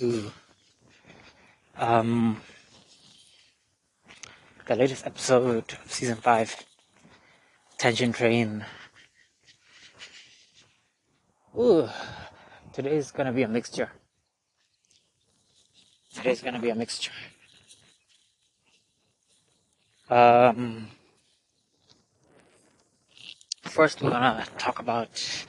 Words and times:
to 0.00 0.32
um 1.76 2.40
the 4.66 4.74
latest 4.74 5.04
episode 5.06 5.74
of 5.84 5.92
season 5.92 6.16
five, 6.16 6.56
Tangent 7.76 8.14
Train. 8.14 8.64
Ooh, 11.54 11.86
today 12.72 12.96
is 12.96 13.10
gonna 13.10 13.32
be 13.32 13.42
a 13.42 13.48
mixture. 13.48 13.90
Today's 16.14 16.40
gonna 16.40 16.60
be 16.60 16.70
a 16.70 16.74
mixture. 16.74 17.12
Um, 20.08 20.88
first 23.64 24.00
we're 24.00 24.10
gonna 24.10 24.46
talk 24.56 24.78
about 24.78 25.44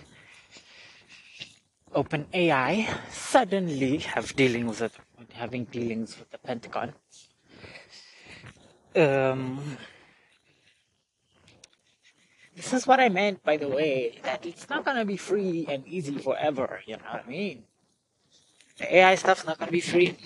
OpenAI 1.94 2.88
suddenly 3.12 3.98
have 4.00 4.36
dealings 4.36 4.80
with 4.80 4.98
having 5.34 5.66
dealings 5.66 6.18
with 6.18 6.30
the 6.32 6.38
Pentagon. 6.38 6.94
Um, 8.96 9.78
this 12.56 12.74
is 12.74 12.88
what 12.88 13.00
I 13.00 13.10
meant, 13.10 13.44
by 13.44 13.58
the 13.58 13.68
way, 13.68 14.20
that 14.24 14.46
it's 14.46 14.70
not 14.70 14.86
gonna 14.86 15.06
be 15.06 15.18
free 15.18 15.66
and 15.70 15.86
easy 15.88 16.18
forever. 16.18 16.82
You 16.86 16.98
know 16.98 17.04
what 17.12 17.26
I 17.26 17.30
mean? 17.30 17.64
The 18.78 18.96
AI 18.96 19.16
stuff's 19.16 19.46
not 19.46 19.60
gonna 19.60 19.72
be 19.72 19.82
free 19.82 20.18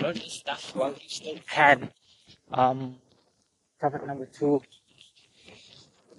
learning 0.00 0.28
stuff 0.28 0.74
while 0.76 0.92
you 0.92 1.08
still 1.08 1.38
can. 1.50 1.90
Um, 2.52 2.96
topic 3.80 4.06
number 4.06 4.26
two. 4.26 4.62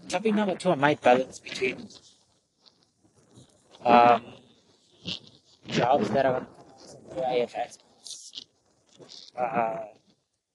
Topic 0.09 0.36
number 0.36 0.55
two, 0.55 0.71
I 0.71 0.75
might 0.75 1.02
balance 1.02 1.39
between 1.39 1.88
um, 3.86 4.23
jobs 5.67 6.09
that 6.09 6.26
are 6.26 6.45
AIFS. 7.16 7.78
Uh, 9.38 9.78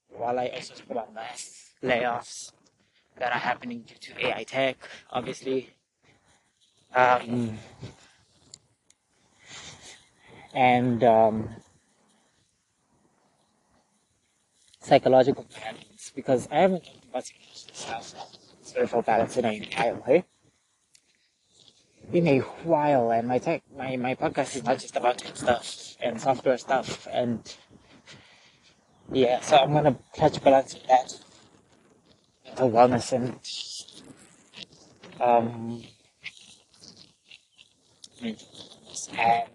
while 0.08 0.38
I 0.38 0.48
also 0.48 0.74
talk 0.74 0.90
about 0.90 1.14
mass 1.14 1.72
layoffs 1.82 2.52
that 3.18 3.32
are 3.32 3.38
happening 3.38 3.82
due 3.86 3.96
to 4.00 4.26
AI 4.26 4.44
tech, 4.44 4.76
obviously. 5.10 5.70
Um, 6.94 7.58
and 10.54 11.04
um, 11.04 11.48
psychological 14.80 15.46
balance, 15.60 16.12
because 16.14 16.48
I 16.50 16.60
haven't 16.60 16.84
talked 16.84 17.04
about 17.10 18.14
spiritual 18.62 19.02
balance 19.02 19.36
in 19.36 19.44
a 19.44 19.68
while, 19.76 20.02
hey? 20.06 20.24
In 22.10 22.26
a 22.26 22.38
while, 22.38 23.10
and 23.10 23.28
my 23.28 23.38
tech, 23.38 23.62
my, 23.76 23.96
my 23.96 24.14
podcast 24.14 24.56
is 24.56 24.64
not 24.64 24.78
just 24.78 24.96
about 24.96 25.18
tech 25.18 25.36
stuff 25.36 25.96
and 26.00 26.18
software 26.18 26.56
stuff, 26.56 27.06
and 27.12 27.54
yeah, 29.12 29.40
so 29.40 29.58
I'm 29.58 29.74
gonna 29.74 29.98
touch 30.16 30.42
balance 30.42 30.72
with 30.72 30.86
that, 30.86 31.14
mental 32.46 32.70
wellness, 32.70 33.12
and 33.12 33.38
um, 35.20 35.82
and 38.22 39.48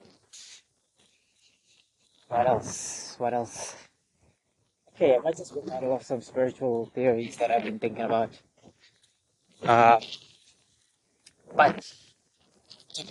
what 2.28 2.48
else? 2.48 3.16
What 3.18 3.34
else? 3.34 3.76
Okay, 4.96 5.16
I 5.16 5.20
might 5.20 5.38
just 5.38 5.54
rattle 5.66 5.94
off 5.94 6.04
some 6.04 6.22
spiritual 6.22 6.92
theories 6.94 7.36
that 7.38 7.50
I've 7.50 7.64
been 7.64 7.80
thinking 7.80 8.04
about. 8.04 8.30
Uh, 9.64 10.00
but 11.56 11.92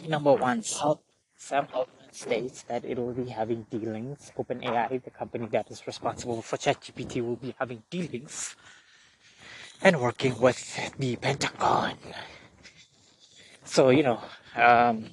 number 0.09 0.33
one, 0.33 0.63
Sam 0.63 1.67
Altman 1.75 2.13
states 2.13 2.63
that 2.63 2.85
it 2.85 2.99
will 2.99 3.13
be 3.13 3.31
having 3.31 3.67
dealings. 3.71 4.33
OpenAI, 4.37 5.03
the 5.03 5.11
company 5.11 5.47
that 5.51 5.71
is 5.71 5.87
responsible 5.87 6.43
for 6.43 6.57
ChatGPT, 6.57 7.25
will 7.25 7.37
be 7.37 7.55
having 7.59 7.83
dealings 7.91 8.55
and 9.83 10.01
working 10.01 10.39
with 10.39 10.59
the 10.99 11.17
Pentagon. 11.17 11.97
So 13.65 13.91
you 13.91 14.03
know, 14.03 14.21
um, 14.57 15.07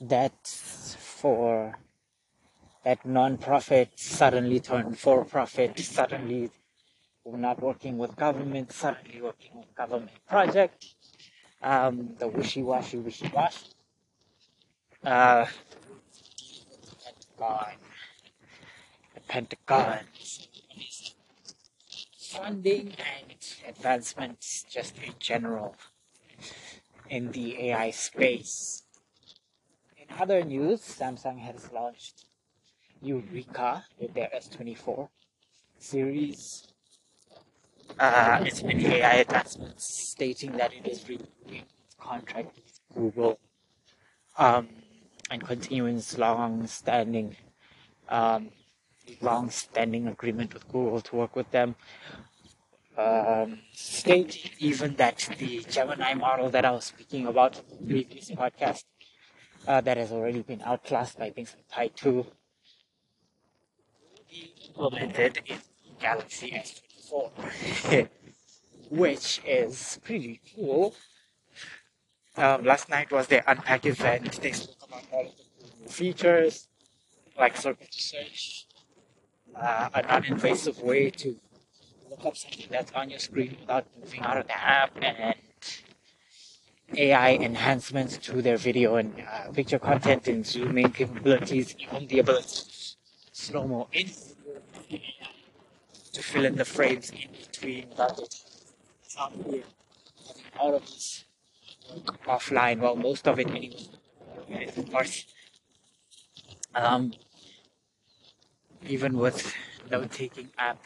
that 0.00 0.46
for 0.46 1.78
that 2.84 3.04
non-profit 3.06 3.98
suddenly 3.98 4.60
turned 4.60 4.98
for-profit, 4.98 5.78
suddenly 5.80 6.50
not 7.24 7.62
working 7.62 7.96
with 7.96 8.14
government, 8.14 8.72
suddenly 8.72 9.22
working 9.22 9.56
with 9.56 9.74
government 9.74 10.10
project. 10.28 10.84
Um, 11.64 12.10
the 12.18 12.28
wishy-washy, 12.28 12.98
wishy-washy. 12.98 13.68
Uh, 15.02 15.46
Pentagon. 17.38 17.76
The 19.14 19.20
Pentagon. 19.20 20.00
Funding 22.18 22.92
and 22.98 23.46
advancements 23.66 24.66
just 24.70 24.98
in 24.98 25.14
general 25.18 25.76
in 27.08 27.32
the 27.32 27.70
AI 27.70 27.90
space. 27.92 28.82
In 29.96 30.14
other 30.20 30.44
news, 30.44 30.80
Samsung 30.82 31.38
has 31.38 31.72
launched 31.72 32.26
Eureka 33.00 33.86
with 33.98 34.12
their 34.12 34.28
S24 34.36 35.08
series. 35.78 36.73
Uh, 37.98 38.42
it's 38.44 38.62
been 38.62 38.80
AI 38.80 39.14
advancements 39.16 40.10
stating 40.10 40.52
that 40.56 40.72
it 40.72 40.86
is 40.86 41.08
renewing 41.08 41.64
its 41.64 41.94
contract 41.98 42.56
with 42.56 42.80
Google 42.94 43.38
um, 44.36 44.68
and 45.30 45.42
continuing 45.42 45.96
its 45.98 46.18
long-standing 46.18 47.36
um, 48.08 48.50
long-standing 49.20 50.08
agreement 50.08 50.52
with 50.54 50.66
Google 50.68 51.00
to 51.00 51.16
work 51.16 51.36
with 51.36 51.50
them. 51.50 51.76
Um, 52.96 53.58
stating 53.72 54.50
even 54.58 54.94
that 54.96 55.28
the 55.38 55.64
Gemini 55.68 56.14
model 56.14 56.48
that 56.50 56.64
I 56.64 56.70
was 56.70 56.84
speaking 56.86 57.26
about 57.26 57.58
in 57.58 57.88
the 57.88 58.04
previous 58.04 58.30
podcast 58.30 58.84
uh, 59.66 59.80
that 59.80 59.96
has 59.96 60.12
already 60.12 60.42
been 60.42 60.62
outclassed 60.62 61.18
by 61.18 61.30
things 61.30 61.54
like 61.56 61.68
Pi 61.68 61.88
2 61.88 62.26
implemented 64.68 65.40
in 65.46 65.58
Galaxy 66.00 66.50
S24, 67.14 68.08
which 68.90 69.40
is 69.46 69.98
pretty 70.04 70.40
cool. 70.54 70.94
Um, 72.36 72.64
last 72.64 72.88
night 72.88 73.12
was 73.12 73.28
their 73.28 73.44
unpack 73.46 73.86
event. 73.86 74.40
They 74.42 74.52
spoke 74.52 74.88
about 74.88 75.04
all 75.12 75.26
of 75.26 75.36
the 75.36 75.82
new 75.82 75.88
features, 75.88 76.66
like 77.38 77.54
to 77.60 77.76
search, 77.90 78.66
uh, 79.54 79.88
a 79.94 80.02
non-invasive 80.02 80.80
way 80.80 81.10
to 81.10 81.36
look 82.10 82.26
up 82.26 82.36
something 82.36 82.66
that's 82.70 82.92
on 82.92 83.10
your 83.10 83.20
screen 83.20 83.56
without 83.60 83.86
moving 84.00 84.20
out 84.20 84.38
of 84.38 84.46
the 84.48 84.58
app, 84.58 84.90
and 85.00 85.36
AI 86.96 87.34
enhancements 87.34 88.18
to 88.18 88.42
their 88.42 88.56
video 88.56 88.96
and 88.96 89.14
uh, 89.32 89.50
picture 89.52 89.78
content 89.78 90.26
and 90.28 90.44
zooming 90.44 90.90
capabilities, 90.90 91.76
even 91.78 92.06
the 92.08 92.18
ability 92.18 92.46
to 92.46 92.96
slow 93.32 93.66
mo 93.66 93.88
in 93.92 94.08
to 96.14 96.22
fill 96.22 96.44
in 96.44 96.56
the 96.56 96.64
frames 96.64 97.10
in 97.10 97.28
between 97.32 97.78
it 97.78 98.44
having 99.16 99.62
all 100.58 100.74
of 100.74 100.82
this 100.82 101.24
offline. 102.26 102.80
Well, 102.80 102.96
most 102.96 103.28
of 103.28 103.38
it 103.38 103.50
anyway. 103.50 103.86
Of 104.76 104.90
course, 104.90 105.26
um, 106.74 107.12
even 108.86 109.18
with 109.18 109.52
note-taking 109.90 110.50
app, 110.58 110.82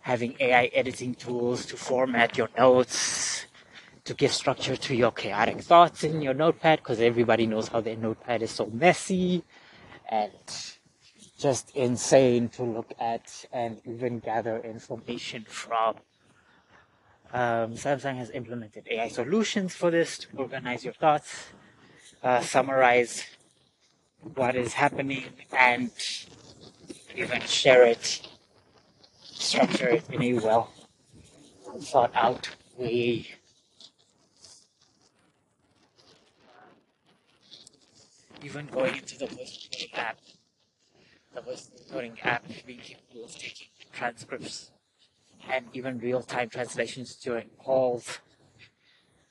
having 0.00 0.36
AI 0.40 0.66
editing 0.66 1.14
tools 1.14 1.66
to 1.66 1.76
format 1.76 2.36
your 2.36 2.48
notes, 2.56 3.46
to 4.04 4.14
give 4.14 4.32
structure 4.32 4.76
to 4.76 4.94
your 4.94 5.12
chaotic 5.12 5.60
thoughts 5.60 6.04
in 6.04 6.22
your 6.22 6.34
notepad, 6.34 6.78
because 6.80 7.00
everybody 7.00 7.46
knows 7.46 7.68
how 7.68 7.80
their 7.80 7.96
notepad 7.96 8.42
is 8.42 8.50
so 8.50 8.66
messy 8.66 9.42
and 10.08 10.78
just 11.40 11.74
insane 11.74 12.48
to 12.50 12.62
look 12.62 12.92
at 13.00 13.46
and 13.52 13.80
even 13.86 14.18
gather 14.18 14.58
information 14.58 15.44
from. 15.48 15.96
Um, 17.32 17.74
Samsung 17.74 18.16
has 18.16 18.30
implemented 18.30 18.86
AI 18.90 19.08
solutions 19.08 19.74
for 19.74 19.90
this 19.90 20.18
to 20.18 20.26
organize 20.36 20.84
your 20.84 20.94
thoughts, 20.94 21.46
uh, 22.22 22.40
summarize 22.40 23.24
what 24.34 24.54
is 24.54 24.74
happening, 24.74 25.24
and 25.56 25.90
even 27.16 27.40
share 27.42 27.84
it, 27.84 28.28
structure 29.22 29.88
it 29.88 30.04
in 30.10 30.22
a 30.22 30.34
well 30.34 30.70
thought 31.78 32.10
out 32.14 32.50
way. 32.76 33.26
Even 38.42 38.66
going 38.66 38.96
into 38.96 39.18
the 39.18 39.26
voice 39.26 39.68
app 39.94 40.18
the 41.34 41.40
voice 41.40 41.70
encoding 41.76 42.14
app 42.24 42.44
being 42.66 42.78
capable 42.78 43.24
of 43.24 43.32
taking 43.32 43.68
transcripts 43.92 44.70
and 45.50 45.66
even 45.72 45.98
real-time 45.98 46.48
translations 46.48 47.14
during 47.16 47.48
calls. 47.58 48.18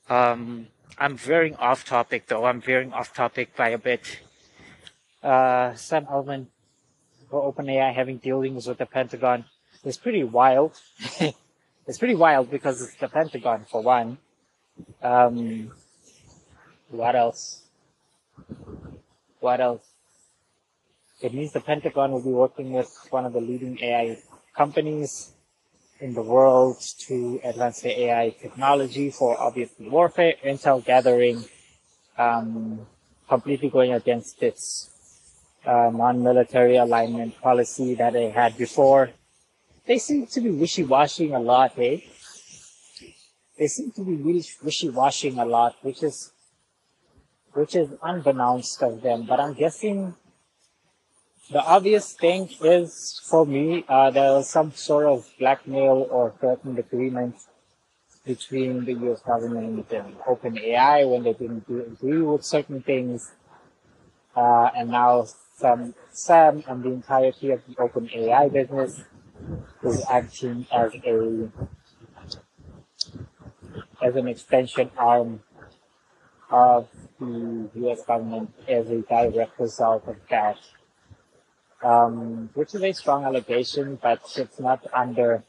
Um, 0.10 0.68
I'm 0.98 1.18
veering 1.18 1.56
off 1.56 1.86
topic 1.86 2.28
though. 2.28 2.46
I'm 2.46 2.62
veering 2.62 2.94
off 2.94 3.14
topic 3.14 3.56
by 3.56 3.70
a 3.70 3.78
bit. 3.78 4.20
Uh, 5.22 5.76
Sam 5.76 6.08
Altman 6.10 6.48
for 7.30 7.54
OpenAI 7.54 7.94
having 7.94 8.18
dealings 8.18 8.68
with 8.68 8.78
the 8.78 8.86
Pentagon 8.86 9.46
is 9.84 9.98
pretty 9.98 10.24
wild. 10.24 10.80
it's 11.88 11.98
pretty 11.98 12.16
wild 12.16 12.50
because 12.50 12.82
it's 12.82 12.96
the 12.96 13.08
Pentagon 13.08 13.66
for 13.70 13.82
one. 13.82 14.18
Um, 15.02 15.72
what 16.90 17.16
else? 17.16 17.64
What 19.40 19.62
else? 19.62 19.89
It 21.22 21.34
means 21.34 21.52
the 21.52 21.60
Pentagon 21.60 22.12
will 22.12 22.24
be 22.24 22.32
working 22.32 22.72
with 22.72 22.90
one 23.10 23.26
of 23.26 23.34
the 23.34 23.42
leading 23.42 23.78
AI 23.82 24.18
companies 24.56 25.34
in 26.00 26.14
the 26.14 26.22
world 26.22 26.78
to 27.08 27.42
advance 27.44 27.82
the 27.82 28.00
AI 28.04 28.30
technology 28.30 29.12
for 29.12 29.38
obviously 29.38 29.90
warfare, 29.90 30.36
intel 30.46 30.84
gathering, 30.84 31.44
um, 32.18 32.88
completely 33.28 33.70
going 33.70 33.92
against 33.92 34.42
its 34.42 34.90
uh, 35.66 35.92
non-military 35.94 36.78
alignment 36.78 37.40
policy 37.42 37.96
that 37.96 38.14
they 38.14 38.30
had 38.30 38.58
before. 38.58 39.10
They 39.86 39.98
seem 39.98 40.26
to 40.28 40.40
be 40.40 40.52
wishy-washy 40.52 41.32
a 41.32 41.40
lot, 41.40 41.78
eh? 41.78 42.00
They 43.58 43.68
seem 43.68 43.92
to 43.92 44.04
be 44.06 44.16
really 44.16 44.46
wishy-washy 44.64 45.36
a 45.38 45.44
lot, 45.44 45.76
which 45.82 46.02
is 46.02 46.32
which 47.52 47.76
is 47.76 47.90
unbeknownst 48.02 48.82
of 48.84 49.02
them. 49.02 49.26
But 49.26 49.40
I'm 49.42 49.54
guessing 49.54 50.16
the 51.52 51.64
obvious 51.66 52.14
thing 52.14 52.48
is 52.62 53.20
for 53.26 53.46
me, 53.46 53.84
uh, 53.90 54.12
there 54.12 54.34
was 54.34 54.50
some 54.50 54.72
sort 54.72 55.06
of 55.08 55.28
blackmail 55.40 56.08
or 56.12 56.34
threatened 56.40 56.78
agreement 56.78 57.36
between 58.24 58.86
the 58.86 58.94
US 59.10 59.22
government 59.22 59.92
and 59.92 60.18
OpenAI 60.20 61.10
when 61.10 61.24
they 61.24 61.34
didn't 61.34 61.66
agree 61.68 62.22
with 62.22 62.46
certain 62.46 62.84
things. 62.84 63.32
Uh, 64.36 64.70
and 64.78 64.92
now 64.92 65.26
some, 65.58 65.96
Sam 66.12 66.64
and 66.68 66.84
the 66.84 66.90
entirety 66.90 67.50
of 67.50 67.62
the 67.68 67.74
OpenAI 67.76 68.54
business 68.54 69.02
is 69.84 70.06
acting 70.08 70.68
as 70.72 70.94
a, 71.04 71.50
as 74.04 74.16
an 74.16 74.28
extension 74.28 74.92
arm 74.98 75.42
of 76.52 76.88
the 77.20 77.70
US 77.88 78.04
government 78.04 78.54
as 78.68 78.88
a 78.92 79.02
direct 79.02 79.60
result 79.60 80.08
of 80.08 80.18
that 80.30 80.58
um, 81.84 82.50
which 82.54 82.76
is 82.76 82.84
a 82.84 82.92
strong 82.94 83.24
allegation, 83.24 83.98
but 84.02 84.22
it's 84.38 84.60
not 84.60 84.86
under 84.94 85.44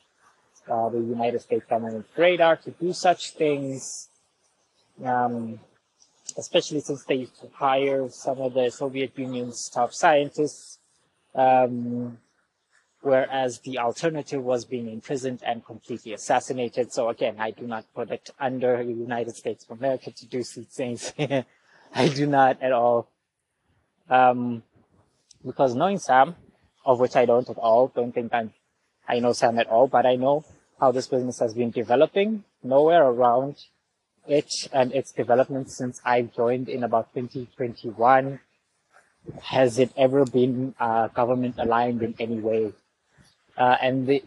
uh, 0.70 0.88
the 0.88 0.98
United 0.98 1.40
States 1.40 1.64
government's 1.68 2.08
radar 2.16 2.56
to 2.56 2.70
do 2.70 2.92
such 2.92 3.32
things, 3.32 4.08
um, 5.04 5.58
especially 6.38 6.80
since 6.80 7.04
they 7.04 7.14
used 7.14 7.44
hire 7.52 8.08
some 8.08 8.40
of 8.40 8.54
the 8.54 8.70
Soviet 8.70 9.12
Union's 9.16 9.68
top 9.68 9.92
scientists, 9.92 10.78
um, 11.34 12.18
whereas 13.00 13.58
the 13.60 13.78
alternative 13.78 14.42
was 14.42 14.64
being 14.64 14.88
imprisoned 14.88 15.42
and 15.44 15.64
completely 15.64 16.12
assassinated. 16.12 16.92
So 16.92 17.08
again, 17.08 17.36
I 17.38 17.50
do 17.50 17.66
not 17.66 17.86
put 17.94 18.10
it 18.10 18.30
under 18.38 18.84
the 18.84 18.92
United 18.92 19.34
States 19.34 19.64
of 19.64 19.78
America 19.78 20.10
to 20.10 20.26
do 20.26 20.38
these 20.38 20.66
things. 20.70 21.12
I 21.94 22.08
do 22.08 22.26
not 22.26 22.62
at 22.62 22.72
all. 22.72 23.08
Um, 24.08 24.62
because 25.44 25.74
knowing 25.74 25.98
Sam, 25.98 26.36
of 26.84 27.00
which 27.00 27.16
I 27.16 27.26
don't 27.26 27.48
at 27.48 27.58
all, 27.58 27.88
don't 27.94 28.12
think 28.12 28.32
I'm, 28.34 28.52
I 29.08 29.18
know 29.18 29.32
Sam 29.32 29.58
at 29.58 29.68
all, 29.68 29.86
but 29.86 30.06
I 30.06 30.16
know 30.16 30.44
how 30.78 30.92
this 30.92 31.06
business 31.06 31.38
has 31.40 31.54
been 31.54 31.70
developing 31.70 32.44
nowhere 32.62 33.04
around 33.04 33.56
it 34.26 34.52
and 34.72 34.92
its 34.92 35.12
development 35.12 35.70
since 35.70 36.00
I 36.04 36.22
joined 36.22 36.68
in 36.68 36.84
about 36.84 37.12
2021. 37.14 38.40
Has 39.42 39.78
it 39.78 39.92
ever 39.96 40.24
been 40.24 40.74
uh, 40.80 41.08
government 41.08 41.56
aligned 41.58 42.02
in 42.02 42.14
any 42.18 42.38
way? 42.38 42.72
Uh, 43.56 43.76
and 43.82 44.06
the, 44.06 44.24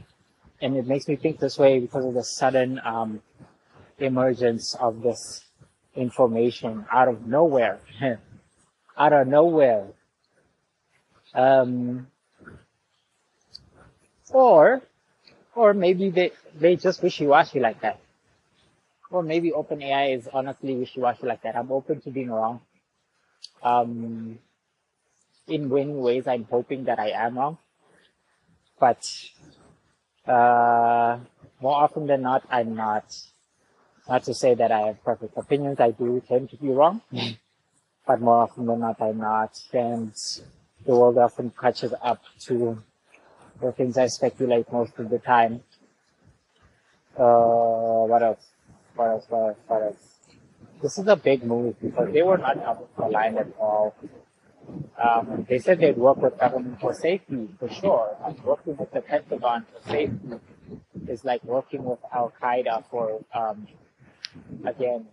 and 0.61 0.77
it 0.77 0.85
makes 0.85 1.07
me 1.07 1.15
think 1.15 1.39
this 1.39 1.57
way 1.57 1.79
because 1.79 2.05
of 2.05 2.13
the 2.13 2.23
sudden 2.23 2.79
um, 2.83 3.21
emergence 3.97 4.75
of 4.79 5.01
this 5.01 5.43
information 5.95 6.85
out 6.91 7.07
of 7.07 7.25
nowhere, 7.25 7.79
out 8.97 9.13
of 9.13 9.27
nowhere. 9.27 9.87
Um, 11.33 12.07
or, 14.31 14.81
or 15.55 15.73
maybe 15.73 16.09
they, 16.09 16.31
they 16.55 16.75
just 16.75 17.01
wishy-washy 17.01 17.59
like 17.59 17.81
that. 17.81 17.99
Or 19.11 19.21
maybe 19.21 19.51
OpenAI 19.51 20.17
is 20.17 20.27
honestly 20.31 20.75
wishy-washy 20.75 21.25
like 21.25 21.43
that. 21.43 21.55
I'm 21.55 21.71
open 21.71 22.01
to 22.01 22.09
being 22.09 22.31
wrong. 22.31 22.61
Um, 23.61 24.39
in 25.47 25.69
many 25.69 25.93
ways, 25.93 26.27
I'm 26.27 26.45
hoping 26.49 26.85
that 26.85 26.99
I 26.99 27.09
am 27.09 27.37
wrong. 27.37 27.57
But, 28.79 29.07
uh, 30.27 31.19
more 31.61 31.75
often 31.75 32.07
than 32.07 32.21
not, 32.23 32.43
I'm 32.49 32.75
not. 32.75 33.15
Not 34.09 34.23
to 34.23 34.33
say 34.33 34.53
that 34.55 34.71
I 34.71 34.87
have 34.87 35.03
perfect 35.03 35.37
opinions. 35.37 35.79
I 35.79 35.91
do 35.91 36.21
tend 36.27 36.49
to 36.49 36.57
be 36.57 36.69
wrong. 36.69 37.01
but 38.07 38.19
more 38.19 38.43
often 38.43 38.65
than 38.65 38.79
not, 38.79 39.01
I'm 39.01 39.17
not. 39.17 39.59
And 39.71 40.13
the 40.85 40.95
world 40.95 41.17
often 41.17 41.51
catches 41.59 41.93
up 42.01 42.21
to 42.41 42.81
the 43.61 43.71
things 43.71 43.97
I 43.97 44.07
speculate 44.07 44.71
most 44.71 44.97
of 44.97 45.09
the 45.09 45.19
time. 45.19 45.61
Uh, 47.17 48.05
what 48.09 48.23
else? 48.23 48.45
What 48.95 49.07
else? 49.07 49.25
What 49.29 49.39
else? 49.39 49.57
What 49.67 49.81
else? 49.83 50.13
This 50.81 50.97
is 50.97 51.07
a 51.07 51.15
big 51.15 51.43
move 51.43 51.79
because 51.79 52.11
they 52.11 52.23
were 52.23 52.37
not 52.37 52.57
aligned 52.97 53.37
at 53.37 53.47
all. 53.59 53.95
Um, 55.01 55.45
they 55.49 55.59
said 55.59 55.79
they'd 55.79 55.97
work 55.97 56.17
with 56.17 56.37
government 56.37 56.79
for 56.79 56.93
safety, 56.93 57.49
for 57.59 57.69
sure. 57.69 58.17
And 58.25 58.41
working 58.43 58.75
with 58.77 58.91
the 58.91 59.01
Pentagon 59.01 59.65
for 59.71 59.89
safety 59.89 60.39
is 61.07 61.23
like 61.23 61.43
working 61.43 61.83
with 61.83 61.99
Al 62.13 62.33
Qaeda 62.41 62.83
for, 62.89 63.21
um, 63.33 63.67
again, 64.65 65.05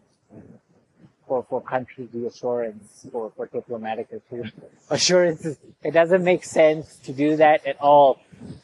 for, 1.30 1.46
for 1.48 1.60
country 1.60 2.08
reassurance 2.12 3.06
or 3.12 3.30
for 3.36 3.46
diplomatic 3.46 4.08
assurances. 4.90 5.58
It 5.84 5.92
doesn't 5.92 6.24
make 6.24 6.42
sense 6.42 6.96
to 7.04 7.12
do 7.12 7.36
that 7.36 7.64
at 7.64 7.80
all. 7.80 8.18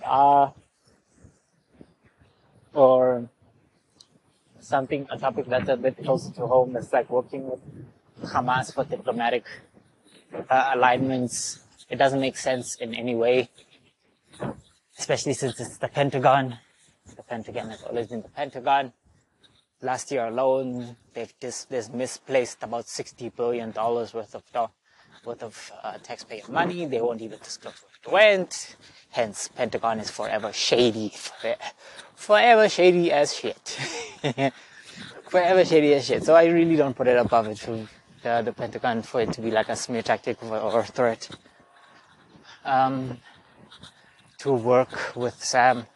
Uh, 0.05 0.51
or 2.75 3.31
something, 4.59 5.07
a 5.13 5.17
topic 5.17 5.47
that's 5.47 5.69
a 5.69 5.77
bit 5.77 5.97
closer 6.03 6.33
to 6.33 6.45
home 6.49 6.73
that's 6.73 6.93
like 6.93 7.09
working 7.09 7.49
with 7.49 7.61
Hamas 8.33 8.75
for 8.75 8.83
diplomatic 8.85 9.45
uh, 10.51 10.73
alignments. 10.75 11.61
It 11.89 11.97
doesn't 12.03 12.21
make 12.21 12.37
sense 12.37 12.75
in 12.75 12.97
any 12.97 13.15
way, 13.15 13.49
especially 14.99 15.35
since 15.35 15.61
it's 15.61 15.79
the 15.79 15.87
Pentagon. 15.87 16.59
The 17.15 17.23
Pentagon 17.23 17.71
has 17.71 17.83
always 17.85 18.09
been 18.09 18.23
the 18.23 18.29
Pentagon 18.29 18.93
last 19.83 20.11
year 20.11 20.27
alone, 20.27 20.97
they've 21.15 21.33
dis- 21.41 21.65
they've 21.65 21.93
misplaced 21.93 22.63
about 22.63 22.89
sixty 22.89 23.29
billion 23.29 23.73
dollars 23.73 24.15
worth 24.15 24.35
of 24.35 24.43
worth 25.25 25.43
of 25.43 25.73
uh, 25.83 25.99
taxpayer 26.03 26.43
money. 26.49 26.87
They 26.87 27.01
won't 27.01 27.21
even 27.21 27.39
disclose 27.39 27.75
where 28.05 28.33
it 28.33 28.39
went. 28.39 28.77
Hence, 29.11 29.49
Pentagon 29.49 29.99
is 30.01 30.11
forever 30.11 30.53
shady, 30.53 31.13
forever 32.15 32.69
shady 32.69 33.13
as 33.13 33.35
shit, 33.35 33.79
forever 35.29 35.65
shady 35.65 35.95
as 35.95 36.07
shit. 36.07 36.25
So 36.25 36.35
I 36.35 36.47
really 36.47 36.77
don't 36.77 36.95
put 36.97 37.09
it 37.09 37.17
above 37.17 37.49
it 37.49 37.59
to 37.59 37.89
the, 38.23 38.43
the 38.45 38.53
Pentagon 38.53 39.03
for 39.03 39.21
it 39.21 39.33
to 39.33 39.41
be 39.41 39.51
like 39.51 39.69
a 39.69 39.77
smear 39.77 40.03
tactic 40.03 40.43
or, 40.43 40.59
or 40.59 40.85
threat. 40.85 41.29
Um, 42.65 43.19
to 44.39 44.53
work 44.53 45.17
with 45.17 45.43
Sam, 45.43 45.87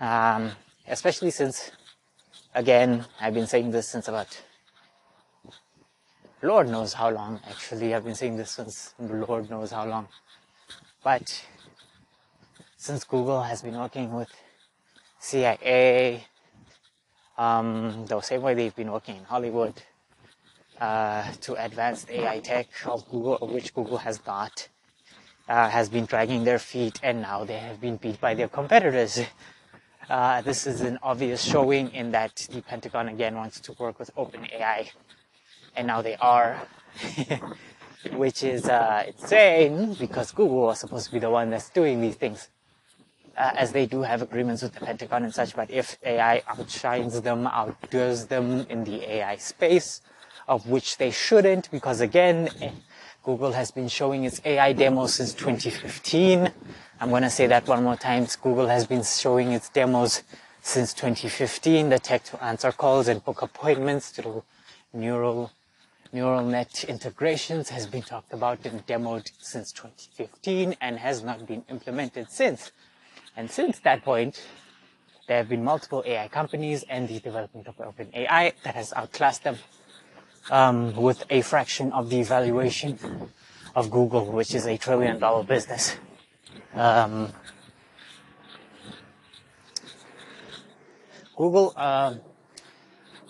um, 0.00 0.50
especially 0.88 1.30
since 1.30 1.70
again, 2.54 3.04
I've 3.20 3.34
been 3.34 3.46
saying 3.46 3.70
this 3.70 3.88
since 3.88 4.08
about 4.08 4.40
Lord 6.42 6.68
knows 6.68 6.94
how 6.94 7.10
long. 7.10 7.40
Actually, 7.48 7.94
I've 7.94 8.04
been 8.04 8.14
saying 8.14 8.36
this 8.36 8.52
since 8.52 8.94
Lord 8.98 9.50
knows 9.50 9.72
how 9.72 9.86
long. 9.86 10.08
But 11.04 11.44
since 12.76 13.04
Google 13.04 13.42
has 13.42 13.60
been 13.62 13.76
working 13.76 14.12
with 14.14 14.30
CIA, 15.18 16.24
um, 17.36 18.06
the 18.06 18.20
same 18.22 18.40
way 18.42 18.54
they've 18.54 18.74
been 18.74 18.90
working 18.90 19.16
in 19.16 19.24
Hollywood 19.24 19.74
uh, 20.80 21.30
to 21.42 21.62
advance 21.62 22.06
AI 22.08 22.40
tech 22.40 22.68
of 22.86 23.06
Google, 23.10 23.46
which 23.52 23.74
Google 23.74 23.98
has 23.98 24.18
not, 24.26 24.68
uh, 25.46 25.68
has 25.68 25.90
been 25.90 26.06
dragging 26.06 26.44
their 26.44 26.58
feet, 26.58 27.00
and 27.02 27.20
now 27.20 27.44
they 27.44 27.58
have 27.58 27.80
been 27.82 27.96
beat 27.96 28.18
by 28.18 28.32
their 28.32 28.48
competitors. 28.48 29.20
Uh, 30.08 30.40
this 30.42 30.66
is 30.66 30.80
an 30.80 30.98
obvious 31.02 31.42
showing 31.42 31.92
in 31.92 32.10
that 32.10 32.34
the 32.50 32.60
Pentagon 32.62 33.08
again 33.08 33.36
wants 33.36 33.60
to 33.60 33.72
work 33.78 33.98
with 33.98 34.14
OpenAI, 34.16 34.90
and 35.76 35.86
now 35.86 36.02
they 36.02 36.16
are, 36.16 36.60
which 38.12 38.42
is 38.42 38.66
uh, 38.66 39.04
insane 39.06 39.94
because 39.94 40.32
Google 40.32 40.62
was 40.62 40.80
supposed 40.80 41.06
to 41.06 41.12
be 41.12 41.18
the 41.18 41.30
one 41.30 41.50
that's 41.50 41.70
doing 41.70 42.00
these 42.00 42.16
things, 42.16 42.48
uh, 43.36 43.52
as 43.54 43.72
they 43.72 43.86
do 43.86 44.02
have 44.02 44.22
agreements 44.22 44.62
with 44.62 44.74
the 44.74 44.80
Pentagon 44.80 45.24
and 45.24 45.34
such. 45.34 45.54
But 45.54 45.70
if 45.70 45.98
AI 46.04 46.42
outshines 46.48 47.20
them, 47.20 47.46
outdoes 47.46 48.26
them 48.26 48.66
in 48.68 48.84
the 48.84 49.08
AI 49.08 49.36
space, 49.36 50.02
of 50.48 50.66
which 50.68 50.96
they 50.98 51.12
shouldn't, 51.12 51.70
because 51.70 52.00
again, 52.00 52.48
Google 53.22 53.52
has 53.52 53.70
been 53.70 53.88
showing 53.88 54.24
its 54.24 54.40
AI 54.46 54.72
demos 54.72 55.14
since 55.14 55.34
2015. 55.34 56.50
I'm 57.00 57.10
going 57.10 57.22
to 57.22 57.30
say 57.30 57.46
that 57.48 57.68
one 57.68 57.84
more 57.84 57.96
time. 57.96 58.26
Google 58.42 58.68
has 58.68 58.86
been 58.86 59.02
showing 59.02 59.52
its 59.52 59.68
demos 59.68 60.22
since 60.62 60.94
2015. 60.94 61.90
The 61.90 61.98
tech 61.98 62.24
to 62.24 62.42
answer 62.42 62.72
calls 62.72 63.08
and 63.08 63.22
book 63.22 63.42
appointments 63.42 64.08
through 64.10 64.42
neural 64.94 65.52
neural 66.12 66.44
net 66.44 66.82
integrations 66.88 67.68
has 67.68 67.86
been 67.86 68.02
talked 68.02 68.32
about 68.32 68.64
and 68.64 68.84
demoed 68.86 69.30
since 69.38 69.70
2015 69.70 70.74
and 70.80 70.98
has 70.98 71.22
not 71.22 71.46
been 71.46 71.62
implemented 71.68 72.28
since. 72.30 72.72
And 73.36 73.48
since 73.50 73.78
that 73.80 74.02
point, 74.02 74.42
there 75.28 75.36
have 75.36 75.48
been 75.48 75.62
multiple 75.62 76.02
AI 76.04 76.26
companies 76.26 76.84
and 76.88 77.06
the 77.06 77.20
development 77.20 77.68
of 77.68 77.76
OpenAI 77.76 78.54
that 78.64 78.74
has 78.74 78.92
outclassed 78.94 79.44
them 79.44 79.56
um, 80.50 80.94
with 80.96 81.24
a 81.30 81.42
fraction 81.42 81.92
of 81.92 82.08
the 82.10 82.22
valuation 82.22 82.98
of 83.74 83.90
Google, 83.90 84.26
which 84.32 84.54
is 84.54 84.66
a 84.66 84.76
trillion 84.78 85.18
dollar 85.18 85.44
business. 85.44 85.96
Um, 86.74 87.32
Google 91.36 91.72
uh, 91.76 92.14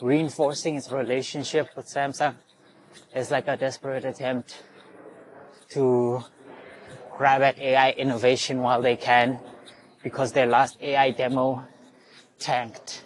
reinforcing 0.01 0.77
its 0.77 0.91
relationship 0.91 1.69
with 1.77 1.87
Samsung 1.87 2.35
is 3.15 3.31
like 3.31 3.49
a 3.49 3.57
desperate 3.57 4.05
attempt 4.05 4.63
to 5.71 6.25
grab 7.17 7.43
at 7.43 7.59
AI 7.59 7.91
innovation 7.93 8.63
while 8.63 8.83
they 8.83 8.97
can 8.97 9.39
because 10.03 10.33
their 10.33 10.47
last 10.47 10.81
AI 10.81 11.11
demo 11.11 11.65
tanked. 12.39 13.05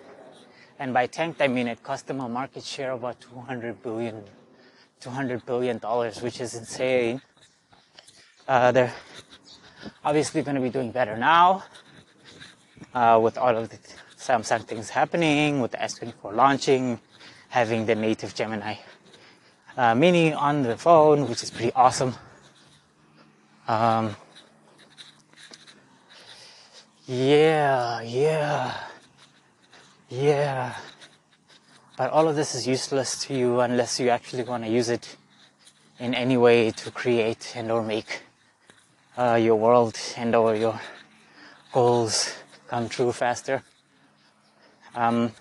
And 0.78 0.92
by 0.92 1.06
tanked, 1.06 1.40
I 1.40 1.48
mean 1.48 1.68
it 1.68 1.82
cost 1.82 2.06
them 2.06 2.20
a 2.20 2.28
market 2.28 2.64
share 2.64 2.92
of 2.92 3.00
about 3.00 3.20
200 3.20 3.82
billion, 3.82 4.24
200 5.00 5.46
billion 5.46 5.78
dollars, 5.78 6.20
which 6.20 6.40
is 6.40 6.54
insane. 6.54 7.22
Uh, 8.46 8.72
they're 8.72 8.94
obviously 10.04 10.42
going 10.42 10.56
to 10.56 10.60
be 10.60 10.70
doing 10.70 10.90
better 10.90 11.16
now 11.16 11.64
uh, 12.94 13.18
with 13.22 13.38
all 13.38 13.56
of 13.56 13.68
the 13.68 13.78
Samsung 14.18 14.64
things 14.64 14.90
happening, 14.90 15.60
with 15.60 15.70
the 15.70 15.78
S24 15.78 16.34
launching, 16.34 17.00
having 17.48 17.86
the 17.86 17.94
native 17.94 18.34
Gemini 18.34 18.76
uh, 19.76 19.94
Mini 19.94 20.32
on 20.32 20.62
the 20.62 20.76
phone, 20.76 21.28
which 21.28 21.42
is 21.42 21.50
pretty 21.50 21.72
awesome. 21.72 22.14
Um, 23.66 24.16
yeah, 27.06 28.00
yeah, 28.02 28.74
yeah. 30.08 30.74
But 31.96 32.10
all 32.10 32.28
of 32.28 32.36
this 32.36 32.54
is 32.54 32.66
useless 32.66 33.18
to 33.26 33.34
you 33.34 33.60
unless 33.60 34.00
you 34.00 34.08
actually 34.08 34.42
want 34.42 34.64
to 34.64 34.70
use 34.70 34.88
it 34.88 35.16
in 35.98 36.14
any 36.14 36.36
way 36.36 36.70
to 36.72 36.90
create 36.90 37.52
and 37.54 37.70
or 37.70 37.82
make 37.82 38.22
uh, 39.16 39.34
your 39.40 39.54
world 39.56 39.98
and 40.16 40.34
or 40.34 40.56
your 40.56 40.80
goals 41.72 42.34
come 42.66 42.88
true 42.88 43.12
faster. 43.12 43.62
Um, 44.94 45.32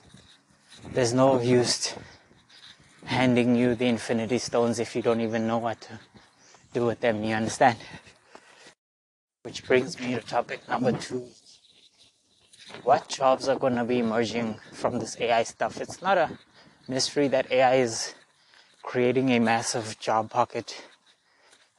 there's 0.94 1.14
no 1.14 1.42
use 1.42 1.96
handing 3.06 3.56
you 3.56 3.76
the 3.76 3.88
infinity 3.88 4.38
stones 4.38 4.80
if 4.80 4.96
you 4.96 5.02
don't 5.02 5.22
even 5.22 5.48
know 5.48 5.58
what 5.58 5.82
to 5.82 6.00
do 6.74 6.86
with 6.86 7.00
them. 7.00 7.24
You 7.24 7.36
understand? 7.36 7.78
Which 9.44 9.66
brings 9.66 10.00
me 10.00 10.16
to 10.16 10.22
topic 10.22 10.68
number 10.70 10.92
two. 10.94 11.28
What 12.82 13.08
jobs 13.08 13.48
are 13.48 13.58
going 13.58 13.76
to 13.76 13.84
be 13.84 14.00
emerging 14.00 14.56
from 14.72 15.00
this 15.00 15.16
AI 15.20 15.44
stuff? 15.44 15.80
It's 15.80 16.02
not 16.02 16.18
a 16.18 16.30
mystery 16.88 17.28
that 17.30 17.52
AI 17.52 17.76
is 17.76 18.16
creating 18.82 19.30
a 19.30 19.40
massive 19.40 20.00
job 20.00 20.30
pocket 20.30 20.84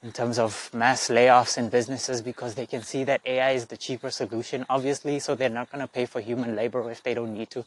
in 0.03 0.13
terms 0.13 0.39
of 0.39 0.71
mass 0.73 1.09
layoffs 1.09 1.59
in 1.59 1.69
businesses 1.69 2.23
because 2.23 2.55
they 2.55 2.67
can 2.67 2.83
see 2.83 3.05
that 3.05 3.21
AI 3.27 3.53
is 3.53 3.67
the 3.67 3.77
cheaper 3.77 4.11
solution, 4.11 4.65
obviously, 4.71 5.19
so 5.19 5.35
they're 5.35 5.49
not 5.49 5.71
going 5.73 5.81
to 5.81 5.89
pay 5.89 6.07
for 6.07 6.21
human 6.21 6.55
labor 6.55 6.91
if 6.91 7.03
they 7.03 7.15
don't 7.15 7.35
need 7.35 7.51
to, 7.51 7.65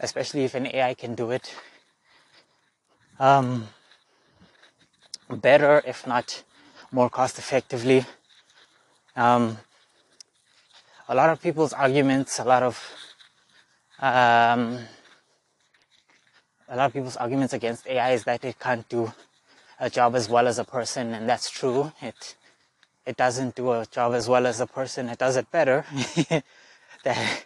especially 0.00 0.44
if 0.44 0.54
an 0.54 0.66
AI 0.66 0.94
can 0.94 1.14
do 1.14 1.30
it 1.30 1.54
um, 3.18 3.68
better, 5.30 5.82
if 5.86 6.06
not 6.06 6.42
more 6.92 7.08
cost 7.10 7.38
effectively. 7.38 8.04
Um, 9.14 9.58
a 11.08 11.14
lot 11.14 11.30
of 11.30 11.40
people's 11.40 11.72
arguments, 11.72 12.38
a 12.38 12.44
lot 12.44 12.62
of 12.62 12.78
um, 14.00 14.78
a 16.68 16.76
lot 16.76 16.86
of 16.86 16.92
people's 16.92 17.16
arguments 17.16 17.54
against 17.54 17.86
AI 17.86 18.10
is 18.12 18.24
that 18.24 18.44
it 18.44 18.58
can't 18.58 18.88
do 18.88 19.12
a 19.78 19.88
job 19.88 20.16
as 20.16 20.28
well 20.28 20.48
as 20.48 20.58
a 20.58 20.64
person, 20.64 21.14
and 21.14 21.28
that's 21.28 21.48
true. 21.48 21.92
It 22.02 22.36
it 23.06 23.16
doesn't 23.16 23.54
do 23.54 23.70
a 23.70 23.86
job 23.86 24.14
as 24.14 24.28
well 24.28 24.46
as 24.46 24.60
a 24.60 24.66
person. 24.66 25.08
It 25.08 25.18
does 25.18 25.36
it 25.36 25.50
better, 25.52 25.84
that, 27.04 27.44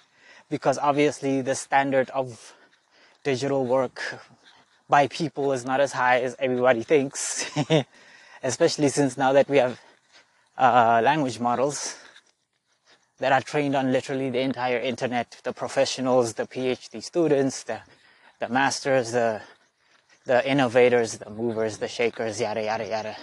because 0.48 0.78
obviously 0.78 1.42
the 1.42 1.54
standard 1.54 2.08
of 2.10 2.54
digital 3.22 3.66
work 3.66 4.00
by 4.88 5.06
people 5.06 5.52
is 5.52 5.66
not 5.66 5.80
as 5.80 5.92
high 5.92 6.20
as 6.20 6.34
everybody 6.38 6.82
thinks, 6.82 7.50
especially 8.42 8.88
since 8.88 9.18
now 9.18 9.34
that 9.34 9.48
we 9.50 9.58
have 9.58 9.78
uh, 10.56 11.02
language 11.04 11.38
models 11.38 11.96
that 13.20 13.32
are 13.32 13.42
trained 13.42 13.76
on 13.76 13.92
literally 13.92 14.30
the 14.30 14.40
entire 14.40 14.78
internet, 14.78 15.40
the 15.44 15.52
professionals, 15.52 16.34
the 16.34 16.46
PhD 16.46 17.02
students, 17.02 17.62
the, 17.64 17.80
the 18.40 18.48
masters, 18.48 19.12
the, 19.12 19.42
the 20.24 20.48
innovators, 20.50 21.18
the 21.18 21.28
movers, 21.30 21.78
the 21.78 21.88
shakers, 21.88 22.40
yada, 22.40 22.64
yada, 22.64 22.86
yada. 22.86 23.16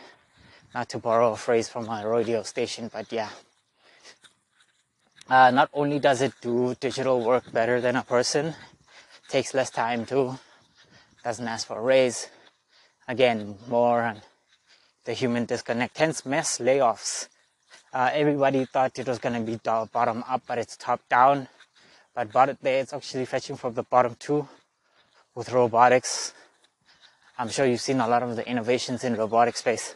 Not 0.73 0.87
to 0.89 0.99
borrow 0.99 1.33
a 1.33 1.35
phrase 1.35 1.67
from 1.67 1.89
a 1.89 2.07
radio 2.07 2.43
station, 2.43 2.91
but 2.93 3.11
yeah. 3.11 3.29
Uh, 5.27 5.49
not 5.51 5.69
only 5.73 5.99
does 5.99 6.21
it 6.21 6.33
do 6.41 6.75
digital 6.79 7.21
work 7.23 7.51
better 7.51 7.81
than 7.81 7.95
a 7.95 8.03
person, 8.03 8.53
takes 9.27 9.53
less 9.53 9.71
time 9.71 10.05
too, 10.05 10.37
doesn't 11.23 11.47
ask 11.47 11.67
for 11.67 11.79
a 11.79 11.81
raise. 11.81 12.29
Again, 13.07 13.57
more 13.67 14.03
on 14.03 14.21
the 15.05 15.13
human 15.13 15.45
disconnect, 15.45 15.97
hence 15.97 16.25
mass 16.25 16.59
layoffs. 16.59 17.29
Uh, 17.97 18.11
everybody 18.13 18.63
thought 18.63 18.99
it 18.99 19.07
was 19.07 19.17
going 19.17 19.33
to 19.33 19.41
be 19.41 19.59
bottom 19.91 20.23
up, 20.27 20.43
but 20.45 20.59
it's 20.59 20.77
top 20.77 21.01
down. 21.09 21.47
But 22.13 22.31
bottom 22.31 22.55
there, 22.61 22.79
it's 22.81 22.93
actually 22.93 23.25
fetching 23.25 23.55
from 23.55 23.73
the 23.73 23.81
bottom 23.81 24.13
too 24.19 24.47
with 25.33 25.51
robotics. 25.51 26.31
I'm 27.39 27.49
sure 27.49 27.65
you've 27.65 27.81
seen 27.81 27.99
a 27.99 28.07
lot 28.07 28.21
of 28.21 28.35
the 28.35 28.47
innovations 28.47 29.03
in 29.03 29.15
robotic 29.15 29.57
space 29.57 29.95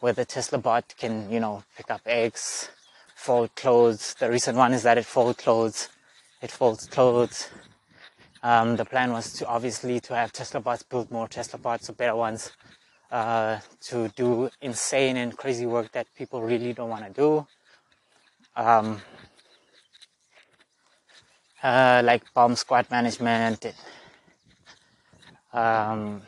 where 0.00 0.14
the 0.14 0.24
Tesla 0.24 0.56
bot 0.56 0.94
can, 0.96 1.30
you 1.30 1.38
know, 1.38 1.64
pick 1.76 1.90
up 1.90 2.00
eggs, 2.06 2.70
fold 3.14 3.54
clothes. 3.54 4.14
The 4.14 4.30
recent 4.30 4.56
one 4.56 4.72
is 4.72 4.84
that 4.84 4.96
it 4.96 5.04
folds 5.04 5.42
clothes. 5.42 5.90
It 6.40 6.50
folds 6.50 6.86
clothes. 6.86 7.50
Um, 8.42 8.76
the 8.76 8.86
plan 8.86 9.12
was 9.12 9.34
to 9.34 9.46
obviously 9.46 10.00
to 10.00 10.14
have 10.14 10.32
Tesla 10.32 10.60
bots 10.60 10.82
build 10.82 11.10
more 11.10 11.28
Tesla 11.28 11.58
bots, 11.58 11.88
so 11.88 11.92
better 11.92 12.16
ones, 12.16 12.52
uh, 13.10 13.58
to 13.80 14.08
do 14.08 14.50
insane 14.60 15.16
and 15.16 15.36
crazy 15.36 15.66
work 15.66 15.92
that 15.92 16.06
people 16.16 16.42
really 16.42 16.72
don't 16.72 16.90
want 16.90 17.04
to 17.04 17.12
do. 17.12 17.46
Um, 18.56 19.00
uh, 21.62 22.02
like 22.04 22.22
bomb 22.34 22.54
squad 22.56 22.90
management, 22.90 23.74
um, 25.52 26.22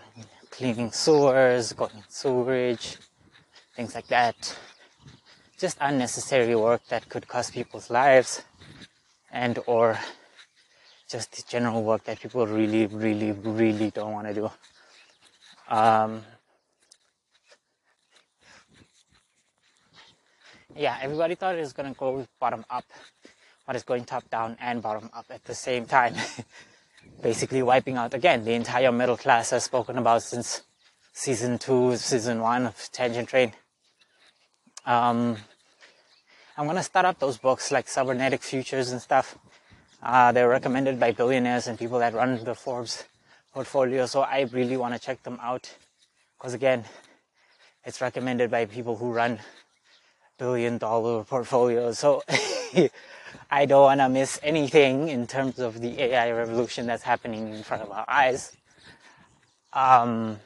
cleaning 0.50 0.90
sewers, 0.92 1.72
going 1.72 2.04
sewerage, 2.08 2.96
things 3.76 3.94
like 3.94 4.08
that. 4.08 4.58
Just 5.58 5.76
unnecessary 5.80 6.54
work 6.54 6.82
that 6.88 7.08
could 7.08 7.28
cost 7.28 7.52
people's 7.52 7.90
lives 7.90 8.42
and 9.30 9.58
or 9.66 9.99
just 11.10 11.49
general 11.49 11.82
work 11.82 12.04
that 12.04 12.20
people 12.20 12.46
really, 12.46 12.87
really, 12.87 13.32
really 13.32 13.90
don't 13.90 14.12
want 14.12 14.26
to 14.28 14.34
do. 14.34 14.50
Um, 15.68 16.22
yeah, 20.76 20.98
everybody 21.00 21.34
thought 21.34 21.56
it 21.56 21.60
was 21.60 21.72
going 21.72 21.92
to 21.92 21.98
go 21.98 22.26
bottom 22.38 22.64
up, 22.70 22.84
but 23.66 23.76
it's 23.76 23.84
going 23.84 24.04
top 24.04 24.28
down 24.30 24.56
and 24.60 24.82
bottom 24.82 25.10
up 25.12 25.26
at 25.30 25.44
the 25.44 25.54
same 25.54 25.86
time. 25.86 26.14
Basically, 27.22 27.62
wiping 27.62 27.96
out 27.96 28.14
again 28.14 28.44
the 28.44 28.52
entire 28.52 28.92
middle 28.92 29.16
class 29.16 29.52
I've 29.52 29.62
spoken 29.62 29.98
about 29.98 30.22
since 30.22 30.62
season 31.12 31.58
two, 31.58 31.96
season 31.96 32.40
one 32.40 32.66
of 32.66 32.88
Tangent 32.92 33.28
Train. 33.28 33.52
Um, 34.86 35.36
I'm 36.56 36.66
gonna 36.66 36.82
start 36.82 37.06
up 37.06 37.18
those 37.18 37.36
books 37.36 37.70
like 37.70 37.88
Cybernetic 37.88 38.42
Futures 38.42 38.90
and 38.92 39.00
stuff 39.00 39.36
uh, 40.02 40.32
they're 40.32 40.48
recommended 40.48 40.98
by 40.98 41.12
billionaires 41.12 41.66
and 41.66 41.78
people 41.78 41.98
that 41.98 42.14
run 42.14 42.42
the 42.42 42.54
Forbes 42.54 43.04
portfolio. 43.52 44.06
So 44.06 44.22
I 44.22 44.48
really 44.52 44.76
want 44.76 44.94
to 44.94 45.00
check 45.00 45.22
them 45.22 45.38
out 45.42 45.74
because 46.38 46.54
again, 46.54 46.84
it's 47.84 48.00
recommended 48.00 48.50
by 48.50 48.64
people 48.64 48.96
who 48.96 49.12
run 49.12 49.40
billion 50.40 50.78
dollar 50.78 51.23
portfolio. 51.23 51.92
So 51.92 52.23
I 53.50 53.66
don't 53.66 53.82
want 53.82 54.00
to 54.00 54.09
miss 54.09 54.40
anything 54.42 55.09
in 55.09 55.26
terms 55.26 55.59
of 55.59 55.80
the 55.80 55.92
AI 56.02 56.32
revolution 56.32 56.87
that's 56.87 57.02
happening 57.02 57.54
in 57.54 57.62
front 57.62 57.82
of 57.82 57.90
our 57.92 58.06
eyes. 58.09 58.56
Um, 59.73 60.40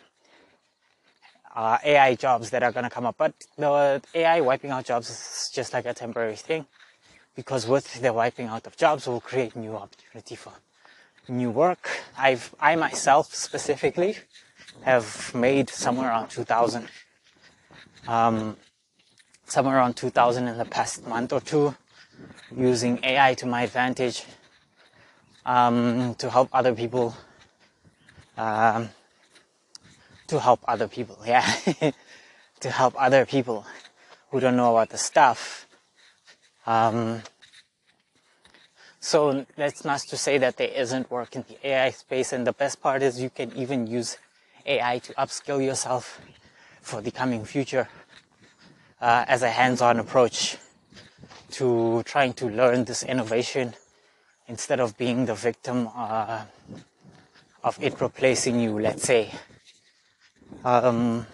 uh, 1.54 1.78
AI 1.84 2.16
jobs 2.16 2.50
that 2.50 2.62
are 2.64 2.72
going 2.72 2.82
to 2.82 2.90
come 2.90 3.06
up. 3.06 3.14
But 3.16 3.34
the 3.56 4.02
AI 4.14 4.40
wiping 4.40 4.70
out 4.72 4.84
jobs 4.84 5.08
is 5.08 5.50
just 5.54 5.72
like 5.72 5.86
a 5.86 5.94
temporary 5.94 6.36
thing 6.36 6.66
because 7.36 7.66
with 7.66 8.00
the 8.02 8.12
wiping 8.12 8.48
out 8.48 8.66
of 8.66 8.76
jobs 8.76 9.06
will 9.06 9.20
create 9.20 9.54
new 9.54 9.76
opportunity 9.76 10.34
for 10.34 10.52
new 11.28 11.50
work. 11.50 11.88
I've, 12.18 12.52
I 12.60 12.74
myself 12.74 13.32
specifically 13.32 14.16
have 14.82 15.32
made 15.34 15.70
somewhere 15.70 16.08
around 16.08 16.28
2000, 16.28 16.88
um, 18.08 18.56
somewhere 19.46 19.76
around 19.76 19.94
2000 19.94 20.48
in 20.48 20.58
the 20.58 20.64
past 20.64 21.06
month 21.06 21.32
or 21.32 21.40
two 21.40 21.74
using 22.56 22.98
AI 23.02 23.34
to 23.34 23.46
my 23.46 23.62
advantage, 23.62 24.24
um, 25.44 26.14
to 26.16 26.30
help 26.30 26.48
other 26.52 26.74
people, 26.74 27.16
um, 28.36 28.88
to 30.26 30.40
help 30.40 30.60
other 30.66 30.88
people, 30.88 31.18
yeah, 31.26 31.44
to 32.60 32.70
help 32.70 32.94
other 33.00 33.26
people 33.26 33.66
who 34.30 34.40
don't 34.40 34.56
know 34.56 34.72
about 34.72 34.90
the 34.90 34.98
stuff. 34.98 35.66
Um, 36.66 37.22
so 39.00 39.44
that's 39.56 39.84
not 39.84 40.00
to 40.00 40.16
say 40.16 40.38
that 40.38 40.56
there 40.56 40.68
isn't 40.68 41.10
work 41.10 41.36
in 41.36 41.44
the 41.46 41.68
AI 41.68 41.90
space. 41.90 42.32
And 42.32 42.46
the 42.46 42.54
best 42.54 42.80
part 42.80 43.02
is 43.02 43.20
you 43.20 43.28
can 43.28 43.54
even 43.54 43.86
use 43.86 44.16
AI 44.64 44.98
to 45.00 45.12
upskill 45.14 45.62
yourself 45.62 46.20
for 46.80 47.02
the 47.02 47.10
coming 47.10 47.44
future 47.44 47.88
uh, 49.04 49.22
as 49.28 49.42
a 49.42 49.50
hands-on 49.50 50.00
approach 50.00 50.56
to 51.50 52.02
trying 52.04 52.32
to 52.32 52.48
learn 52.48 52.84
this 52.84 53.02
innovation 53.02 53.74
instead 54.48 54.80
of 54.80 54.96
being 54.96 55.26
the 55.26 55.34
victim 55.34 55.90
uh, 55.94 56.42
of 57.62 57.76
it 57.82 58.00
replacing 58.00 58.58
you, 58.58 58.80
let's 58.80 59.02
say. 59.02 59.30
Um, 60.64 61.26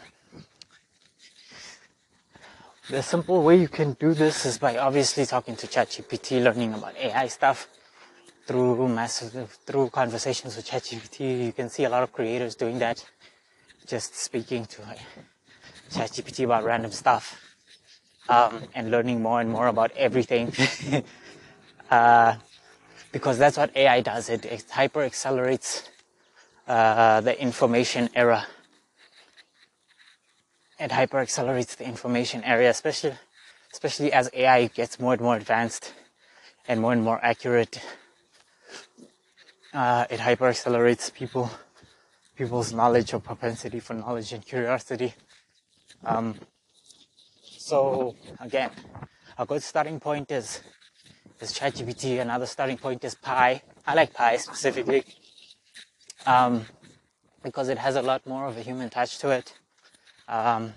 the 2.88 3.04
simple 3.04 3.40
way 3.44 3.56
you 3.60 3.68
can 3.68 3.92
do 3.92 4.14
this 4.14 4.44
is 4.44 4.58
by 4.58 4.76
obviously 4.76 5.24
talking 5.24 5.54
to 5.54 5.68
ChatGPT, 5.68 6.42
learning 6.42 6.74
about 6.74 6.96
AI 6.96 7.28
stuff 7.28 7.68
through 8.46 8.88
massive, 8.88 9.58
through 9.64 9.90
conversations 9.90 10.56
with 10.56 10.66
ChatGPT. 10.66 11.46
You 11.46 11.52
can 11.52 11.68
see 11.70 11.84
a 11.84 11.88
lot 11.88 12.02
of 12.02 12.12
creators 12.12 12.56
doing 12.56 12.80
that, 12.80 13.04
just 13.86 14.16
speaking 14.16 14.66
to 14.66 14.82
ChatGPT 15.92 16.44
about 16.46 16.64
random 16.64 16.90
stuff, 16.90 17.49
um, 18.30 18.62
and 18.74 18.90
learning 18.90 19.22
more 19.22 19.40
and 19.40 19.50
more 19.50 19.66
about 19.66 19.90
everything. 19.96 20.52
uh, 21.90 22.36
because 23.12 23.38
that's 23.38 23.56
what 23.56 23.76
AI 23.76 24.00
does. 24.00 24.30
It, 24.30 24.44
it 24.44 24.64
hyper 24.70 25.02
accelerates 25.02 25.88
uh, 26.68 27.20
the 27.20 27.34
information 27.40 28.08
era 28.14 28.46
it 30.80 30.90
hyper 30.92 31.18
accelerates 31.18 31.74
the 31.74 31.84
information 31.84 32.42
area, 32.42 32.70
especially 32.70 33.12
especially 33.72 34.12
as 34.12 34.30
AI 34.32 34.66
gets 34.68 34.98
more 34.98 35.12
and 35.12 35.22
more 35.22 35.36
advanced 35.36 35.92
and 36.66 36.80
more 36.80 36.92
and 36.92 37.04
more 37.04 37.20
accurate. 37.22 37.80
Uh, 39.72 40.06
it 40.10 40.20
hyper 40.20 40.48
accelerates 40.48 41.10
people 41.10 41.50
people's 42.34 42.72
knowledge 42.72 43.12
or 43.12 43.20
propensity 43.20 43.78
for 43.78 43.92
knowledge 43.94 44.32
and 44.32 44.44
curiosity. 44.44 45.12
Um, 46.04 46.34
so 47.70 48.16
again, 48.40 48.70
a 49.38 49.46
good 49.46 49.62
starting 49.62 50.00
point 50.00 50.30
is 50.30 50.60
is 51.40 51.52
ChatGPT. 51.52 52.20
Another 52.20 52.46
starting 52.46 52.76
point 52.76 53.04
is 53.04 53.14
Pi. 53.14 53.62
I 53.86 53.94
like 53.94 54.12
Pi 54.12 54.36
specifically 54.36 55.04
um, 56.26 56.66
because 57.42 57.68
it 57.68 57.78
has 57.78 57.96
a 57.96 58.02
lot 58.02 58.26
more 58.26 58.46
of 58.46 58.58
a 58.58 58.62
human 58.62 58.90
touch 58.90 59.18
to 59.18 59.30
it 59.30 59.54
um, 60.28 60.74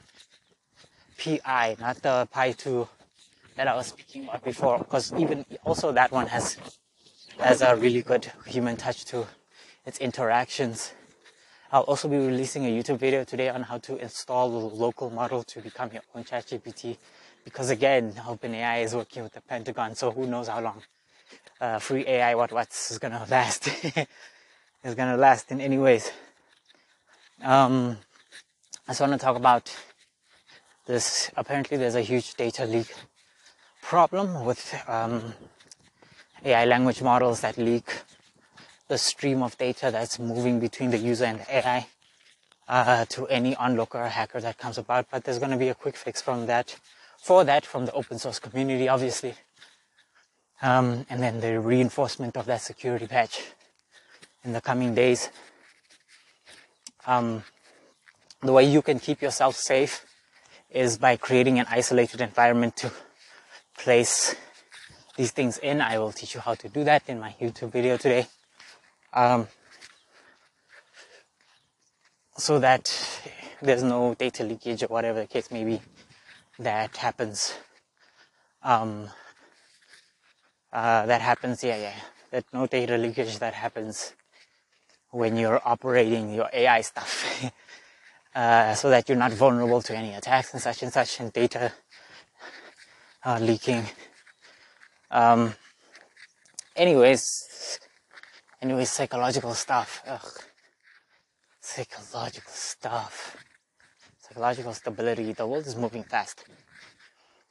PI, 1.18 1.78
not 1.80 1.98
the 2.02 2.28
Pi 2.32 2.52
2 2.52 2.88
that 3.56 3.68
I 3.68 3.76
was 3.76 3.88
speaking 3.88 4.24
about 4.24 4.44
before, 4.44 4.80
because 4.80 5.14
even 5.14 5.46
also 5.64 5.92
that 5.92 6.12
one 6.12 6.28
has 6.28 6.58
has 7.40 7.62
a 7.62 7.76
really 7.76 8.02
good 8.02 8.32
human 8.46 8.78
touch 8.78 9.06
to 9.06 9.28
its 9.86 9.98
interactions. 10.00 10.94
I'll 11.74 11.82
also 11.82 12.08
be 12.08 12.18
releasing 12.18 12.68
a 12.68 12.70
YouTube 12.70 13.00
video 13.00 13.24
today 13.24 13.50
on 13.50 13.64
how 13.64 13.80
to 13.80 13.98
install 13.98 14.52
the 14.52 14.76
local 14.76 15.10
model 15.10 15.42
to 15.46 15.60
become 15.60 15.90
your 15.92 16.04
own 16.14 16.24
ChatGPT, 16.24 16.98
because 17.44 17.72
again, 17.72 18.14
OpenAI 18.14 18.84
is 18.84 18.94
working 18.94 19.24
with 19.24 19.34
the 19.34 19.42
Pentagon, 19.42 19.96
so 19.96 20.12
who 20.12 20.28
knows 20.28 20.50
how 20.50 20.62
long 20.62 20.84
uh, 21.60 21.80
free 21.80 22.06
AI 22.06 22.36
what 22.36 22.52
what's 22.52 22.92
is 22.92 23.00
gonna 23.00 23.26
last. 23.32 23.70
is 24.84 24.94
gonna 24.94 25.18
last 25.18 25.52
in 25.52 25.60
any 25.60 25.80
ways. 25.80 26.12
Um, 27.42 27.98
I 28.88 28.92
just 28.92 29.02
want 29.02 29.14
to 29.14 29.18
talk 29.18 29.36
about 29.36 29.76
this. 30.86 31.32
Apparently, 31.36 31.78
there's 31.78 31.96
a 31.96 32.02
huge 32.02 32.36
data 32.36 32.66
leak 32.66 32.94
problem 33.82 34.46
with 34.46 34.76
um, 34.88 35.34
AI 36.46 36.66
language 36.66 37.02
models 37.02 37.42
that 37.42 37.58
leak 37.58 38.04
the 38.94 39.00
stream 39.00 39.42
of 39.42 39.58
data 39.58 39.90
that's 39.90 40.20
moving 40.20 40.60
between 40.60 40.92
the 40.92 41.00
user 41.00 41.26
and 41.26 41.40
the 41.40 41.58
AI 41.58 41.88
uh, 42.68 43.06
to 43.06 43.26
any 43.26 43.56
onlooker 43.56 43.98
or 43.98 44.08
hacker 44.08 44.40
that 44.40 44.60
comes 44.60 44.78
about. 44.78 45.08
But 45.10 45.24
there's 45.24 45.40
going 45.40 45.50
to 45.50 45.58
be 45.58 45.70
a 45.70 45.74
quick 45.74 45.96
fix 45.96 46.22
from 46.22 46.46
that, 46.46 46.78
for 47.18 47.44
that 47.44 47.66
from 47.66 47.88
the 47.88 47.92
open 47.94 48.20
source 48.20 48.38
community, 48.38 48.88
obviously. 48.88 49.34
Um, 50.62 51.08
and 51.10 51.24
then 51.24 51.42
the 51.42 51.60
reinforcement 51.60 52.38
of 52.38 52.46
that 52.46 52.62
security 52.62 53.08
patch 53.08 53.42
in 54.44 54.54
the 54.54 54.62
coming 54.62 54.94
days. 54.94 55.32
Um, 57.08 57.44
the 58.44 58.54
way 58.54 58.64
you 58.64 58.84
can 58.84 59.00
keep 59.00 59.24
yourself 59.24 59.56
safe 59.56 60.06
is 60.70 61.00
by 61.00 61.16
creating 61.16 61.58
an 61.58 61.66
isolated 61.68 62.22
environment 62.22 62.76
to 62.78 62.92
place 63.76 64.36
these 65.18 65.32
things 65.32 65.58
in. 65.58 65.82
I 65.82 65.98
will 65.98 66.12
teach 66.12 66.36
you 66.36 66.42
how 66.42 66.54
to 66.54 66.70
do 66.70 66.84
that 66.84 67.02
in 67.08 67.20
my 67.20 67.34
YouTube 67.42 67.72
video 67.72 67.98
today. 67.98 68.28
Um, 69.14 69.48
so 72.38 72.60
that 72.60 72.92
there's 73.62 73.84
no 73.84 74.16
data 74.16 74.44
leakage 74.44 74.84
or 74.84 74.88
whatever 74.88 75.22
the 75.22 75.28
case 75.28 75.52
may 75.52 75.64
be 75.64 75.82
that 76.60 76.98
happens. 76.98 77.54
Um, 78.64 79.10
uh, 80.72 81.06
that 81.06 81.22
happens, 81.22 81.64
yeah, 81.64 81.78
yeah. 81.78 81.96
That 82.32 82.46
no 82.54 82.68
data 82.68 82.98
leakage 82.98 83.40
that 83.40 83.54
happens 83.54 84.14
when 85.12 85.38
you're 85.38 85.62
operating 85.64 86.34
your 86.34 86.50
AI 86.52 86.82
stuff. 86.82 87.52
uh, 88.36 88.74
so 88.74 88.90
that 88.90 89.08
you're 89.08 89.18
not 89.18 89.32
vulnerable 89.32 89.82
to 89.84 89.96
any 89.96 90.14
attacks 90.14 90.54
and 90.54 90.62
such 90.62 90.82
and 90.84 90.92
such 90.92 91.20
and 91.20 91.32
data 91.32 91.72
uh, 93.24 93.40
leaking. 93.40 93.86
Um, 95.12 95.54
anyways, 96.76 97.80
anyways, 98.64 98.90
psychological 98.90 99.54
stuff. 99.54 100.02
Ugh. 100.08 100.32
Psychological 101.60 102.52
stuff. 102.52 103.38
Psychological 104.20 104.74
stability. 104.74 105.34
The 105.34 105.46
world 105.46 105.68
is 105.68 105.76
moving 105.76 106.04
fast. 106.04 106.46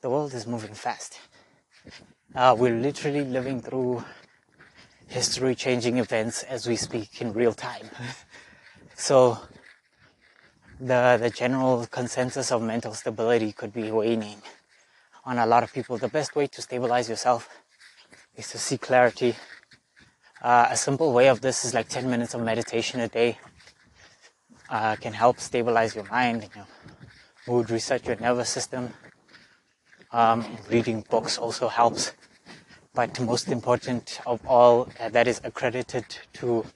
The 0.01 0.09
world 0.09 0.33
is 0.33 0.47
moving 0.47 0.75
fast. 0.75 1.21
Uh, 2.35 2.57
we're 2.59 2.75
literally 2.75 3.25
living 3.25 3.61
through 3.61 4.03
history 5.07 5.55
changing 5.55 5.99
events 5.99 6.43
as 6.45 6.67
we 6.67 6.77
speak 6.77 7.21
in 7.21 7.35
real 7.35 7.53
time. 7.53 7.91
so, 8.95 9.39
the, 10.81 11.19
the 11.21 11.31
general 11.31 11.87
consensus 11.87 12.51
of 12.51 12.63
mental 12.63 12.95
stability 12.95 13.53
could 13.53 13.73
be 13.73 13.91
waning 13.91 14.41
on 15.25 15.39
a 15.39 15.47
lot 15.47 15.63
of 15.63 15.73
people. 15.73 15.99
The 15.99 16.09
best 16.09 16.35
way 16.35 16.47
to 16.47 16.63
stabilize 16.63 17.09
yourself 17.11 17.49
is 18.35 18.49
to 18.49 18.59
see 18.59 18.79
clarity. 18.79 19.37
Uh, 20.43 20.67
a 20.71 20.77
simple 20.77 21.13
way 21.13 21.29
of 21.29 21.41
this 21.41 21.65
is 21.65 21.73
like 21.73 21.89
10 21.89 22.11
minutes 22.11 22.35
of 22.35 22.43
meditation 22.43 22.99
a 22.99 23.07
day. 23.07 23.39
Uh, 24.69 24.97
can 24.97 25.13
help 25.13 25.39
stabilize 25.39 25.95
your 25.95 26.05
mind, 26.07 26.43
you 26.43 26.49
know, 26.57 26.67
mood, 27.47 27.71
reset 27.71 28.05
your 28.07 28.17
nervous 28.17 28.49
system. 28.49 28.93
Um, 30.11 30.45
reading 30.69 31.05
books 31.09 31.39
also 31.39 31.69
helps. 31.69 32.13
But 32.93 33.21
most 33.21 33.49
important 33.49 34.21
of 34.27 34.45
all, 34.45 34.89
uh, 34.99 35.11
that 35.11 35.29
is 35.29 35.41
accredited 35.45 36.07
to 36.33 36.67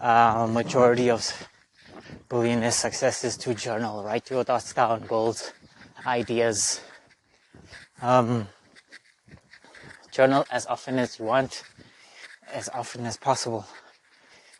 uh, 0.00 0.48
majority 0.50 1.10
of 1.10 1.48
billionaire 2.30 2.70
success 2.70 3.24
is 3.24 3.36
to 3.36 3.52
journal, 3.54 4.04
write 4.04 4.30
your 4.30 4.42
thoughts 4.42 4.72
down, 4.72 5.04
goals, 5.06 5.52
ideas. 6.06 6.80
Um, 8.00 8.48
journal 10.10 10.46
as 10.50 10.64
often 10.66 10.98
as 10.98 11.18
you 11.18 11.26
want, 11.26 11.62
as 12.56 12.70
often 12.70 13.04
as 13.04 13.18
possible, 13.18 13.66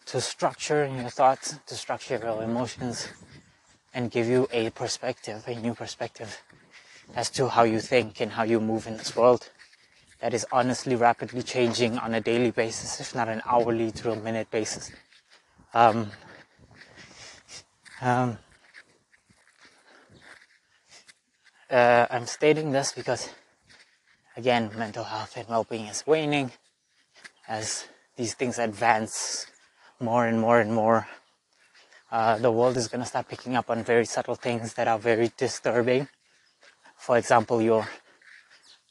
to 0.05 0.21
structure 0.21 0.87
your 0.87 1.09
thoughts, 1.09 1.59
to 1.67 1.75
structure 1.75 2.21
your 2.23 2.43
emotions, 2.43 3.09
and 3.95 4.11
give 4.11 4.27
you 4.27 4.47
a 4.53 4.69
perspective, 4.71 5.43
a 5.47 5.55
new 5.55 5.75
perspective, 5.75 6.43
as 7.15 7.31
to 7.31 7.49
how 7.49 7.63
you 7.63 7.81
think 7.81 8.21
and 8.21 8.33
how 8.33 8.43
you 8.43 8.61
move 8.61 8.87
in 8.87 8.99
this 8.99 9.17
world 9.17 9.49
that 10.21 10.35
is 10.35 10.47
honestly 10.53 10.95
rapidly 10.95 11.43
changing 11.43 11.97
on 11.99 12.13
a 12.13 12.21
daily 12.21 12.51
basis, 12.51 13.01
if 13.01 13.15
not 13.15 13.29
an 13.29 13.41
hourly 13.47 13.91
to 13.91 14.13
a 14.13 14.17
minute 14.17 14.51
basis. 14.51 14.93
Um, 15.73 16.11
um, 18.03 18.37
uh, 21.71 22.07
I'm 22.11 22.27
stating 22.27 22.73
this 22.73 22.93
because, 22.93 23.31
again, 24.37 24.71
mental 24.77 25.05
health 25.05 25.35
and 25.37 25.49
well-being 25.49 25.87
is 25.87 26.07
waning 26.07 26.53
as 27.49 27.87
these 28.17 28.35
things 28.35 28.59
advance 28.59 29.47
more 30.01 30.27
and 30.27 30.41
more 30.41 30.61
and 30.61 30.73
more. 30.73 31.09
Uh, 32.11 32.39
the 32.39 32.51
world 32.51 32.77
is 32.77 32.89
going 32.89 33.01
to 33.03 33.07
start 33.07 33.29
picking 33.29 33.57
up 33.57 33.69
on 33.71 33.83
very 33.83 34.05
subtle 34.05 34.35
things 34.35 34.75
that 34.75 34.89
are 34.89 34.99
very 34.99 35.31
disturbing. 35.37 36.09
For 36.97 37.19
example, 37.19 37.61
your 37.61 37.89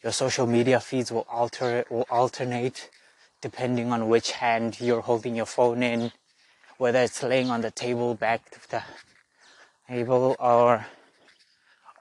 your 0.03 0.11
social 0.11 0.45
media 0.45 0.79
feeds 0.79 1.11
will 1.11 1.25
alter 1.29 1.85
will 1.89 2.05
alternate 2.09 2.89
depending 3.41 3.91
on 3.91 4.09
which 4.09 4.31
hand 4.31 4.79
you're 4.79 5.01
holding 5.01 5.35
your 5.35 5.45
phone 5.45 5.83
in, 5.83 6.11
whether 6.77 6.99
it's 6.99 7.21
laying 7.21 7.49
on 7.49 7.61
the 7.61 7.71
table 7.71 8.15
back 8.15 8.49
to 8.49 8.59
the 8.69 8.83
table 9.87 10.35
or 10.39 10.85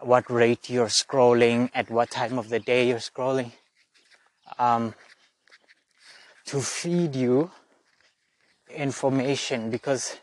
what 0.00 0.30
rate 0.30 0.70
you're 0.70 0.86
scrolling, 0.86 1.70
at 1.74 1.90
what 1.90 2.10
time 2.10 2.38
of 2.38 2.48
the 2.48 2.60
day 2.60 2.88
you're 2.88 2.98
scrolling, 2.98 3.52
um, 4.58 4.94
to 6.46 6.60
feed 6.60 7.14
you 7.14 7.50
information 8.70 9.70
because 9.70 10.16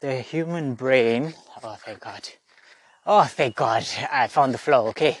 the 0.00 0.16
human 0.16 0.74
brain, 0.74 1.34
oh 1.62 1.76
thank 1.84 2.00
God, 2.00 2.28
oh 3.06 3.24
thank 3.24 3.56
God, 3.56 3.86
I 4.10 4.26
found 4.26 4.54
the 4.54 4.58
flow, 4.58 4.88
okay. 4.88 5.18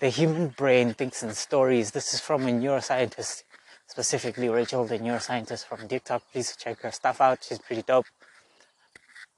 The 0.00 0.10
human 0.10 0.48
brain 0.48 0.94
thinks 0.94 1.24
in 1.24 1.34
stories. 1.34 1.90
This 1.90 2.14
is 2.14 2.20
from 2.20 2.46
a 2.46 2.52
neuroscientist, 2.52 3.42
specifically 3.88 4.48
Rachel, 4.48 4.84
the 4.84 4.98
neuroscientist 4.98 5.64
from 5.64 5.88
TikTok. 5.88 6.22
Please 6.30 6.54
check 6.56 6.80
her 6.82 6.92
stuff 6.92 7.20
out. 7.20 7.42
She's 7.42 7.58
pretty 7.58 7.82
dope. 7.82 8.06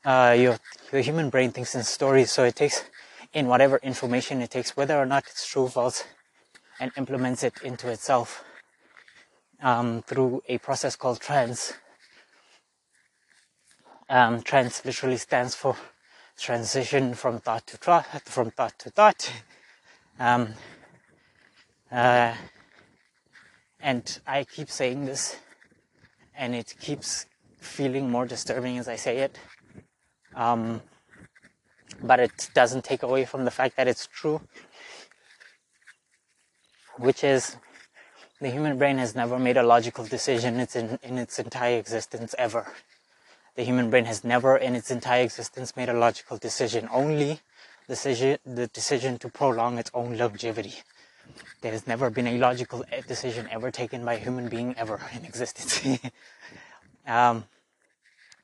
Uh, 0.04 0.36
your, 0.38 0.58
your 0.92 1.00
human 1.00 1.30
brain 1.30 1.50
thinks 1.50 1.74
in 1.74 1.82
stories, 1.82 2.30
so 2.30 2.44
it 2.44 2.56
takes 2.56 2.84
in 3.32 3.46
whatever 3.46 3.78
information 3.82 4.42
it 4.42 4.50
takes, 4.50 4.76
whether 4.76 4.98
or 4.98 5.06
not 5.06 5.24
it's 5.28 5.46
true, 5.48 5.62
or 5.62 5.70
false, 5.70 6.04
and 6.78 6.92
implements 6.96 7.42
it 7.42 7.54
into 7.62 7.88
itself 7.88 8.44
um, 9.62 10.02
through 10.02 10.42
a 10.48 10.58
process 10.58 10.96
called 10.96 11.20
trans. 11.20 11.74
Um, 14.08 14.42
trans 14.42 14.84
literally 14.84 15.16
stands 15.16 15.54
for 15.54 15.76
transition 16.36 17.14
from 17.14 17.38
thought 17.38 17.66
to 17.68 17.76
thought, 17.76 18.06
from 18.24 18.50
thought 18.50 18.78
to 18.80 18.90
thought. 18.90 19.32
Um, 20.18 20.54
uh, 21.92 22.34
and 23.80 24.20
I 24.26 24.44
keep 24.44 24.70
saying 24.70 25.04
this, 25.06 25.36
and 26.34 26.54
it 26.54 26.74
keeps 26.80 27.26
feeling 27.58 28.10
more 28.10 28.26
disturbing 28.26 28.78
as 28.78 28.88
I 28.88 28.96
say 28.96 29.18
it. 29.18 29.38
Um, 30.34 30.82
but 32.02 32.20
it 32.20 32.50
doesn't 32.54 32.84
take 32.84 33.02
away 33.02 33.24
from 33.24 33.44
the 33.44 33.50
fact 33.50 33.76
that 33.76 33.88
it's 33.88 34.06
true, 34.06 34.40
which 36.98 37.24
is 37.24 37.56
the 38.40 38.50
human 38.50 38.79
brain 38.79 38.98
has 38.98 39.14
never 39.14 39.38
made 39.38 39.57
a 39.57 39.62
logical 39.62 40.05
decision 40.05 40.61
in, 40.61 40.98
in 41.03 41.18
its 41.18 41.38
entire 41.38 41.79
existence 41.79 42.35
ever. 42.38 42.66
The 43.57 43.64
human 43.64 43.90
brain 43.90 44.07
has 44.07 44.24
never 44.24 44.57
in 44.57 44.74
its 44.74 44.90
entire 44.90 45.22
existence 45.22 45.76
made 45.76 45.88
a 45.88 45.92
logical 45.94 46.38
decision, 46.38 46.88
only 46.90 47.40
decision, 47.88 48.38
the 48.46 48.68
decision 48.68 49.18
to 49.18 49.29
prolong 49.29 49.76
its 49.76 49.90
own 49.92 50.16
longevity. 50.16 50.74
There 51.61 51.72
has 51.72 51.87
never 51.87 52.09
been 52.09 52.26
a 52.26 52.38
logical 52.38 52.85
decision 53.07 53.48
ever 53.50 53.70
taken 53.70 54.05
by 54.05 54.14
a 54.14 54.18
human 54.18 54.48
being 54.48 54.74
ever 54.79 55.00
in 55.14 55.24
existence. 55.24 55.98
um, 57.07 57.44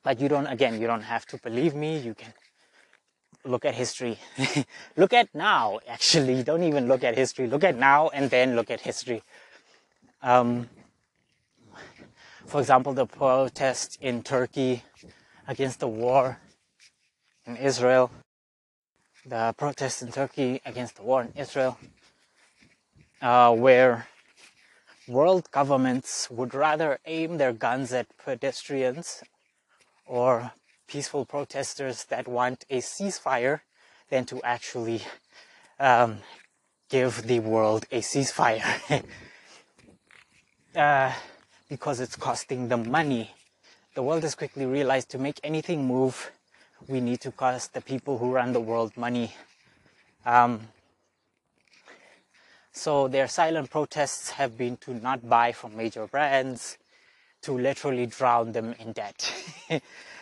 but 0.03 0.19
you 0.19 0.29
don't, 0.29 0.45
again, 0.45 0.79
you 0.79 0.85
don't 0.85 1.01
have 1.01 1.25
to 1.27 1.37
believe 1.37 1.73
me. 1.73 1.97
You 1.97 2.13
can 2.13 2.33
look 3.43 3.65
at 3.65 3.73
history. 3.73 4.19
look 4.97 5.13
at 5.13 5.33
now, 5.33 5.79
actually. 5.87 6.43
Don't 6.43 6.63
even 6.63 6.87
look 6.87 7.03
at 7.03 7.17
history. 7.17 7.47
Look 7.47 7.63
at 7.63 7.77
now 7.77 8.09
and 8.09 8.29
then 8.29 8.55
look 8.55 8.69
at 8.69 8.81
history. 8.81 9.23
Um, 10.21 10.69
for 12.45 12.59
example, 12.59 12.93
the 12.93 13.05
protest 13.05 13.97
in 14.01 14.23
Turkey 14.23 14.83
against 15.47 15.79
the 15.79 15.87
war 15.87 16.39
in 17.45 17.57
Israel, 17.57 18.09
the 19.25 19.53
protests 19.57 20.01
in 20.01 20.11
Turkey 20.11 20.61
against 20.65 20.95
the 20.95 21.03
war 21.03 21.21
in 21.23 21.33
Israel, 21.35 21.77
uh, 23.21 23.53
where 23.53 24.07
world 25.07 25.49
governments 25.51 26.29
would 26.29 26.53
rather 26.53 26.99
aim 27.05 27.37
their 27.37 27.53
guns 27.53 27.93
at 27.93 28.07
pedestrians 28.17 29.23
or 30.05 30.51
peaceful 30.87 31.25
protesters 31.25 32.05
that 32.05 32.27
want 32.27 32.65
a 32.69 32.77
ceasefire 32.77 33.61
than 34.09 34.25
to 34.25 34.41
actually 34.43 35.01
um, 35.79 36.19
give 36.89 37.27
the 37.27 37.39
world 37.39 37.85
a 37.91 37.99
ceasefire. 37.99 39.03
uh, 40.77 41.11
because 41.69 41.99
it's 41.99 42.15
costing 42.15 42.69
them 42.69 42.89
money. 42.89 43.31
The 43.95 44.03
world 44.03 44.23
has 44.23 44.35
quickly 44.35 44.65
realized 44.65 45.09
to 45.09 45.17
make 45.17 45.39
anything 45.43 45.87
move, 45.87 46.31
we 46.87 47.01
need 47.01 47.19
to 47.21 47.31
cost 47.31 47.73
the 47.73 47.81
people 47.81 48.19
who 48.19 48.31
run 48.31 48.53
the 48.53 48.59
world 48.59 48.95
money. 48.95 49.33
Um, 50.25 50.67
so 52.71 53.07
their 53.07 53.27
silent 53.27 53.71
protests 53.71 54.29
have 54.31 54.55
been 54.55 54.77
to 54.77 54.93
not 54.93 55.27
buy 55.27 55.51
from 55.51 55.75
major 55.75 56.05
brands, 56.05 56.77
to 57.41 57.53
literally 57.53 58.05
drown 58.05 58.51
them 58.51 58.75
in 58.79 58.91
debt. 58.91 59.33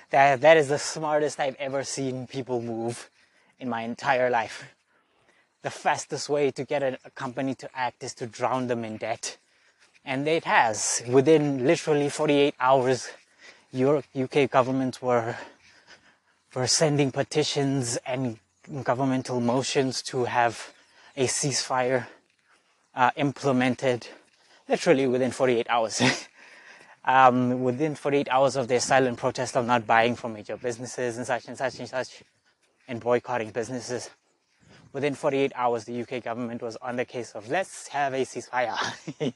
that 0.09 0.41
that 0.41 0.57
is 0.57 0.69
the 0.69 0.79
smartest 0.79 1.39
I've 1.39 1.55
ever 1.55 1.83
seen 1.83 2.27
people 2.27 2.61
move 2.61 3.09
in 3.59 3.67
my 3.67 3.81
entire 3.81 4.29
life. 4.29 4.75
The 5.63 5.71
fastest 5.71 6.29
way 6.29 6.51
to 6.51 6.63
get 6.63 6.83
a, 6.83 6.97
a 7.03 7.09
company 7.09 7.55
to 7.55 7.69
act 7.75 8.03
is 8.03 8.13
to 8.15 8.27
drown 8.27 8.67
them 8.67 8.85
in 8.85 8.97
debt. 8.97 9.37
And 10.05 10.27
it 10.27 10.45
has. 10.45 11.01
Within 11.07 11.65
literally 11.65 12.09
48 12.09 12.53
hours, 12.59 13.09
your 13.71 14.03
UK 14.15 14.49
government 14.49 15.01
were 15.01 15.35
were 16.53 16.67
sending 16.67 17.11
petitions 17.11 17.97
and 18.05 18.39
governmental 18.83 19.41
motions 19.41 20.01
to 20.01 20.23
have 20.23 20.71
a 21.17 21.27
ceasefire 21.27 22.07
uh, 22.95 23.11
implemented 23.17 24.07
literally 24.69 25.05
within 25.05 25.31
48 25.31 25.67
hours. 25.69 26.01
um, 27.05 27.61
within 27.61 27.95
48 27.95 28.29
hours 28.29 28.55
of 28.55 28.67
their 28.67 28.79
silent 28.79 29.17
protest 29.17 29.57
of 29.57 29.65
not 29.65 29.85
buying 29.85 30.15
from 30.15 30.33
major 30.33 30.57
businesses 30.57 31.17
and 31.17 31.25
such 31.25 31.47
and 31.47 31.57
such 31.57 31.79
and 31.79 31.89
such, 31.89 32.23
and 32.87 32.99
boycotting 32.99 33.51
businesses. 33.51 34.09
Within 34.93 35.13
48 35.13 35.51
hours, 35.55 35.83
the 35.83 36.01
UK 36.01 36.23
government 36.23 36.61
was 36.61 36.77
on 36.77 36.95
the 36.95 37.05
case 37.05 37.33
of 37.33 37.49
let's 37.49 37.89
have 37.89 38.13
a 38.13 38.21
ceasefire. 38.21 38.77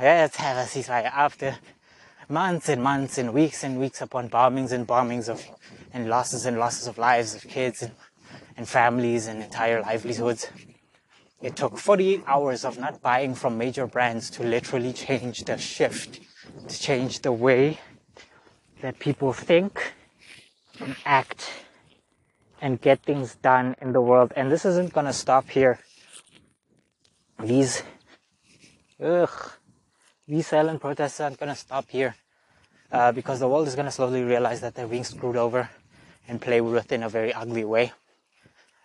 let's 0.00 0.36
have 0.36 0.56
a 0.56 0.68
ceasefire 0.68 1.04
after 1.04 1.56
months 2.28 2.68
and 2.68 2.82
months 2.82 3.18
and 3.18 3.32
weeks 3.32 3.62
and 3.64 3.78
weeks 3.78 4.00
upon 4.00 4.28
bombings 4.28 4.72
and 4.72 4.86
bombings 4.86 5.28
of 5.28 5.44
and 5.92 6.08
losses 6.08 6.46
and 6.46 6.58
losses 6.58 6.86
of 6.86 6.98
lives 6.98 7.34
of 7.34 7.42
kids 7.42 7.82
and, 7.82 7.92
and 8.56 8.68
families 8.68 9.26
and 9.26 9.42
entire 9.42 9.80
livelihoods. 9.82 10.50
It 11.42 11.56
took 11.56 11.78
48 11.78 12.22
hours 12.26 12.64
of 12.64 12.78
not 12.78 13.02
buying 13.02 13.34
from 13.34 13.58
major 13.58 13.86
brands 13.86 14.30
to 14.30 14.42
literally 14.42 14.92
change 14.92 15.44
the 15.44 15.58
shift 15.58 16.20
to 16.68 16.80
change 16.80 17.20
the 17.20 17.32
way 17.32 17.78
that 18.80 18.98
people 18.98 19.32
think 19.32 19.94
and 20.80 20.96
act 21.04 21.50
and 22.60 22.80
get 22.80 23.02
things 23.02 23.34
done 23.36 23.76
in 23.80 23.92
the 23.92 24.00
world. 24.00 24.32
And 24.36 24.50
this 24.50 24.64
isn't 24.64 24.92
going 24.92 25.06
to 25.06 25.12
stop 25.12 25.50
here. 25.50 25.78
These, 27.38 27.82
ugh, 29.02 29.52
these 30.26 30.46
silent 30.46 30.80
protests 30.80 31.20
aren't 31.20 31.38
going 31.38 31.50
to 31.50 31.58
stop 31.58 31.88
here 31.88 32.14
uh, 32.92 33.12
because 33.12 33.40
the 33.40 33.48
world 33.48 33.68
is 33.68 33.74
going 33.74 33.86
to 33.86 33.92
slowly 33.92 34.22
realize 34.22 34.60
that 34.60 34.74
they're 34.74 34.86
being 34.86 35.04
screwed 35.04 35.36
over 35.36 35.68
and 36.28 36.40
play 36.40 36.60
with 36.60 36.90
in 36.92 37.02
a 37.02 37.08
very 37.08 37.32
ugly 37.32 37.64
way. 37.64 37.92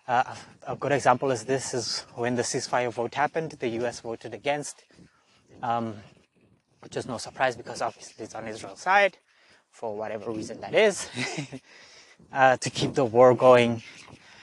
Uh, 0.08 0.36
a 0.68 0.76
good 0.76 0.92
example 0.92 1.32
is 1.32 1.46
this 1.46 1.74
is 1.74 2.06
when 2.16 2.36
the 2.36 2.42
ceasefire 2.42 2.92
vote 2.92 3.14
happened, 3.14 3.52
the 3.60 3.70
US 3.70 4.02
voted 4.02 4.34
against. 4.34 4.84
Um, 5.62 5.96
which 6.82 6.96
is 6.96 7.08
no 7.08 7.18
surprise 7.18 7.56
because 7.56 7.82
obviously 7.82 8.26
it's 8.26 8.36
on 8.36 8.48
Israel's 8.48 8.80
side 8.80 9.18
for 9.72 9.96
whatever 9.96 10.32
reason 10.32 10.60
that 10.62 10.74
is, 10.74 11.10
uh, 12.34 12.58
to 12.58 12.70
keep 12.70 12.94
the 12.94 13.06
war 13.06 13.36
going. 13.36 13.84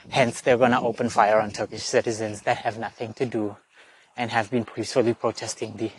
Hence, 0.09 0.41
they're 0.41 0.57
going 0.57 0.71
to 0.71 0.79
open 0.79 1.09
fire 1.09 1.39
on 1.39 1.51
Turkish 1.51 1.83
citizens 1.83 2.41
that 2.43 2.57
have 2.57 2.77
nothing 2.77 3.13
to 3.13 3.25
do 3.25 3.57
and 4.15 4.31
have 4.31 4.49
been 4.49 4.63
peacefully 4.63 5.13
protesting 5.13 5.75
the 5.75 5.91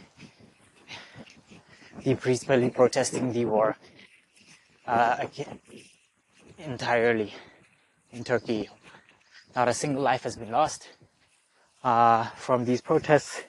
peacefully 2.03 2.71
protesting 2.71 3.33
the 3.33 3.45
war 3.45 3.77
uh, 4.87 5.27
entirely 6.59 7.35
in 8.13 8.25
Turkey. 8.25 8.69
Not 9.55 9.69
a 9.69 9.75
single 9.75 10.03
life 10.03 10.23
has 10.23 10.37
been 10.37 10.51
lost 10.51 10.89
uh, 11.83 12.25
from 12.37 12.65
these 12.65 12.81
protests 12.81 13.43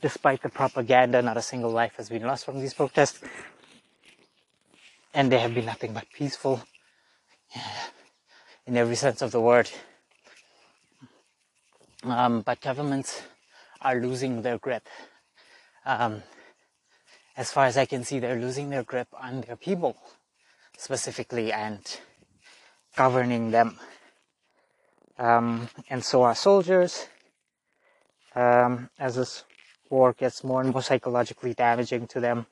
despite 0.00 0.42
the 0.42 0.48
propaganda, 0.48 1.20
not 1.20 1.36
a 1.36 1.42
single 1.42 1.70
life 1.70 1.94
has 1.96 2.08
been 2.08 2.22
lost 2.22 2.44
from 2.44 2.58
these 2.58 2.74
protests. 2.74 3.20
And 5.12 5.30
they 5.30 5.38
have 5.38 5.54
been 5.54 5.66
nothing 5.66 5.92
but 5.92 6.06
peaceful 6.12 6.62
in 8.66 8.76
every 8.76 8.94
sense 8.96 9.22
of 9.22 9.32
the 9.32 9.40
word. 9.40 9.70
Um, 12.04 12.40
but 12.42 12.60
governments 12.60 13.22
are 13.82 13.96
losing 13.96 14.42
their 14.42 14.58
grip. 14.58 14.88
Um, 15.84 16.22
as 17.40 17.50
far 17.50 17.64
as 17.64 17.78
I 17.78 17.86
can 17.86 18.04
see, 18.04 18.18
they're 18.18 18.38
losing 18.38 18.68
their 18.68 18.82
grip 18.82 19.08
on 19.18 19.40
their 19.40 19.56
people 19.56 19.96
specifically 20.76 21.50
and 21.50 21.80
governing 22.94 23.50
them. 23.50 23.78
Um, 25.18 25.70
and 25.88 26.04
so 26.04 26.22
are 26.22 26.34
soldiers. 26.34 27.06
Um, 28.34 28.90
as 28.98 29.16
this 29.16 29.44
war 29.88 30.12
gets 30.12 30.44
more 30.44 30.60
and 30.60 30.70
more 30.70 30.82
psychologically 30.82 31.54
damaging 31.54 32.06
to 32.08 32.20
them, 32.20 32.44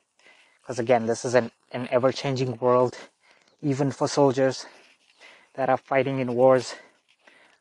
because 0.59 0.79
again, 0.79 1.05
this 1.05 1.23
is 1.23 1.35
an, 1.35 1.51
an 1.71 1.87
ever-changing 1.91 2.57
world, 2.57 2.97
even 3.61 3.91
for 3.91 4.07
soldiers 4.07 4.65
that 5.53 5.69
are 5.69 5.77
fighting 5.77 6.17
in 6.17 6.33
wars, 6.33 6.73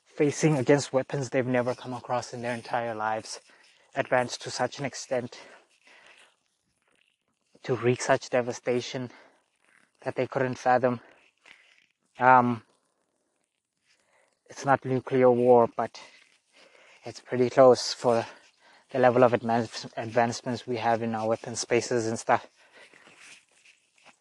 facing 0.06 0.56
against 0.56 0.94
weapons 0.94 1.28
they've 1.28 1.46
never 1.46 1.74
come 1.74 1.92
across 1.92 2.32
in 2.32 2.40
their 2.40 2.54
entire 2.54 2.94
lives, 2.94 3.40
advanced 3.94 4.40
to 4.40 4.50
such 4.50 4.78
an 4.78 4.86
extent 4.86 5.38
to 7.62 7.74
wreak 7.74 8.02
such 8.02 8.30
devastation 8.30 9.10
that 10.02 10.14
they 10.14 10.26
couldn't 10.26 10.58
fathom. 10.58 11.00
Um, 12.18 12.62
it's 14.48 14.64
not 14.64 14.84
nuclear 14.84 15.30
war, 15.30 15.68
but 15.76 16.00
it's 17.04 17.20
pretty 17.20 17.50
close 17.50 17.92
for 17.92 18.24
the 18.90 18.98
level 18.98 19.22
of 19.22 19.34
advance, 19.34 19.86
advancements 19.96 20.66
we 20.66 20.76
have 20.76 21.02
in 21.02 21.14
our 21.14 21.28
weapon 21.28 21.54
spaces 21.54 22.06
and 22.06 22.18
stuff. 22.18 22.46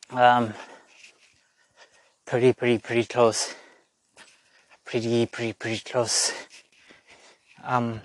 Um, 0.09 0.53
pretty, 2.25 2.53
pretty, 2.53 2.79
pretty 2.79 3.05
close. 3.05 3.55
Pretty, 4.85 5.25
pretty, 5.25 5.53
pretty 5.53 5.79
close. 5.79 6.33
Um, 7.63 8.01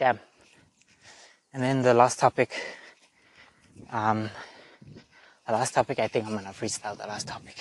damn. 0.00 0.18
And 1.52 1.62
then 1.62 1.82
the 1.82 1.92
last 1.92 2.18
topic, 2.18 2.50
um, 3.92 4.30
the 5.46 5.52
last 5.52 5.74
topic, 5.74 5.98
I 5.98 6.08
think 6.08 6.24
I'm 6.26 6.34
gonna 6.34 6.56
freestyle 6.56 6.96
the 6.96 7.06
last 7.06 7.28
topic. 7.28 7.56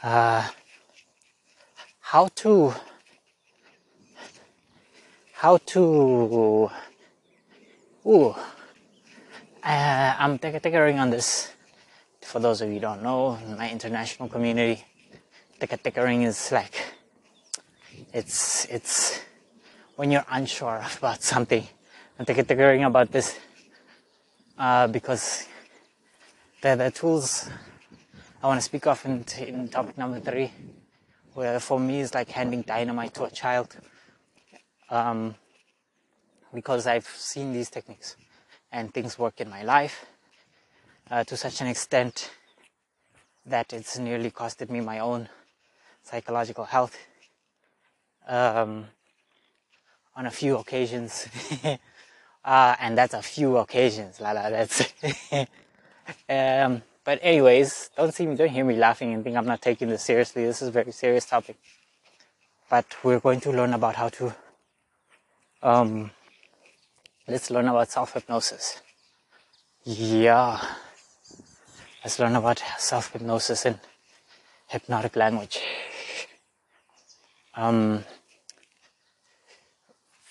Uh, 0.00 0.46
how 1.98 2.28
to, 2.36 2.72
how 5.32 5.56
to, 5.56 6.70
ooh, 8.06 8.28
uh, 9.64 10.14
I'm 10.22 10.38
tickering 10.38 11.00
on 11.00 11.10
this. 11.10 11.50
For 12.22 12.38
those 12.38 12.60
of 12.60 12.70
you 12.70 12.78
don't 12.78 13.02
know, 13.02 13.36
in 13.44 13.58
my 13.58 13.68
international 13.68 14.28
community, 14.28 14.84
tickering 15.58 16.22
is 16.22 16.52
like, 16.52 16.80
it's, 18.12 18.66
it's, 18.66 19.20
when 19.98 20.12
you're 20.12 20.24
unsure 20.30 20.80
about 20.98 21.20
something. 21.20 21.66
I'm 22.16 22.24
tickering 22.24 22.84
about 22.84 23.10
this, 23.10 23.36
uh, 24.56 24.86
because 24.86 25.48
the, 26.62 26.76
the 26.76 26.92
tools 26.92 27.50
I 28.40 28.46
want 28.46 28.60
to 28.60 28.64
speak 28.64 28.86
of 28.86 29.04
in, 29.04 29.24
in 29.44 29.68
topic 29.68 29.98
number 29.98 30.20
three, 30.20 30.52
where 31.34 31.58
for 31.58 31.80
me 31.80 31.98
is 31.98 32.14
like 32.14 32.28
handing 32.28 32.62
dynamite 32.62 33.12
to 33.14 33.24
a 33.24 33.30
child, 33.32 33.76
um, 34.88 35.34
because 36.54 36.86
I've 36.86 37.08
seen 37.08 37.52
these 37.52 37.68
techniques 37.68 38.14
and 38.70 38.94
things 38.94 39.18
work 39.18 39.40
in 39.40 39.50
my 39.50 39.64
life 39.64 40.06
uh, 41.10 41.24
to 41.24 41.36
such 41.36 41.60
an 41.60 41.66
extent 41.66 42.30
that 43.44 43.72
it's 43.72 43.98
nearly 43.98 44.30
costed 44.30 44.70
me 44.70 44.80
my 44.80 45.00
own 45.00 45.28
psychological 46.04 46.66
health. 46.66 46.96
Um, 48.28 48.86
on 50.18 50.26
a 50.26 50.30
few 50.30 50.56
occasions. 50.56 51.28
uh, 52.44 52.74
and 52.80 52.98
that's 52.98 53.14
a 53.14 53.22
few 53.22 53.56
occasions, 53.56 54.20
Lala. 54.20 54.50
That's, 54.50 54.92
um, 56.28 56.82
but 57.04 57.20
anyways, 57.22 57.90
don't 57.96 58.12
see 58.12 58.26
me, 58.26 58.34
don't 58.34 58.50
hear 58.50 58.64
me 58.64 58.74
laughing 58.74 59.14
and 59.14 59.22
think 59.22 59.36
I'm 59.36 59.46
not 59.46 59.62
taking 59.62 59.88
this 59.88 60.02
seriously. 60.02 60.44
This 60.44 60.60
is 60.60 60.68
a 60.68 60.72
very 60.72 60.90
serious 60.90 61.24
topic. 61.24 61.56
But 62.68 62.84
we're 63.04 63.20
going 63.20 63.40
to 63.40 63.52
learn 63.52 63.72
about 63.72 63.94
how 63.94 64.08
to, 64.08 64.34
um, 65.62 66.10
let's 67.28 67.50
learn 67.50 67.68
about 67.68 67.88
self-hypnosis. 67.88 68.82
Yeah. 69.84 70.60
Let's 72.04 72.18
learn 72.18 72.34
about 72.34 72.60
self-hypnosis 72.76 73.66
in 73.66 73.78
hypnotic 74.66 75.14
language. 75.14 75.60
Um, 77.54 78.04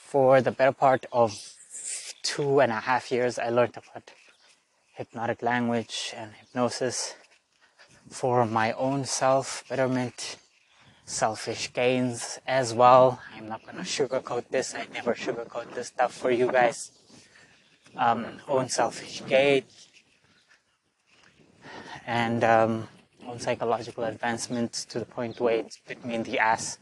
for 0.08 0.39
the 0.39 0.52
better 0.52 0.72
part 0.72 1.06
of 1.12 1.38
two 2.24 2.62
and 2.62 2.72
a 2.72 2.80
half 2.80 3.12
years, 3.12 3.38
I 3.38 3.50
learned 3.50 3.76
about 3.76 4.10
hypnotic 4.96 5.41
language 5.41 6.13
and 6.15 6.32
hypnosis 6.32 7.13
for 8.10 8.46
my 8.46 8.72
own 8.72 9.04
self 9.04 9.65
betterment, 9.67 10.38
selfish 11.04 11.74
gains 11.74 12.39
as 12.48 12.74
well. 12.74 13.20
I'm 13.36 13.50
not 13.50 13.65
gonna 13.65 13.82
sugarcoat 13.82 14.46
this. 14.50 14.74
I 14.74 14.88
never 14.93 15.13
sugarcoat 15.13 15.74
this 15.74 15.88
stuff 15.88 16.13
for 16.13 16.32
you 16.32 16.50
guys. 16.54 16.93
Um, 17.98 18.39
own 18.48 18.70
selfish 18.70 19.24
gain 19.28 19.63
and 22.06 22.46
um, 22.46 22.88
own 23.28 23.39
psychological 23.41 24.06
advancement 24.06 24.72
to 24.89 25.00
the 25.00 25.06
point 25.06 25.41
where 25.41 25.58
it's 25.58 25.80
bit 25.86 26.06
me 26.06 26.15
in 26.15 26.24
the 26.24 26.39
ass. 26.39 26.80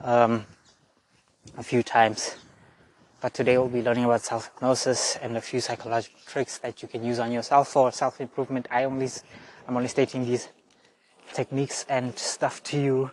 Um, 0.00 0.46
a 1.56 1.62
few 1.62 1.82
times. 1.82 2.36
But 3.20 3.34
today 3.34 3.58
we'll 3.58 3.68
be 3.68 3.82
learning 3.82 4.04
about 4.04 4.22
self-hypnosis 4.22 5.16
and 5.20 5.36
a 5.36 5.40
few 5.40 5.60
psychological 5.60 6.20
tricks 6.26 6.58
that 6.58 6.82
you 6.82 6.88
can 6.88 7.04
use 7.04 7.18
on 7.18 7.32
yourself 7.32 7.68
for 7.68 7.92
self-improvement. 7.92 8.66
I 8.70 8.84
only, 8.84 9.08
I'm 9.68 9.76
only 9.76 9.88
stating 9.88 10.24
these 10.24 10.48
techniques 11.34 11.84
and 11.88 12.18
stuff 12.18 12.62
to 12.64 12.80
you 12.80 13.10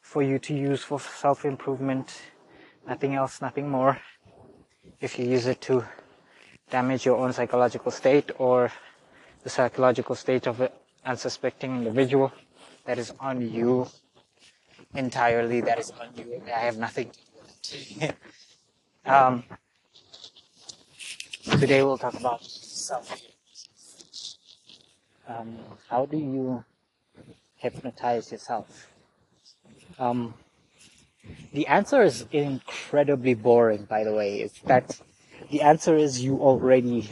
for 0.00 0.22
you 0.22 0.38
to 0.38 0.54
use 0.54 0.82
for 0.82 1.00
self-improvement. 1.00 2.20
Nothing 2.86 3.14
else, 3.14 3.40
nothing 3.40 3.70
more. 3.70 3.98
If 5.00 5.18
you 5.18 5.24
use 5.24 5.46
it 5.46 5.60
to 5.62 5.84
damage 6.70 7.06
your 7.06 7.16
own 7.16 7.32
psychological 7.32 7.90
state 7.90 8.30
or 8.38 8.70
the 9.42 9.50
psychological 9.50 10.14
state 10.14 10.46
of 10.46 10.60
an 10.60 10.68
unsuspecting 11.06 11.76
individual, 11.78 12.32
that 12.84 12.98
is 12.98 13.12
on 13.18 13.40
you 13.50 13.88
entirely. 14.94 15.60
That 15.60 15.78
is 15.78 15.90
on 15.92 16.08
you. 16.16 16.42
I 16.46 16.60
have 16.60 16.76
nothing 16.76 17.10
um, 19.06 19.44
today 21.58 21.82
we'll 21.82 21.98
talk 21.98 22.14
about 22.14 22.42
self. 22.42 23.20
Um, 25.28 25.58
how 25.88 26.06
do 26.06 26.16
you 26.16 26.64
hypnotize 27.56 28.32
yourself? 28.32 28.90
Um, 29.98 30.34
the 31.52 31.68
answer 31.68 32.02
is 32.02 32.26
incredibly 32.32 33.34
boring, 33.34 33.84
by 33.84 34.02
the 34.02 34.12
way. 34.12 34.40
It's 34.40 34.58
that 34.62 35.00
the 35.50 35.62
answer 35.62 35.96
is 35.96 36.22
you 36.22 36.38
already 36.38 37.08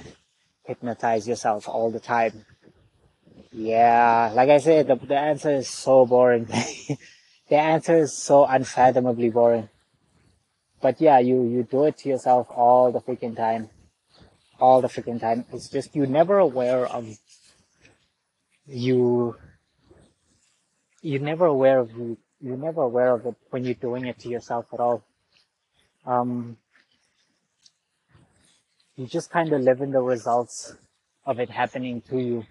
hypnotize 0.65 1.29
yourself 1.29 1.69
all 1.69 1.91
the 1.91 2.01
time. 2.01 2.45
Yeah, 3.53 4.33
like 4.35 4.51
I 4.51 4.59
said, 4.59 4.89
the, 4.89 4.97
the 4.97 5.19
answer 5.19 5.51
is 5.51 5.69
so 5.69 6.07
boring. 6.07 6.45
the 7.49 7.57
answer 7.57 7.99
is 7.99 8.13
so 8.13 8.45
unfathomably 8.45 9.31
boring 9.31 9.69
but 10.81 11.01
yeah, 11.01 11.19
you, 11.19 11.45
you 11.45 11.63
do 11.63 11.85
it 11.85 11.99
to 11.99 12.09
yourself 12.09 12.49
all 12.51 12.91
the 12.93 13.01
freaking 13.01 13.37
time. 13.37 13.71
All 14.59 14.81
the 14.81 14.89
freaking 14.89 15.21
time. 15.21 15.45
It's 15.53 15.69
just 15.69 15.95
you're 15.95 16.07
never 16.07 16.39
aware 16.39 16.87
of 16.87 17.19
you, 18.67 19.37
you're 21.03 21.21
never 21.21 21.47
aware 21.47 21.79
of 21.79 21.91
you, 21.93 22.19
you're 22.41 22.57
never 22.57 22.83
aware 22.83 23.15
of 23.15 23.27
it 23.27 23.35
when 23.51 23.65
you're 23.65 23.75
doing 23.75 24.07
it 24.07 24.19
to 24.21 24.29
yourself 24.29 24.67
at 24.73 24.81
all. 24.81 25.03
Um, 26.07 26.57
you 28.97 29.07
just 29.07 29.31
kind 29.31 29.53
of 29.53 29.61
live 29.61 29.81
in 29.81 29.93
the 29.93 30.03
results 30.03 30.75
of 31.25 31.41
it 31.41 31.51
happening 31.51 32.03
to 32.03 32.19
you, 32.19 32.45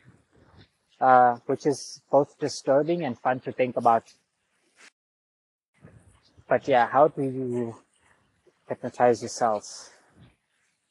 uh, 1.00 1.38
which 1.46 1.66
is 1.66 2.02
both 2.12 2.38
disturbing 2.40 3.04
and 3.04 3.18
fun 3.20 3.40
to 3.42 3.52
think 3.52 3.78
about. 3.78 4.04
But 6.48 6.68
yeah, 6.68 6.88
how 6.88 7.08
do 7.08 7.22
you 7.22 7.76
hypnotize 8.70 9.22
yourself. 9.22 9.90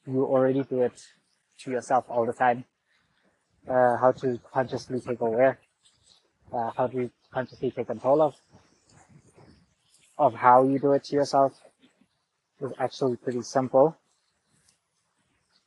You 0.06 0.24
already 0.24 0.64
do 0.64 0.82
it 0.82 1.00
to 1.60 1.70
yourself 1.70 2.04
all 2.08 2.26
the 2.26 2.32
time. 2.32 2.64
Uh, 3.68 3.96
how 3.96 4.12
to 4.12 4.40
consciously 4.52 5.00
take 5.00 5.20
aware, 5.20 5.58
uh, 6.52 6.70
how 6.76 6.86
to 6.86 7.10
consciously 7.32 7.70
take 7.70 7.86
control 7.86 8.22
of, 8.22 8.34
of 10.16 10.34
how 10.34 10.64
you 10.64 10.78
do 10.78 10.92
it 10.92 11.04
to 11.04 11.14
yourself 11.14 11.52
is 12.60 12.72
actually 12.78 13.16
pretty 13.16 13.42
simple. 13.42 13.96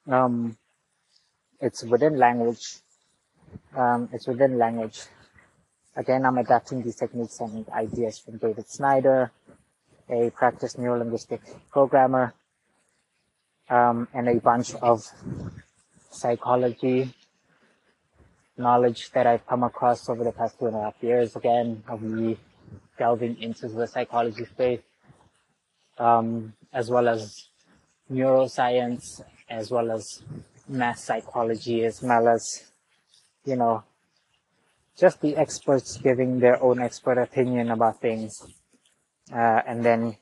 Um, 0.07 0.57
it's 1.59 1.83
within 1.83 2.17
language. 2.17 2.77
Um, 3.75 4.09
it's 4.11 4.27
within 4.27 4.57
language. 4.57 5.03
Again, 5.95 6.25
I'm 6.25 6.37
adapting 6.37 6.81
these 6.81 6.95
techniques 6.95 7.39
and 7.39 7.67
ideas 7.69 8.17
from 8.17 8.37
David 8.37 8.67
Snyder, 8.67 9.31
a 10.09 10.29
practiced 10.31 10.77
neurolinguistic 10.77 11.39
programmer, 11.71 12.33
um, 13.69 14.07
and 14.13 14.27
a 14.27 14.39
bunch 14.39 14.73
of 14.75 15.05
psychology 16.09 17.13
knowledge 18.57 19.11
that 19.11 19.25
I've 19.25 19.45
come 19.47 19.63
across 19.63 20.07
over 20.09 20.23
the 20.23 20.31
past 20.31 20.59
two 20.59 20.67
and 20.67 20.75
a 20.75 20.81
half 20.81 20.95
years. 21.01 21.35
Again, 21.35 21.83
of 21.87 22.01
me 22.01 22.37
delving 22.97 23.41
into 23.41 23.67
the 23.67 23.87
psychology 23.87 24.45
space, 24.45 24.81
um, 25.97 26.53
as 26.71 26.89
well 26.89 27.07
as 27.07 27.47
neuroscience, 28.11 29.21
as 29.49 29.71
well 29.71 29.91
as 29.91 30.21
mass 30.67 31.03
psychology, 31.03 31.83
as 31.83 32.01
well 32.01 32.27
as, 32.27 32.71
you 33.45 33.55
know, 33.55 33.83
just 34.97 35.21
the 35.21 35.35
experts 35.35 35.97
giving 35.97 36.39
their 36.39 36.61
own 36.61 36.79
expert 36.79 37.17
opinion 37.17 37.71
about 37.71 37.99
things. 37.99 38.45
Uh, 39.31 39.61
and 39.65 39.83
then 39.85 40.17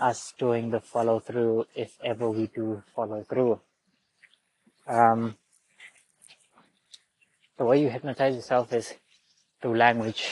us 0.00 0.32
doing 0.38 0.70
the 0.70 0.80
follow 0.80 1.20
through 1.20 1.66
if 1.74 1.98
ever 2.02 2.30
we 2.30 2.46
do 2.46 2.82
follow 2.94 3.22
through. 3.22 3.60
Um, 4.86 5.36
the 7.58 7.64
way 7.64 7.80
you 7.80 7.90
hypnotize 7.90 8.34
yourself 8.34 8.72
is 8.72 8.94
through 9.60 9.76
language 9.76 10.26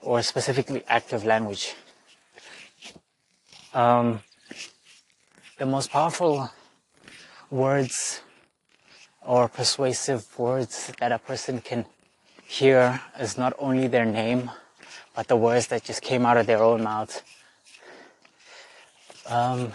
or 0.00 0.22
specifically 0.22 0.84
active 0.86 1.24
language. 1.24 1.74
Um, 3.74 4.20
the 5.58 5.66
most 5.66 5.90
powerful 5.90 6.50
words 7.50 8.20
or 9.20 9.48
persuasive 9.48 10.38
words 10.38 10.92
that 11.00 11.10
a 11.10 11.18
person 11.18 11.60
can 11.60 11.86
hear 12.46 13.00
is 13.18 13.36
not 13.36 13.52
only 13.58 13.88
their 13.88 14.04
name, 14.04 14.50
but 15.14 15.28
the 15.28 15.36
words 15.36 15.68
that 15.68 15.84
just 15.84 16.02
came 16.02 16.26
out 16.26 16.36
of 16.36 16.46
their 16.46 16.62
own 16.62 16.82
mouths. 16.82 17.22
Um, 19.26 19.72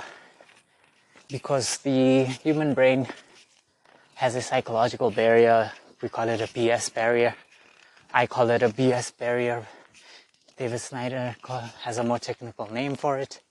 because 1.30 1.78
the 1.78 2.26
human 2.26 2.74
brain 2.74 3.08
has 4.16 4.36
a 4.36 4.42
psychological 4.42 5.12
barrier. 5.12 5.72
We 6.02 6.10
call 6.10 6.28
it 6.28 6.42
a 6.42 6.48
BS 6.48 6.94
barrier. 6.94 7.36
I 8.14 8.28
call 8.28 8.50
it 8.50 8.64
a 8.64 8.70
BS 8.70 9.18
barrier. 9.18 9.66
David 10.58 10.80
Snyder 10.80 11.36
has 11.84 11.98
a 11.98 12.04
more 12.04 12.20
technical 12.20 12.72
name 12.72 12.96
for 12.96 13.18
it. 13.18 13.42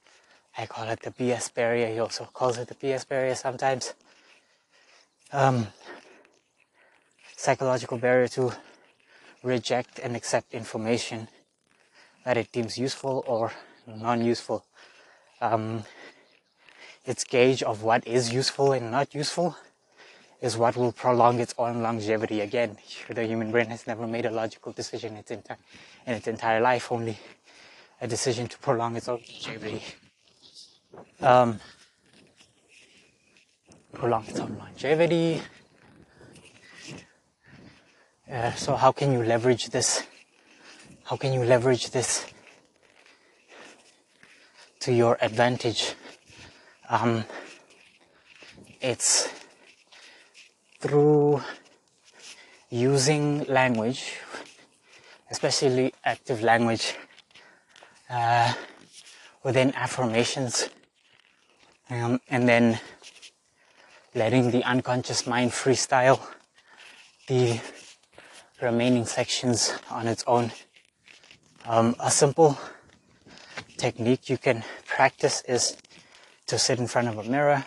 I 0.57 0.65
call 0.65 0.87
it 0.89 1.01
the 1.01 1.11
BS 1.11 1.53
barrier. 1.53 1.87
He 1.87 1.99
also 1.99 2.25
calls 2.25 2.57
it 2.57 2.67
the 2.67 2.75
BS 2.75 3.07
barrier 3.07 3.33
sometimes. 3.33 3.93
Um, 5.31 5.67
psychological 7.35 7.97
barrier 7.97 8.27
to 8.29 8.51
reject 9.41 9.99
and 9.99 10.15
accept 10.15 10.53
information 10.53 11.29
that 12.25 12.37
it 12.37 12.51
deems 12.51 12.77
useful 12.77 13.23
or 13.27 13.51
non-useful. 13.87 14.65
Um, 15.41 15.83
its 17.05 17.23
gauge 17.23 17.63
of 17.63 17.83
what 17.83 18.05
is 18.05 18.33
useful 18.33 18.73
and 18.73 18.91
not 18.91 19.15
useful 19.15 19.55
is 20.41 20.57
what 20.57 20.75
will 20.77 20.91
prolong 20.91 21.39
its 21.39 21.53
own 21.57 21.81
longevity. 21.81 22.41
Again, 22.41 22.77
the 23.09 23.25
human 23.25 23.51
brain 23.51 23.67
has 23.67 23.87
never 23.87 24.07
made 24.07 24.25
a 24.25 24.31
logical 24.31 24.71
decision 24.71 25.17
its 25.17 25.31
enti- 25.31 25.57
in 26.05 26.13
its 26.13 26.27
entire 26.27 26.61
life, 26.61 26.91
only 26.91 27.17
a 28.01 28.07
decision 28.07 28.47
to 28.47 28.57
prolong 28.59 28.95
its 28.95 29.09
own 29.09 29.21
longevity. 29.27 29.83
Um, 31.21 31.59
prolong 33.93 34.25
its 34.27 34.39
own 34.39 34.55
longevity. 34.57 35.41
Uh, 38.31 38.53
so 38.53 38.75
how 38.75 38.91
can 38.91 39.11
you 39.11 39.23
leverage 39.23 39.69
this? 39.69 40.03
How 41.09 41.17
can 41.17 41.33
you 41.33 41.43
leverage 41.43 41.89
this 41.89 42.23
to 44.81 44.93
your 44.93 45.17
advantage? 45.21 45.95
Um, 46.87 47.25
it's 48.79 49.27
through 50.79 51.41
using 52.69 53.43
language, 53.45 54.19
especially 55.31 55.95
active 56.05 56.43
language, 56.43 56.93
uh, 58.07 58.53
within 59.41 59.73
affirmations, 59.73 60.69
um, 61.89 62.21
and 62.29 62.47
then 62.47 62.79
letting 64.13 64.51
the 64.51 64.63
unconscious 64.63 65.25
mind 65.25 65.53
freestyle 65.53 66.21
the 67.27 67.59
remaining 68.61 69.07
sections 69.07 69.73
on 69.89 70.07
its 70.07 70.23
own. 70.27 70.51
Um, 71.65 71.95
a 71.99 72.09
simple 72.09 72.57
technique 73.77 74.29
you 74.29 74.37
can 74.37 74.63
practice 74.85 75.43
is 75.47 75.77
to 76.47 76.57
sit 76.57 76.79
in 76.79 76.87
front 76.87 77.09
of 77.09 77.17
a 77.17 77.23
mirror 77.23 77.65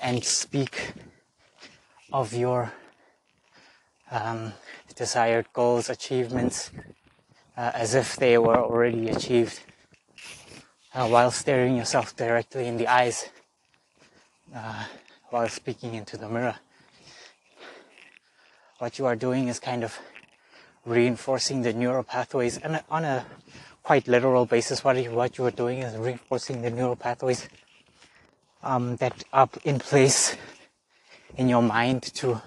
and 0.00 0.22
speak 0.22 0.92
of 2.12 2.32
your 2.32 2.72
um, 4.10 4.52
desired 4.94 5.46
goals, 5.52 5.88
achievements, 5.88 6.70
uh, 7.56 7.70
as 7.74 7.94
if 7.94 8.16
they 8.16 8.36
were 8.36 8.58
already 8.58 9.08
achieved, 9.08 9.60
uh, 10.94 11.08
while 11.08 11.30
staring 11.30 11.76
yourself 11.76 12.14
directly 12.14 12.66
in 12.66 12.76
the 12.76 12.86
eyes, 12.86 13.30
uh, 14.54 14.84
while 15.30 15.48
speaking 15.48 15.94
into 15.94 16.16
the 16.16 16.28
mirror. 16.28 16.56
What 18.78 18.98
you 18.98 19.06
are 19.06 19.16
doing 19.16 19.48
is 19.48 19.58
kind 19.58 19.82
of 19.82 19.98
reinforcing 20.84 21.62
the 21.62 21.72
neural 21.72 22.02
pathways 22.02 22.58
and 22.58 22.82
on 22.90 23.04
a 23.04 23.26
quite 23.82 24.08
literal 24.08 24.46
basis 24.46 24.82
what 24.84 25.02
you, 25.02 25.10
what 25.10 25.36
you 25.38 25.44
are 25.44 25.50
doing 25.50 25.78
is 25.78 25.96
reinforcing 25.96 26.62
the 26.62 26.70
neural 26.70 26.96
pathways 26.96 27.48
um, 28.62 28.96
that 28.96 29.24
are 29.32 29.48
in 29.64 29.78
place 29.78 30.36
in 31.36 31.48
your 31.48 31.62
mind 31.62 32.02
to 32.02 32.40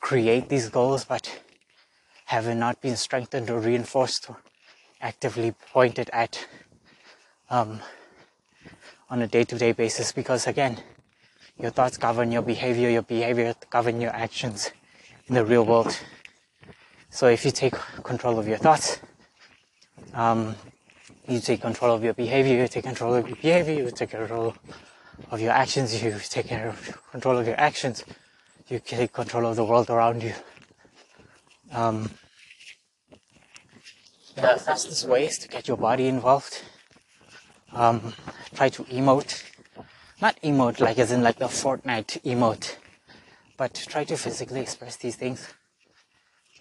create 0.00 0.48
these 0.48 0.68
goals 0.68 1.04
but 1.04 1.40
have 2.26 2.46
not 2.56 2.80
been 2.80 2.96
strengthened 2.96 3.50
or 3.50 3.60
reinforced 3.60 4.28
or 4.30 4.36
actively 5.00 5.54
pointed 5.72 6.08
at 6.12 6.46
um, 7.50 7.80
on 9.10 9.20
a 9.22 9.26
day-to-day 9.26 9.72
basis 9.72 10.12
because 10.12 10.46
again 10.46 10.78
your 11.58 11.70
thoughts 11.70 11.96
govern 11.98 12.32
your 12.32 12.42
behavior 12.42 12.88
your 12.88 13.02
behavior 13.02 13.54
govern 13.70 14.00
your 14.00 14.12
actions 14.12 14.70
in 15.26 15.34
the 15.34 15.44
real 15.44 15.64
world. 15.64 15.98
So 17.14 17.28
if 17.28 17.44
you 17.44 17.52
take 17.52 17.74
control 18.02 18.40
of 18.40 18.48
your 18.48 18.56
thoughts, 18.56 18.98
um, 20.14 20.56
you 21.28 21.38
take 21.38 21.60
control 21.60 21.94
of 21.94 22.02
your 22.02 22.12
behavior, 22.12 22.56
you 22.56 22.66
take 22.66 22.82
control 22.82 23.14
of 23.14 23.28
your 23.28 23.36
behavior, 23.36 23.72
you 23.72 23.90
take 23.92 24.10
control 24.10 24.52
of 25.30 25.40
your 25.40 25.52
actions, 25.52 26.02
you 26.02 26.12
take 26.28 26.48
control 27.12 27.38
of 27.38 27.46
your 27.46 27.54
actions, 27.60 28.04
you 28.66 28.80
take 28.80 29.12
control 29.12 29.46
of 29.46 29.54
the 29.54 29.64
world 29.64 29.90
around 29.90 30.24
you. 30.24 30.34
Um, 31.70 32.10
the 34.34 34.58
fastest 34.58 35.06
ways 35.06 35.38
to 35.38 35.46
get 35.46 35.68
your 35.68 35.76
body 35.76 36.08
involved. 36.08 36.62
Um, 37.72 38.12
try 38.56 38.70
to 38.70 38.82
emote, 38.86 39.44
not 40.20 40.34
emote 40.42 40.80
like 40.80 40.98
as 40.98 41.12
in 41.12 41.22
like 41.22 41.38
the 41.38 41.46
Fortnite 41.46 42.22
emote, 42.22 42.74
but 43.56 43.72
try 43.88 44.02
to 44.02 44.16
physically 44.16 44.62
express 44.62 44.96
these 44.96 45.14
things. 45.14 45.54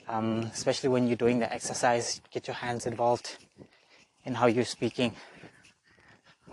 Um, 0.07 0.49
especially 0.53 0.89
when 0.89 1.07
you're 1.07 1.15
doing 1.15 1.39
the 1.39 1.51
exercise, 1.51 2.21
get 2.31 2.47
your 2.47 2.55
hands 2.55 2.85
involved 2.85 3.37
in 4.25 4.35
how 4.35 4.47
you're 4.47 4.65
speaking. 4.65 5.15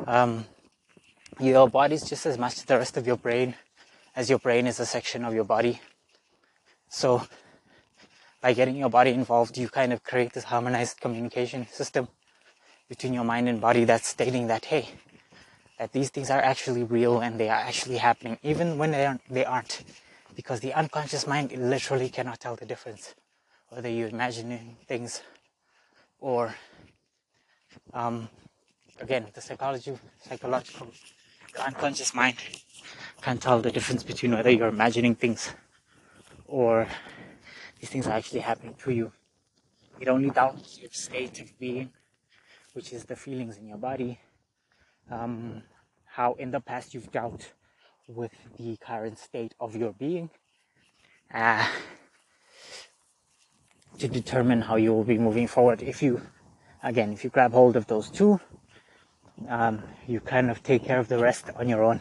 Um, 0.06 0.46
your 1.40 1.68
body 1.68 1.94
is 1.94 2.08
just 2.08 2.26
as 2.26 2.38
much 2.38 2.64
the 2.66 2.78
rest 2.78 2.96
of 2.96 3.06
your 3.06 3.16
brain 3.16 3.54
as 4.16 4.28
your 4.28 4.38
brain 4.38 4.66
is 4.66 4.80
a 4.80 4.86
section 4.86 5.24
of 5.24 5.34
your 5.34 5.44
body. 5.44 5.80
So, 6.88 7.22
by 8.40 8.52
getting 8.52 8.76
your 8.76 8.90
body 8.90 9.10
involved, 9.10 9.56
you 9.56 9.68
kind 9.68 9.92
of 9.92 10.02
create 10.02 10.32
this 10.32 10.44
harmonized 10.44 11.00
communication 11.00 11.66
system 11.66 12.08
between 12.88 13.14
your 13.14 13.24
mind 13.24 13.48
and 13.48 13.60
body 13.60 13.84
that's 13.84 14.08
stating 14.08 14.48
that, 14.48 14.64
hey, 14.64 14.88
that 15.78 15.92
these 15.92 16.10
things 16.10 16.30
are 16.30 16.40
actually 16.40 16.82
real 16.82 17.20
and 17.20 17.38
they 17.38 17.48
are 17.48 17.58
actually 17.58 17.98
happening, 17.98 18.38
even 18.42 18.78
when 18.78 18.90
they 18.90 19.06
aren't. 19.06 19.22
They 19.30 19.44
aren't 19.44 19.84
because 20.34 20.60
the 20.60 20.72
unconscious 20.74 21.26
mind 21.26 21.52
literally 21.52 22.08
cannot 22.08 22.40
tell 22.40 22.56
the 22.56 22.66
difference 22.66 23.14
whether 23.70 23.88
you're 23.88 24.08
imagining 24.08 24.76
things 24.86 25.22
or 26.20 26.54
um, 27.92 28.28
again 29.00 29.26
the 29.34 29.40
psychology 29.40 29.96
psychological 30.20 30.88
the 31.54 31.64
unconscious 31.64 32.14
mind 32.14 32.36
can't 33.22 33.40
tell 33.40 33.60
the 33.60 33.70
difference 33.70 34.02
between 34.02 34.32
whether 34.32 34.50
you're 34.50 34.68
imagining 34.68 35.14
things 35.14 35.52
or 36.46 36.86
these 37.80 37.90
things 37.90 38.06
are 38.06 38.12
actually 38.12 38.40
happening 38.40 38.74
to 38.78 38.90
you 38.90 39.12
it 39.98 40.08
only 40.08 40.30
doubts 40.30 40.78
your 40.78 40.90
state 40.92 41.40
of 41.40 41.58
being 41.58 41.90
which 42.74 42.92
is 42.92 43.04
the 43.04 43.16
feelings 43.16 43.56
in 43.56 43.66
your 43.66 43.78
body 43.78 44.18
um, 45.10 45.62
how 46.04 46.34
in 46.34 46.50
the 46.50 46.60
past 46.60 46.94
you've 46.94 47.10
dealt 47.10 47.52
with 48.08 48.32
the 48.58 48.76
current 48.76 49.18
state 49.18 49.54
of 49.60 49.76
your 49.76 49.92
being. 49.92 50.30
Uh, 51.32 51.66
to 54.00 54.08
determine 54.08 54.62
how 54.62 54.76
you 54.76 54.92
will 54.92 55.04
be 55.04 55.18
moving 55.18 55.46
forward. 55.46 55.82
If 55.82 56.02
you, 56.02 56.20
again, 56.82 57.12
if 57.12 57.22
you 57.24 57.30
grab 57.30 57.52
hold 57.52 57.76
of 57.76 57.86
those 57.86 58.10
two, 58.10 58.40
um, 59.48 59.82
you 60.06 60.20
kind 60.20 60.50
of 60.50 60.62
take 60.62 60.84
care 60.84 60.98
of 60.98 61.08
the 61.08 61.18
rest 61.18 61.46
on 61.56 61.68
your 61.68 61.82
own. 61.84 62.00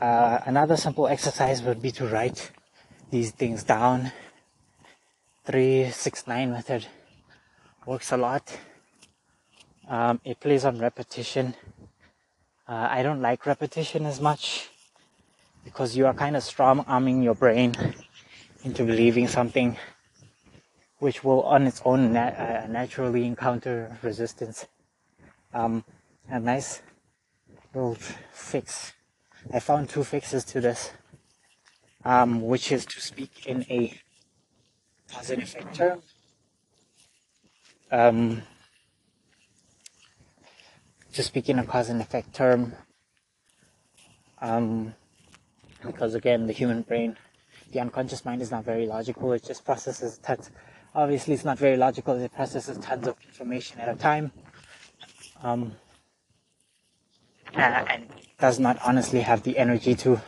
Uh, 0.00 0.38
another 0.46 0.76
simple 0.76 1.06
exercise 1.06 1.62
would 1.62 1.82
be 1.82 1.90
to 1.92 2.06
write 2.06 2.50
these 3.10 3.30
things 3.32 3.62
down. 3.62 4.12
Three, 5.44 5.90
six, 5.90 6.26
nine 6.26 6.52
method 6.52 6.86
works 7.84 8.12
a 8.12 8.16
lot. 8.16 8.58
Um, 9.88 10.20
it 10.24 10.40
plays 10.40 10.64
on 10.64 10.78
repetition. 10.78 11.54
Uh, 12.66 12.88
I 12.90 13.02
don't 13.02 13.20
like 13.20 13.44
repetition 13.44 14.06
as 14.06 14.20
much 14.20 14.70
because 15.64 15.96
you 15.96 16.06
are 16.06 16.14
kind 16.14 16.36
of 16.36 16.42
strong 16.42 16.84
arming 16.86 17.22
your 17.22 17.34
brain 17.34 17.74
into 18.64 18.84
believing 18.84 19.26
something 19.26 19.76
which 20.98 21.24
will 21.24 21.42
on 21.42 21.66
its 21.66 21.80
own 21.84 22.12
nat- 22.12 22.36
uh, 22.38 22.66
naturally 22.66 23.26
encounter 23.26 23.96
resistance. 24.02 24.66
Um, 25.52 25.84
a 26.28 26.38
nice 26.38 26.82
little 27.74 27.96
fix. 28.32 28.92
I 29.52 29.60
found 29.60 29.88
two 29.88 30.04
fixes 30.04 30.44
to 30.44 30.60
this, 30.60 30.92
um, 32.04 32.42
which 32.42 32.70
is 32.70 32.84
to 32.86 33.00
speak 33.00 33.46
in 33.46 33.64
a 33.70 33.98
cause 35.12 35.30
and 35.30 35.42
effect 35.42 35.74
term. 35.74 36.02
Um, 37.90 38.42
to 41.14 41.22
speak 41.22 41.48
in 41.48 41.58
a 41.58 41.64
cause 41.64 41.88
and 41.88 42.00
effect 42.00 42.34
term, 42.34 42.74
um, 44.40 44.94
because 45.84 46.14
again, 46.14 46.46
the 46.46 46.52
human 46.52 46.82
brain, 46.82 47.16
the 47.72 47.80
unconscious 47.80 48.24
mind 48.24 48.42
is 48.42 48.50
not 48.50 48.64
very 48.64 48.86
logical. 48.86 49.32
It 49.32 49.44
just 49.44 49.64
processes 49.64 50.18
tons. 50.18 50.50
Obviously, 50.94 51.34
it's 51.34 51.44
not 51.44 51.58
very 51.58 51.76
logical. 51.76 52.14
It 52.16 52.32
processes 52.32 52.78
tons 52.78 53.06
of 53.06 53.16
information 53.26 53.80
at 53.80 53.88
a 53.88 53.94
time, 53.94 54.32
um, 55.42 55.76
and 57.54 58.06
does 58.38 58.58
not 58.58 58.78
honestly 58.84 59.20
have 59.20 59.42
the 59.42 59.58
energy 59.58 59.94
to 59.96 60.20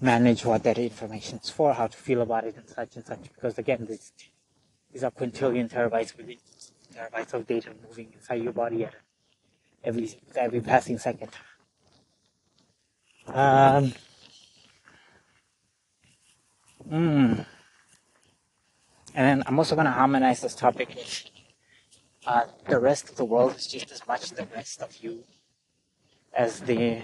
manage 0.00 0.44
what 0.44 0.62
that 0.64 0.78
information 0.78 1.38
is 1.42 1.50
for, 1.50 1.72
how 1.74 1.86
to 1.86 1.96
feel 1.96 2.20
about 2.20 2.44
it, 2.44 2.56
and 2.56 2.68
such 2.68 2.96
and 2.96 3.06
such. 3.06 3.22
Because 3.34 3.58
again, 3.58 3.86
these, 3.88 4.12
these 4.92 5.04
are 5.04 5.10
quintillion 5.10 5.70
terabytes 5.70 6.16
within 6.16 6.38
terabytes 6.94 7.34
of 7.34 7.46
data 7.46 7.70
moving 7.86 8.12
inside 8.12 8.42
your 8.42 8.52
body 8.52 8.84
at 8.84 8.94
every 9.84 10.10
every 10.34 10.60
passing 10.60 10.98
second. 10.98 11.30
Um, 13.26 13.92
mm. 16.88 17.46
And 19.14 19.26
then 19.26 19.42
I'm 19.46 19.58
also 19.58 19.74
going 19.74 19.86
to 19.86 19.92
harmonize 19.92 20.40
this 20.40 20.54
topic 20.54 20.88
with 20.94 21.30
uh, 22.26 22.44
the 22.68 22.78
rest 22.78 23.08
of 23.08 23.16
the 23.16 23.24
world 23.24 23.56
is 23.56 23.66
just 23.66 23.90
as 23.90 24.06
much 24.06 24.30
the 24.30 24.46
rest 24.54 24.82
of 24.82 24.96
you 24.98 25.24
as 26.34 26.60
the 26.60 27.00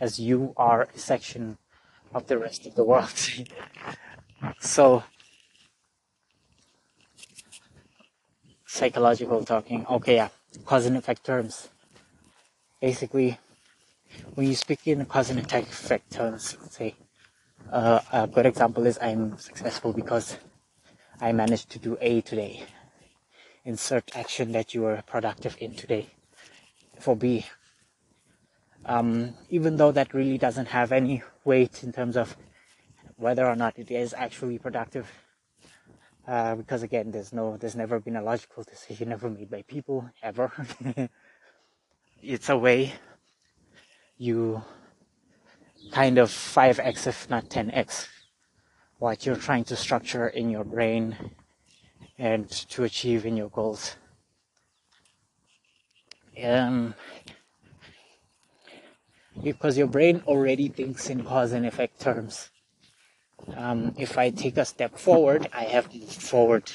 as 0.00 0.20
you 0.20 0.54
are 0.56 0.88
a 0.94 0.98
section 0.98 1.58
of 2.14 2.26
the 2.28 2.38
rest 2.38 2.66
of 2.66 2.74
the 2.76 2.84
world. 2.84 3.12
so 4.60 5.02
psychological 8.66 9.44
talking. 9.44 9.84
Okay, 9.86 10.16
yeah, 10.16 10.28
cause 10.64 10.86
and 10.86 10.96
effect 10.96 11.24
terms. 11.24 11.68
Basically, 12.80 13.38
when 14.34 14.46
you 14.46 14.54
speak 14.54 14.86
in 14.86 15.04
cause 15.06 15.30
and 15.30 15.40
effect 15.40 16.12
terms, 16.12 16.56
say 16.70 16.94
uh, 17.72 18.00
a 18.12 18.26
good 18.26 18.46
example 18.46 18.86
is 18.86 18.98
I'm 19.00 19.38
successful 19.38 19.92
because 19.92 20.38
I 21.20 21.32
managed 21.32 21.70
to 21.70 21.78
do 21.78 21.98
A 22.00 22.20
today. 22.20 22.64
Insert 23.64 24.16
action 24.16 24.52
that 24.52 24.74
you 24.74 24.82
were 24.82 25.02
productive 25.06 25.56
in 25.60 25.74
today. 25.74 26.08
For 26.98 27.14
B, 27.14 27.46
um, 28.84 29.34
even 29.50 29.76
though 29.76 29.92
that 29.92 30.14
really 30.14 30.38
doesn't 30.38 30.68
have 30.68 30.90
any 30.92 31.22
weight 31.44 31.84
in 31.84 31.92
terms 31.92 32.16
of 32.16 32.36
whether 33.16 33.46
or 33.46 33.54
not 33.54 33.78
it 33.78 33.90
is 33.90 34.14
actually 34.14 34.58
productive. 34.58 35.10
Uh, 36.26 36.54
because 36.56 36.82
again, 36.82 37.10
there's 37.10 37.32
no, 37.32 37.56
there's 37.56 37.76
never 37.76 38.00
been 38.00 38.16
a 38.16 38.22
logical 38.22 38.62
decision 38.62 39.12
ever 39.12 39.30
made 39.30 39.50
by 39.50 39.62
people 39.62 40.10
ever. 40.22 40.52
it's 42.22 42.48
a 42.48 42.56
way 42.56 42.92
you 44.16 44.62
kind 45.90 46.18
of 46.18 46.30
5x 46.30 47.06
if 47.06 47.28
not 47.30 47.48
10x 47.48 48.08
what 48.98 49.24
you're 49.24 49.36
trying 49.36 49.64
to 49.64 49.76
structure 49.76 50.26
in 50.28 50.50
your 50.50 50.64
brain 50.64 51.16
and 52.18 52.48
to 52.50 52.82
achieve 52.84 53.24
in 53.24 53.36
your 53.36 53.48
goals. 53.48 53.96
Um, 56.42 56.94
because 59.42 59.78
your 59.78 59.86
brain 59.86 60.22
already 60.26 60.68
thinks 60.68 61.10
in 61.10 61.24
cause 61.24 61.52
and 61.52 61.64
effect 61.64 62.00
terms. 62.00 62.50
Um, 63.56 63.94
if 63.96 64.18
I 64.18 64.30
take 64.30 64.56
a 64.56 64.64
step 64.64 64.98
forward, 64.98 65.48
I 65.52 65.64
have 65.64 65.94
moved 65.94 66.20
forward. 66.20 66.70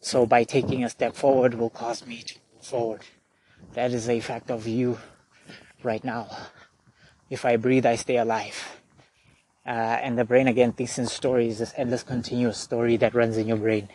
So 0.00 0.24
by 0.24 0.44
taking 0.44 0.84
a 0.84 0.90
step 0.90 1.14
forward 1.14 1.54
will 1.54 1.70
cause 1.70 2.06
me 2.06 2.22
to 2.22 2.34
move 2.52 2.64
forward. 2.64 3.00
That 3.72 3.90
is 3.90 4.08
a 4.08 4.20
fact 4.20 4.50
of 4.50 4.68
you 4.68 4.98
right 5.82 6.04
now. 6.04 6.28
If 7.30 7.44
I 7.44 7.56
breathe, 7.56 7.86
I 7.86 7.96
stay 7.96 8.16
alive. 8.16 8.80
Uh, 9.66 9.70
and 10.04 10.18
the 10.18 10.24
brain 10.24 10.46
again 10.46 10.72
thinks 10.72 10.98
in 10.98 11.06
stories, 11.06 11.58
this 11.58 11.72
endless 11.76 12.02
continuous 12.02 12.58
story 12.58 12.96
that 12.98 13.14
runs 13.14 13.36
in 13.38 13.48
your 13.48 13.56
brain. 13.56 13.88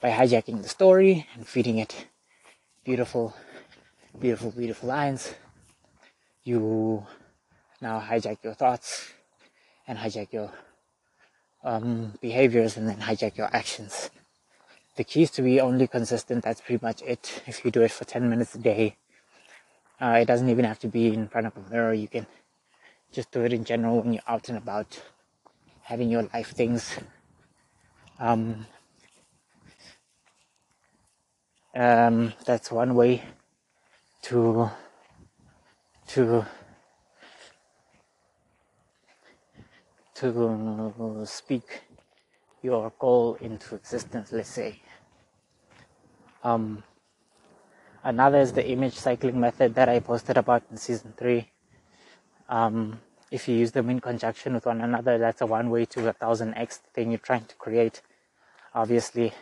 By 0.00 0.10
hijacking 0.10 0.62
the 0.62 0.68
story 0.68 1.26
and 1.34 1.46
feeding 1.46 1.78
it 1.78 2.06
beautiful, 2.84 3.34
beautiful, 4.18 4.50
beautiful 4.50 4.88
lines, 4.88 5.34
you 6.42 7.06
now 7.80 8.00
hijack 8.00 8.38
your 8.42 8.54
thoughts 8.54 9.12
and 9.86 9.98
hijack 9.98 10.32
your 10.32 10.50
um, 11.62 12.14
behaviors 12.20 12.76
and 12.76 12.88
then 12.88 12.98
hijack 12.98 13.36
your 13.36 13.48
actions. 13.54 14.10
The 14.96 15.04
key 15.04 15.22
is 15.22 15.30
to 15.32 15.42
be 15.42 15.60
only 15.60 15.86
consistent. 15.86 16.44
That's 16.44 16.60
pretty 16.60 16.84
much 16.84 17.02
it. 17.02 17.42
If 17.46 17.64
you 17.64 17.70
do 17.70 17.82
it 17.82 17.90
for 17.90 18.04
10 18.04 18.30
minutes 18.30 18.54
a 18.54 18.58
day, 18.58 18.96
uh, 20.00 20.18
it 20.20 20.26
doesn't 20.26 20.48
even 20.48 20.64
have 20.64 20.78
to 20.80 20.88
be 20.88 21.12
in 21.12 21.28
front 21.28 21.46
of 21.46 21.56
a 21.56 21.70
mirror. 21.70 21.92
You 21.94 22.08
can 22.08 22.26
just 23.14 23.30
do 23.30 23.42
it 23.44 23.52
in 23.52 23.64
general 23.64 24.00
when 24.00 24.12
you're 24.12 24.22
out 24.26 24.48
and 24.48 24.58
about, 24.58 25.00
having 25.82 26.10
your 26.10 26.24
life 26.34 26.50
things. 26.50 26.98
Um, 28.18 28.66
um, 31.74 32.32
that's 32.44 32.70
one 32.72 32.94
way 32.94 33.22
to 34.22 34.70
to 36.08 36.44
to 40.14 41.22
speak 41.24 41.82
your 42.62 42.92
goal 42.98 43.36
into 43.40 43.74
existence 43.74 44.32
let's 44.32 44.48
say 44.48 44.80
um, 46.44 46.82
another 48.04 48.38
is 48.38 48.52
the 48.52 48.66
image 48.66 48.94
cycling 48.94 49.38
method 49.38 49.74
that 49.74 49.88
i 49.88 49.98
posted 49.98 50.36
about 50.36 50.62
in 50.70 50.76
season 50.76 51.12
3 51.16 51.50
um, 52.48 53.00
if 53.30 53.48
you 53.48 53.56
use 53.56 53.72
them 53.72 53.90
in 53.90 54.00
conjunction 54.00 54.54
with 54.54 54.66
one 54.66 54.80
another 54.80 55.18
that's 55.18 55.40
a 55.40 55.46
one 55.46 55.70
way 55.70 55.84
to 55.84 56.08
a 56.08 56.12
thousand 56.12 56.54
x 56.54 56.78
thing 56.92 57.10
you're 57.10 57.18
trying 57.18 57.44
to 57.44 57.54
create 57.56 58.02
obviously 58.74 59.32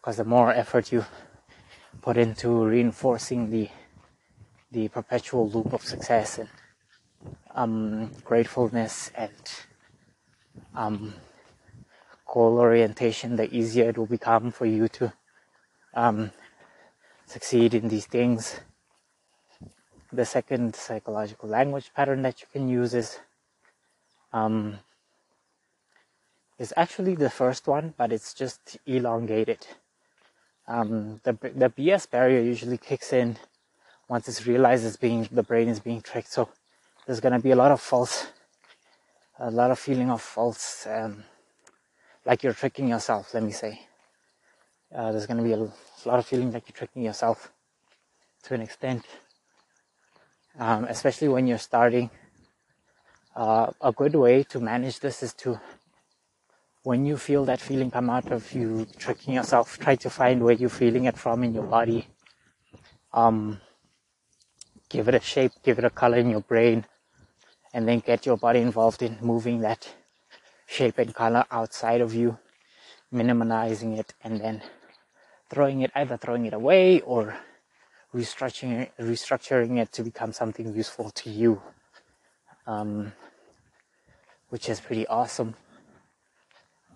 because 0.00 0.16
the 0.16 0.24
more 0.24 0.52
effort 0.52 0.92
you 0.92 1.04
put 2.00 2.16
into 2.16 2.64
reinforcing 2.64 3.50
the 3.50 3.68
the 4.70 4.88
perpetual 4.88 5.48
loop 5.50 5.72
of 5.72 5.82
success 5.82 6.38
and 6.38 6.48
um, 7.54 8.10
gratefulness 8.24 9.10
and 9.14 9.30
um, 10.74 11.14
goal 12.26 12.58
orientation, 12.58 13.36
the 13.36 13.54
easier 13.54 13.90
it 13.90 13.98
will 13.98 14.06
become 14.06 14.50
for 14.50 14.66
you 14.66 14.88
to 14.88 15.12
um, 15.94 16.30
succeed 17.26 17.74
in 17.74 17.88
these 17.88 18.06
things. 18.06 18.60
The 20.12 20.26
second 20.26 20.76
psychological 20.76 21.48
language 21.48 21.90
pattern 21.94 22.20
that 22.22 22.42
you 22.42 22.46
can 22.52 22.68
use 22.68 22.92
is 22.92 23.18
um, 24.32 24.78
is 26.58 26.72
actually 26.76 27.14
the 27.14 27.30
first 27.30 27.66
one, 27.66 27.94
but 27.96 28.12
it's 28.12 28.34
just 28.34 28.78
elongated. 28.86 29.66
Um, 30.68 31.20
the 31.24 31.32
the 31.32 31.70
BS 31.70 32.10
barrier 32.10 32.40
usually 32.40 32.78
kicks 32.78 33.12
in 33.12 33.38
once 34.08 34.28
it's 34.28 34.46
realized 34.46 34.84
it's 34.84 34.96
being 34.96 35.28
the 35.32 35.42
brain 35.42 35.68
is 35.68 35.80
being 35.80 36.02
tricked. 36.02 36.30
So 36.30 36.50
there's 37.06 37.20
gonna 37.20 37.40
be 37.40 37.50
a 37.50 37.56
lot 37.56 37.72
of 37.72 37.80
false, 37.80 38.26
a 39.38 39.50
lot 39.50 39.70
of 39.70 39.78
feeling 39.78 40.10
of 40.10 40.20
false, 40.20 40.86
um, 40.86 41.24
like 42.26 42.42
you're 42.42 42.52
tricking 42.52 42.88
yourself. 42.88 43.32
Let 43.32 43.42
me 43.42 43.52
say, 43.52 43.80
uh, 44.94 45.10
there's 45.10 45.26
gonna 45.26 45.42
be 45.42 45.52
a 45.52 45.58
lot 46.04 46.18
of 46.18 46.26
feeling 46.26 46.52
like 46.52 46.68
you're 46.68 46.76
tricking 46.76 47.02
yourself 47.02 47.50
to 48.44 48.54
an 48.54 48.60
extent, 48.60 49.04
um, 50.58 50.84
especially 50.84 51.28
when 51.28 51.46
you're 51.46 51.58
starting. 51.58 52.10
Uh, 53.34 53.72
a 53.80 53.92
good 53.92 54.14
way 54.14 54.42
to 54.42 54.60
manage 54.60 55.00
this 55.00 55.22
is 55.22 55.32
to 55.32 55.58
when 56.82 57.06
you 57.06 57.16
feel 57.16 57.44
that 57.44 57.60
feeling 57.60 57.90
come 57.90 58.10
out 58.10 58.30
of 58.32 58.52
you 58.52 58.86
tricking 58.98 59.34
yourself, 59.34 59.78
try 59.78 59.94
to 59.96 60.10
find 60.10 60.42
where 60.42 60.54
you're 60.54 60.68
feeling 60.68 61.04
it 61.04 61.16
from 61.16 61.44
in 61.44 61.54
your 61.54 61.64
body. 61.64 62.08
Um, 63.12 63.60
give 64.88 65.08
it 65.08 65.14
a 65.14 65.20
shape, 65.20 65.52
give 65.62 65.78
it 65.78 65.84
a 65.84 65.90
color 65.90 66.18
in 66.18 66.28
your 66.28 66.40
brain, 66.40 66.84
and 67.72 67.86
then 67.86 68.00
get 68.00 68.26
your 68.26 68.36
body 68.36 68.60
involved 68.60 69.02
in 69.02 69.16
moving 69.20 69.60
that 69.60 69.88
shape 70.66 70.98
and 70.98 71.14
color 71.14 71.44
outside 71.50 72.00
of 72.00 72.14
you, 72.14 72.38
minimizing 73.10 73.96
it, 73.96 74.12
and 74.22 74.40
then 74.40 74.62
throwing 75.48 75.82
it, 75.82 75.92
either 75.94 76.16
throwing 76.16 76.46
it 76.46 76.52
away 76.52 77.00
or 77.00 77.36
restructuring 78.14 78.90
restructuring 79.00 79.80
it 79.80 79.92
to 79.92 80.02
become 80.02 80.32
something 80.32 80.74
useful 80.74 81.10
to 81.10 81.30
you, 81.30 81.62
um, 82.66 83.12
which 84.50 84.68
is 84.68 84.80
pretty 84.80 85.06
awesome. 85.06 85.54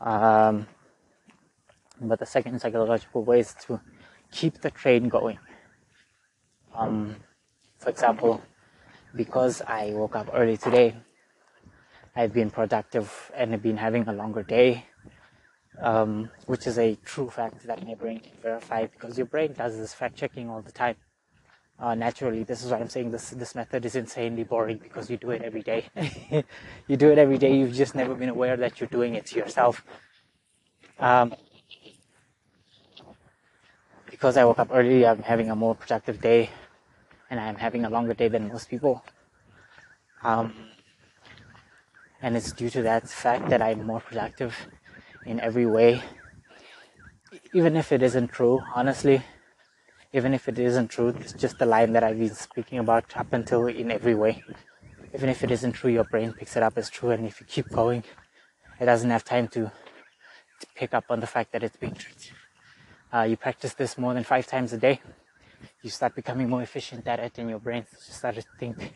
Um, 0.00 0.66
but 2.00 2.18
the 2.18 2.26
second 2.26 2.60
psychological 2.60 3.24
way 3.24 3.40
is 3.40 3.54
to 3.66 3.80
keep 4.30 4.60
the 4.60 4.70
train 4.70 5.08
going. 5.08 5.38
Um, 6.74 7.16
for 7.78 7.88
example, 7.88 8.42
because 9.14 9.62
I 9.62 9.92
woke 9.92 10.16
up 10.16 10.28
early 10.34 10.58
today, 10.58 10.94
I've 12.14 12.32
been 12.32 12.50
productive 12.50 13.30
and 13.34 13.54
I've 13.54 13.62
been 13.62 13.78
having 13.78 14.06
a 14.08 14.12
longer 14.12 14.42
day, 14.42 14.86
um, 15.80 16.30
which 16.46 16.66
is 16.66 16.78
a 16.78 16.96
true 16.96 17.30
fact 17.30 17.66
that 17.66 17.86
my 17.86 17.94
brain 17.94 18.20
can 18.20 18.32
verify 18.42 18.86
because 18.86 19.16
your 19.16 19.26
brain 19.26 19.54
does 19.54 19.76
this 19.76 19.94
fact 19.94 20.16
checking 20.16 20.50
all 20.50 20.60
the 20.60 20.72
time. 20.72 20.96
Uh, 21.78 21.94
naturally, 21.94 22.42
this 22.42 22.64
is 22.64 22.70
why 22.70 22.78
I'm 22.78 22.88
saying 22.88 23.10
this 23.10 23.30
this 23.30 23.54
method 23.54 23.84
is 23.84 23.96
insanely 23.96 24.44
boring 24.44 24.78
because 24.78 25.10
you 25.10 25.18
do 25.18 25.30
it 25.30 25.42
every 25.42 25.60
day. 25.60 25.84
you 26.88 26.96
do 26.96 27.12
it 27.12 27.18
every 27.18 27.36
day. 27.36 27.54
You've 27.54 27.74
just 27.74 27.94
never 27.94 28.14
been 28.14 28.30
aware 28.30 28.56
that 28.56 28.80
you're 28.80 28.88
doing 28.88 29.14
it 29.14 29.26
to 29.26 29.38
yourself. 29.38 29.84
Um, 30.98 31.34
because 34.10 34.38
I 34.38 34.44
woke 34.44 34.58
up 34.58 34.70
early, 34.72 35.04
I'm 35.04 35.22
having 35.22 35.50
a 35.50 35.56
more 35.56 35.74
productive 35.74 36.22
day, 36.22 36.48
and 37.28 37.38
I'm 37.38 37.56
having 37.56 37.84
a 37.84 37.90
longer 37.90 38.14
day 38.14 38.28
than 38.28 38.48
most 38.48 38.70
people. 38.70 39.04
Um, 40.22 40.54
and 42.22 42.36
it's 42.38 42.52
due 42.52 42.70
to 42.70 42.82
that 42.82 43.06
fact 43.06 43.50
that 43.50 43.60
I'm 43.60 43.84
more 43.84 44.00
productive 44.00 44.56
in 45.26 45.40
every 45.40 45.66
way. 45.66 46.02
Even 47.52 47.76
if 47.76 47.92
it 47.92 48.02
isn't 48.02 48.28
true, 48.28 48.62
honestly, 48.74 49.22
even 50.16 50.32
if 50.32 50.48
it 50.48 50.58
isn't 50.58 50.88
true, 50.88 51.08
it's 51.08 51.34
just 51.34 51.58
the 51.58 51.66
line 51.66 51.92
that 51.92 52.02
I've 52.02 52.18
been 52.18 52.34
speaking 52.34 52.78
about 52.78 53.04
up 53.16 53.32
until 53.32 53.66
in 53.66 53.90
every 53.90 54.14
way. 54.14 54.42
Even 55.14 55.28
if 55.28 55.44
it 55.44 55.50
isn't 55.50 55.72
true, 55.72 55.90
your 55.90 56.04
brain 56.04 56.32
picks 56.32 56.56
it 56.56 56.62
up 56.62 56.78
as 56.78 56.88
true, 56.88 57.10
and 57.10 57.26
if 57.26 57.38
you 57.40 57.46
keep 57.46 57.68
going, 57.70 58.02
it 58.80 58.86
doesn't 58.86 59.10
have 59.10 59.24
time 59.24 59.46
to, 59.48 59.70
to 60.60 60.66
pick 60.74 60.94
up 60.94 61.04
on 61.10 61.20
the 61.20 61.26
fact 61.26 61.52
that 61.52 61.62
it's 61.62 61.76
being 61.76 61.94
true. 61.94 62.14
Uh, 63.12 63.22
you 63.22 63.36
practice 63.36 63.74
this 63.74 63.98
more 63.98 64.14
than 64.14 64.24
five 64.24 64.46
times 64.46 64.72
a 64.72 64.78
day, 64.78 65.00
you 65.82 65.90
start 65.90 66.14
becoming 66.14 66.48
more 66.48 66.62
efficient 66.62 67.06
at 67.06 67.20
it, 67.20 67.38
and 67.38 67.50
your 67.50 67.58
brain 67.58 67.84
starts 67.98 68.38
to 68.38 68.44
think 68.58 68.94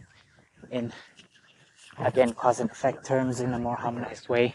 in 0.71 0.93
again 1.99 2.33
cause 2.33 2.61
and 2.61 2.71
effect 2.71 3.05
terms 3.05 3.41
in 3.41 3.53
a 3.53 3.59
more 3.59 3.77
harmonized 3.77 4.29
way. 4.29 4.55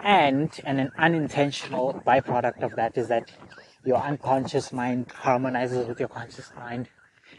And 0.00 0.50
and 0.64 0.80
an 0.80 0.90
unintentional 0.98 2.02
byproduct 2.06 2.62
of 2.62 2.76
that 2.76 2.96
is 2.96 3.08
that 3.08 3.30
your 3.84 3.98
unconscious 3.98 4.72
mind 4.72 5.10
harmonizes 5.12 5.86
with 5.86 5.98
your 5.98 6.08
conscious 6.08 6.52
mind 6.56 6.88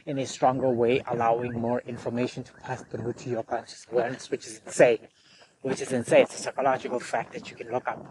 in 0.05 0.19
a 0.19 0.25
stronger 0.25 0.69
way, 0.69 1.01
allowing 1.07 1.53
more 1.53 1.81
information 1.81 2.43
to 2.43 2.53
pass 2.53 2.83
through 2.83 3.13
to 3.13 3.29
your 3.29 3.43
conscious 3.43 3.85
awareness, 3.91 4.29
which 4.29 4.45
is 4.45 4.61
insane. 4.65 4.99
Which 5.61 5.81
is 5.81 5.93
insane. 5.93 6.23
It's 6.23 6.39
a 6.39 6.43
psychological 6.43 6.99
fact 6.99 7.33
that 7.33 7.49
you 7.49 7.55
can 7.55 7.71
look 7.71 7.87
up. 7.87 8.05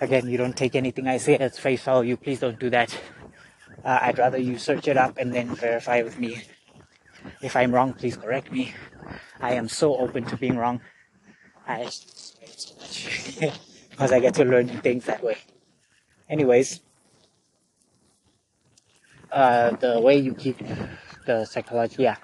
Again, 0.00 0.28
you 0.28 0.36
don't 0.36 0.56
take 0.56 0.76
anything 0.76 1.08
I 1.08 1.16
say 1.16 1.36
as 1.36 1.58
face 1.58 1.82
value. 1.82 2.16
Please 2.16 2.40
don't 2.40 2.58
do 2.58 2.68
that. 2.70 2.94
Uh, 3.84 3.98
I'd 4.02 4.18
rather 4.18 4.38
you 4.38 4.58
search 4.58 4.86
it 4.86 4.96
up 4.96 5.16
and 5.16 5.32
then 5.32 5.54
verify 5.54 6.02
with 6.02 6.18
me. 6.18 6.42
If 7.42 7.56
I'm 7.56 7.72
wrong, 7.72 7.94
please 7.94 8.16
correct 8.16 8.52
me. 8.52 8.74
I 9.40 9.54
am 9.54 9.68
so 9.68 9.96
open 9.96 10.24
to 10.26 10.36
being 10.36 10.56
wrong. 10.56 10.80
I 11.66 11.88
because 13.90 14.12
I 14.12 14.20
get 14.20 14.34
to 14.34 14.44
learn 14.44 14.68
things 14.68 15.06
that 15.06 15.22
way. 15.22 15.38
Anyways, 16.28 16.80
uh, 19.32 19.70
the 19.76 20.00
way 20.00 20.18
you 20.18 20.34
keep 20.34 20.58
the 21.26 21.44
psychology, 21.44 22.04
yeah, 22.04 22.16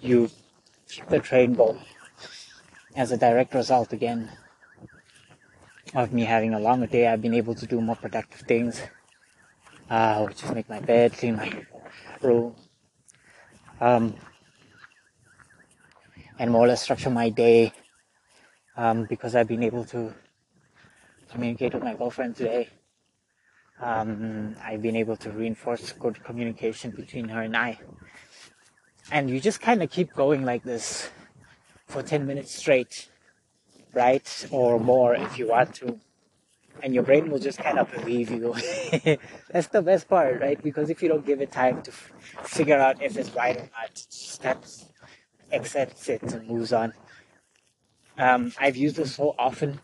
you 0.00 0.30
keep 0.88 1.06
the 1.08 1.20
train 1.20 1.54
going. 1.54 1.80
As 2.94 3.12
a 3.12 3.16
direct 3.16 3.54
result, 3.54 3.92
again, 3.92 4.30
of 5.94 6.12
me 6.12 6.24
having 6.24 6.54
a 6.54 6.60
longer 6.60 6.86
day, 6.86 7.06
I've 7.06 7.22
been 7.22 7.34
able 7.34 7.54
to 7.54 7.66
do 7.66 7.80
more 7.80 7.96
productive 7.96 8.40
things, 8.40 8.82
uh, 9.90 10.24
which 10.24 10.44
make 10.50 10.68
my 10.68 10.80
bed, 10.80 11.12
clean 11.12 11.36
my 11.36 11.64
room, 12.20 12.54
um, 13.80 14.14
and 16.38 16.50
more 16.50 16.64
or 16.64 16.68
less 16.68 16.82
structure 16.82 17.10
my 17.10 17.30
day, 17.30 17.72
um, 18.76 19.04
because 19.04 19.34
I've 19.34 19.48
been 19.48 19.62
able 19.62 19.84
to 19.86 20.14
communicate 21.30 21.74
with 21.74 21.82
my 21.82 21.94
girlfriend 21.94 22.36
today 22.36 22.68
um, 23.80 24.56
I've 24.62 24.82
been 24.82 24.96
able 24.96 25.16
to 25.16 25.30
reinforce 25.30 25.92
good 25.92 26.22
communication 26.24 26.90
between 26.90 27.28
her 27.28 27.42
and 27.42 27.56
I. 27.56 27.78
And 29.10 29.30
you 29.30 29.40
just 29.40 29.60
kind 29.60 29.82
of 29.82 29.90
keep 29.90 30.12
going 30.14 30.44
like 30.44 30.64
this 30.64 31.10
for 31.86 32.02
10 32.02 32.26
minutes 32.26 32.54
straight, 32.54 33.08
right? 33.94 34.46
Or 34.50 34.78
more 34.78 35.14
if 35.14 35.38
you 35.38 35.48
want 35.48 35.74
to. 35.76 35.98
And 36.82 36.94
your 36.94 37.02
brain 37.02 37.30
will 37.30 37.38
just 37.38 37.58
kind 37.58 37.78
of 37.78 37.90
believe 37.90 38.30
you. 38.30 38.54
That's 39.50 39.68
the 39.68 39.82
best 39.82 40.08
part, 40.08 40.40
right? 40.40 40.62
Because 40.62 40.90
if 40.90 41.02
you 41.02 41.08
don't 41.08 41.26
give 41.26 41.40
it 41.40 41.50
time 41.50 41.82
to 41.82 41.90
f- 41.90 42.12
figure 42.44 42.78
out 42.78 43.02
if 43.02 43.16
it's 43.16 43.34
right 43.34 43.56
or 43.56 43.70
not, 43.76 43.94
just 43.94 44.44
accepts 45.50 46.08
it 46.08 46.22
and 46.22 46.46
moves 46.46 46.72
on. 46.72 46.92
Um, 48.16 48.52
I've 48.58 48.76
used 48.76 48.96
this 48.96 49.14
so 49.14 49.34
often 49.38 49.80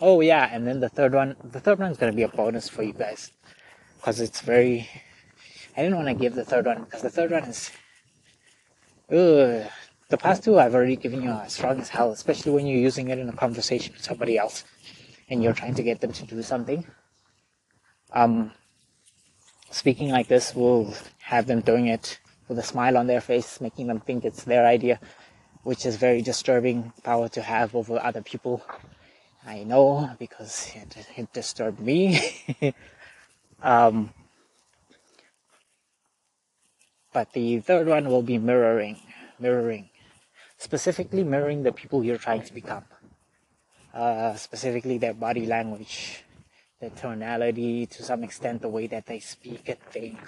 Oh 0.00 0.20
yeah, 0.20 0.48
and 0.52 0.66
then 0.66 0.80
the 0.80 0.88
third 0.88 1.14
one, 1.14 1.36
the 1.44 1.60
third 1.60 1.78
one 1.78 1.90
is 1.90 1.96
gonna 1.96 2.12
be 2.12 2.22
a 2.22 2.28
bonus 2.28 2.68
for 2.68 2.82
you 2.82 2.92
guys, 2.92 3.30
because 3.96 4.20
it's 4.20 4.40
very. 4.40 4.88
I 5.76 5.82
didn't 5.82 5.96
want 5.96 6.08
to 6.08 6.14
give 6.14 6.34
the 6.34 6.44
third 6.44 6.66
one 6.66 6.84
because 6.84 7.02
the 7.02 7.10
third 7.10 7.30
one 7.30 7.44
is. 7.44 7.70
Ugh. 9.10 9.70
The 10.10 10.18
past 10.18 10.44
two 10.44 10.58
I've 10.58 10.74
already 10.74 10.96
given 10.96 11.22
you 11.22 11.30
as 11.30 11.54
strong 11.54 11.80
as 11.80 11.88
hell, 11.88 12.12
especially 12.12 12.52
when 12.52 12.66
you're 12.66 12.78
using 12.78 13.08
it 13.08 13.18
in 13.18 13.28
a 13.28 13.32
conversation 13.32 13.94
with 13.94 14.04
somebody 14.04 14.36
else, 14.36 14.64
and 15.28 15.42
you're 15.42 15.54
trying 15.54 15.74
to 15.74 15.82
get 15.82 16.00
them 16.00 16.12
to 16.12 16.26
do 16.26 16.42
something. 16.42 16.86
Um, 18.12 18.52
speaking 19.70 20.10
like 20.10 20.28
this 20.28 20.54
will 20.54 20.94
have 21.18 21.46
them 21.46 21.60
doing 21.62 21.86
it 21.86 22.20
with 22.48 22.58
a 22.58 22.62
smile 22.62 22.98
on 22.98 23.06
their 23.06 23.20
face, 23.20 23.60
making 23.60 23.86
them 23.86 24.00
think 24.00 24.24
it's 24.24 24.44
their 24.44 24.66
idea, 24.66 25.00
which 25.62 25.86
is 25.86 25.96
very 25.96 26.20
disturbing 26.20 26.92
power 27.02 27.28
to 27.30 27.42
have 27.42 27.74
over 27.74 27.98
other 27.98 28.22
people 28.22 28.62
I 29.46 29.62
know 29.64 30.10
because 30.18 30.72
it, 30.74 31.06
it 31.16 31.32
disturbed 31.32 31.80
me. 31.80 32.18
um, 33.62 34.12
but 37.12 37.32
the 37.32 37.60
third 37.60 37.86
one 37.86 38.08
will 38.08 38.22
be 38.22 38.38
mirroring, 38.38 38.98
mirroring, 39.38 39.90
specifically 40.56 41.24
mirroring 41.24 41.62
the 41.62 41.72
people 41.72 42.02
you're 42.02 42.18
trying 42.18 42.42
to 42.42 42.54
become. 42.54 42.84
Uh, 43.92 44.34
specifically 44.34 44.98
their 44.98 45.14
body 45.14 45.46
language, 45.46 46.24
their 46.80 46.90
tonality, 46.90 47.86
to 47.86 48.02
some 48.02 48.24
extent 48.24 48.62
the 48.62 48.68
way 48.68 48.88
that 48.88 49.06
they 49.06 49.20
speak 49.20 49.68
and 49.68 49.78
think, 49.90 50.18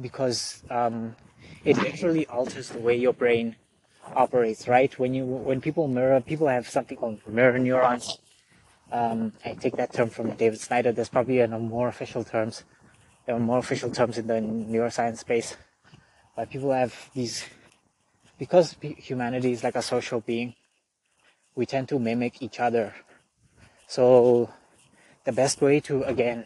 because 0.00 0.64
um, 0.68 1.14
it 1.64 1.76
literally 1.76 2.26
alters 2.26 2.70
the 2.70 2.80
way 2.80 2.96
your 2.96 3.12
brain 3.12 3.54
operates, 4.16 4.66
right? 4.66 4.98
When 4.98 5.14
you 5.14 5.24
when 5.24 5.60
people 5.60 5.86
mirror, 5.86 6.20
people 6.20 6.48
have 6.48 6.68
something 6.68 6.96
called 6.96 7.20
mirror 7.28 7.58
neurons. 7.58 8.18
Um, 8.92 9.32
I 9.42 9.54
take 9.54 9.76
that 9.76 9.94
term 9.94 10.10
from 10.10 10.36
David 10.36 10.60
Snyder. 10.60 10.92
There's 10.92 11.08
probably 11.08 11.40
a 11.40 11.48
more 11.48 11.88
official 11.88 12.24
terms. 12.24 12.64
There 13.24 13.34
are 13.34 13.40
more 13.40 13.58
official 13.58 13.90
terms 13.90 14.18
in 14.18 14.26
the 14.26 14.34
neuroscience 14.34 15.18
space, 15.18 15.56
but 16.36 16.50
people 16.50 16.72
have 16.72 16.94
these 17.14 17.44
because 18.38 18.76
humanity 18.80 19.52
is 19.52 19.64
like 19.64 19.76
a 19.76 19.82
social 19.82 20.20
being. 20.20 20.54
We 21.54 21.64
tend 21.64 21.88
to 21.88 21.98
mimic 21.98 22.42
each 22.42 22.60
other. 22.60 22.94
So 23.86 24.50
the 25.24 25.32
best 25.32 25.62
way 25.62 25.80
to 25.80 26.02
again 26.02 26.44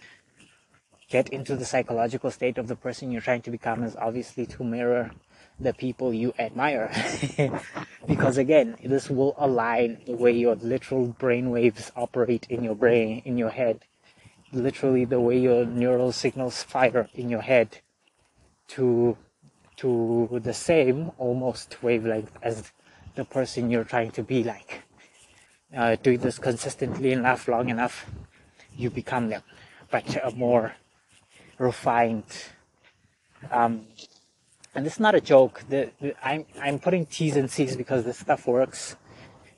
get 1.08 1.28
into 1.30 1.56
the 1.56 1.64
psychological 1.64 2.30
state 2.30 2.58
of 2.58 2.68
the 2.68 2.76
person 2.76 3.10
you're 3.10 3.22
trying 3.22 3.42
to 3.42 3.50
become 3.50 3.82
is 3.82 3.96
obviously 3.96 4.46
to 4.46 4.62
mirror 4.62 5.10
the 5.58 5.72
people 5.72 6.12
you 6.12 6.34
admire. 6.38 6.90
because 8.06 8.38
again, 8.38 8.76
this 8.84 9.08
will 9.08 9.34
align 9.38 9.98
the 10.06 10.12
way 10.12 10.32
your 10.32 10.54
literal 10.56 11.08
brain 11.08 11.50
waves 11.50 11.90
operate 11.96 12.46
in 12.50 12.62
your 12.62 12.74
brain, 12.74 13.22
in 13.24 13.38
your 13.38 13.50
head. 13.50 13.80
Literally 14.52 15.04
the 15.04 15.20
way 15.20 15.38
your 15.38 15.64
neural 15.64 16.12
signals 16.12 16.62
fire 16.62 17.08
in 17.14 17.28
your 17.28 17.40
head 17.40 17.80
to, 18.68 19.16
to 19.76 20.40
the 20.42 20.54
same 20.54 21.10
almost 21.18 21.82
wavelength 21.82 22.32
as 22.42 22.72
the 23.14 23.24
person 23.24 23.70
you're 23.70 23.84
trying 23.84 24.10
to 24.12 24.22
be 24.22 24.44
like. 24.44 24.82
Uh, 25.76 25.96
doing 25.96 26.20
this 26.20 26.38
consistently 26.38 27.12
enough, 27.12 27.48
long 27.48 27.68
enough, 27.68 28.06
you 28.76 28.88
become 28.88 29.28
them, 29.28 29.42
but 29.90 30.16
a 30.22 30.30
more 30.30 30.74
refined. 31.58 32.24
Um, 33.50 33.86
and 34.76 34.84
this 34.84 34.94
is 34.94 35.00
not 35.00 35.14
a 35.14 35.20
joke. 35.20 35.64
The, 35.68 35.90
the, 36.00 36.14
I'm 36.22 36.44
I'm 36.60 36.78
putting 36.78 37.06
T's 37.06 37.36
and 37.36 37.50
C's 37.50 37.76
because 37.76 38.04
this 38.04 38.18
stuff 38.18 38.46
works, 38.46 38.96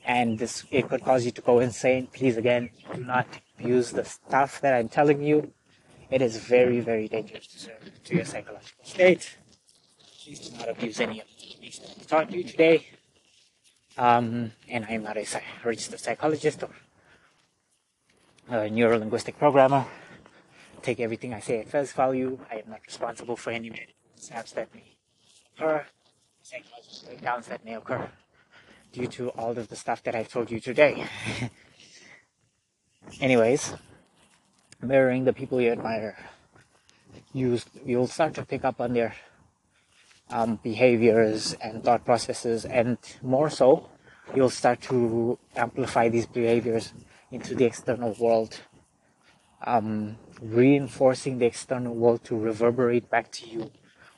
and 0.05 0.39
this 0.39 0.65
it 0.71 0.89
could 0.89 1.03
cause 1.05 1.25
you 1.25 1.33
to 1.33 1.43
go 1.43 1.59
insane. 1.59 2.07
Please 2.07 2.37
again, 2.37 2.71
do 2.95 3.05
not 3.05 3.27
use 3.59 3.91
the 3.91 4.05
stuff 4.05 4.61
that 4.61 4.75
I'm 4.75 4.89
telling 4.89 5.23
you. 5.23 5.53
It 6.11 6.23
is 6.23 6.37
very 6.39 6.81
very 6.81 7.09
dangerous 7.09 7.69
to, 8.05 8.15
your 8.15 8.25
psychological 8.25 8.85
state. 8.85 9.37
Please 10.23 10.49
do 10.49 10.57
not 10.57 10.69
abuse 10.69 11.01
any 11.01 11.21
of 11.21 11.27
the 11.27 11.39
I've 12.01 12.07
taught 12.07 12.31
you 12.33 12.45
today. 12.45 12.87
Um, 13.99 14.53
and 14.69 14.85
I 14.85 14.93
am 14.93 15.03
not 15.03 15.17
a 15.17 15.27
registered 15.65 15.99
psychologist 15.99 16.63
or 16.63 16.71
a 18.49 18.71
neuro-linguistic 18.71 19.37
programmer. 19.39 19.85
Take 20.83 21.01
everything 21.01 21.35
I 21.35 21.41
say 21.41 21.61
at 21.61 21.69
face 21.69 21.93
value. 21.93 22.39
I 22.51 22.57
am 22.57 22.71
not 22.71 22.81
responsible 22.87 23.37
for 23.37 23.51
any 23.51 23.71
mishaps 24.17 24.53
that 24.53 24.69
psychological 25.59 27.07
breakdowns 27.07 27.47
that 27.49 27.65
may 27.65 27.75
occur 27.75 28.09
due 28.93 29.07
to 29.07 29.29
all 29.31 29.51
of 29.51 29.69
the 29.69 29.77
stuff 29.77 30.03
that 30.05 30.15
I've 30.15 30.29
told 30.29 30.51
you 30.51 30.61
today. 30.61 31.05
Anyways, 33.21 33.75
mirroring 34.81 35.25
the 35.25 35.33
people 35.33 35.61
you 35.61 35.73
admire, 35.73 36.17
you 37.33 37.59
you'll 37.85 38.07
start 38.07 38.35
to 38.35 38.45
pick 38.45 38.65
up 38.65 38.81
on 38.81 38.93
their 38.93 39.15
um, 40.31 40.61
behaviors 40.63 41.55
and 41.55 41.83
thought 41.83 42.05
processes, 42.05 42.65
and 42.65 42.99
more 43.23 43.51
so, 43.51 43.89
you'll 44.35 44.51
start 44.51 44.81
to 44.83 45.39
amplify 45.57 46.09
these 46.09 46.27
behaviors 46.27 46.93
into 47.31 47.55
the 47.55 47.65
external 47.65 48.15
world, 48.21 48.61
um, 49.67 50.17
reinforcing 50.41 51.39
the 51.39 51.47
external 51.47 51.95
world 51.95 52.23
to 52.25 52.37
reverberate 52.39 53.11
back 53.11 53.33
to 53.33 53.49
you 53.49 53.71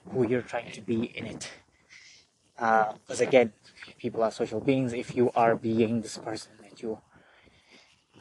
who 0.08 0.26
you're 0.26 0.42
trying 0.42 0.72
to 0.72 0.80
be 0.80 1.04
in 1.16 1.26
it. 1.26 1.50
Because 2.54 3.20
uh, 3.20 3.24
again, 3.24 3.52
people 3.98 4.22
are 4.22 4.30
social 4.30 4.60
beings. 4.60 4.92
If 4.92 5.14
you 5.16 5.30
are 5.34 5.56
being 5.56 6.02
this 6.02 6.18
person 6.18 6.52
that 6.62 6.82
you 6.82 6.98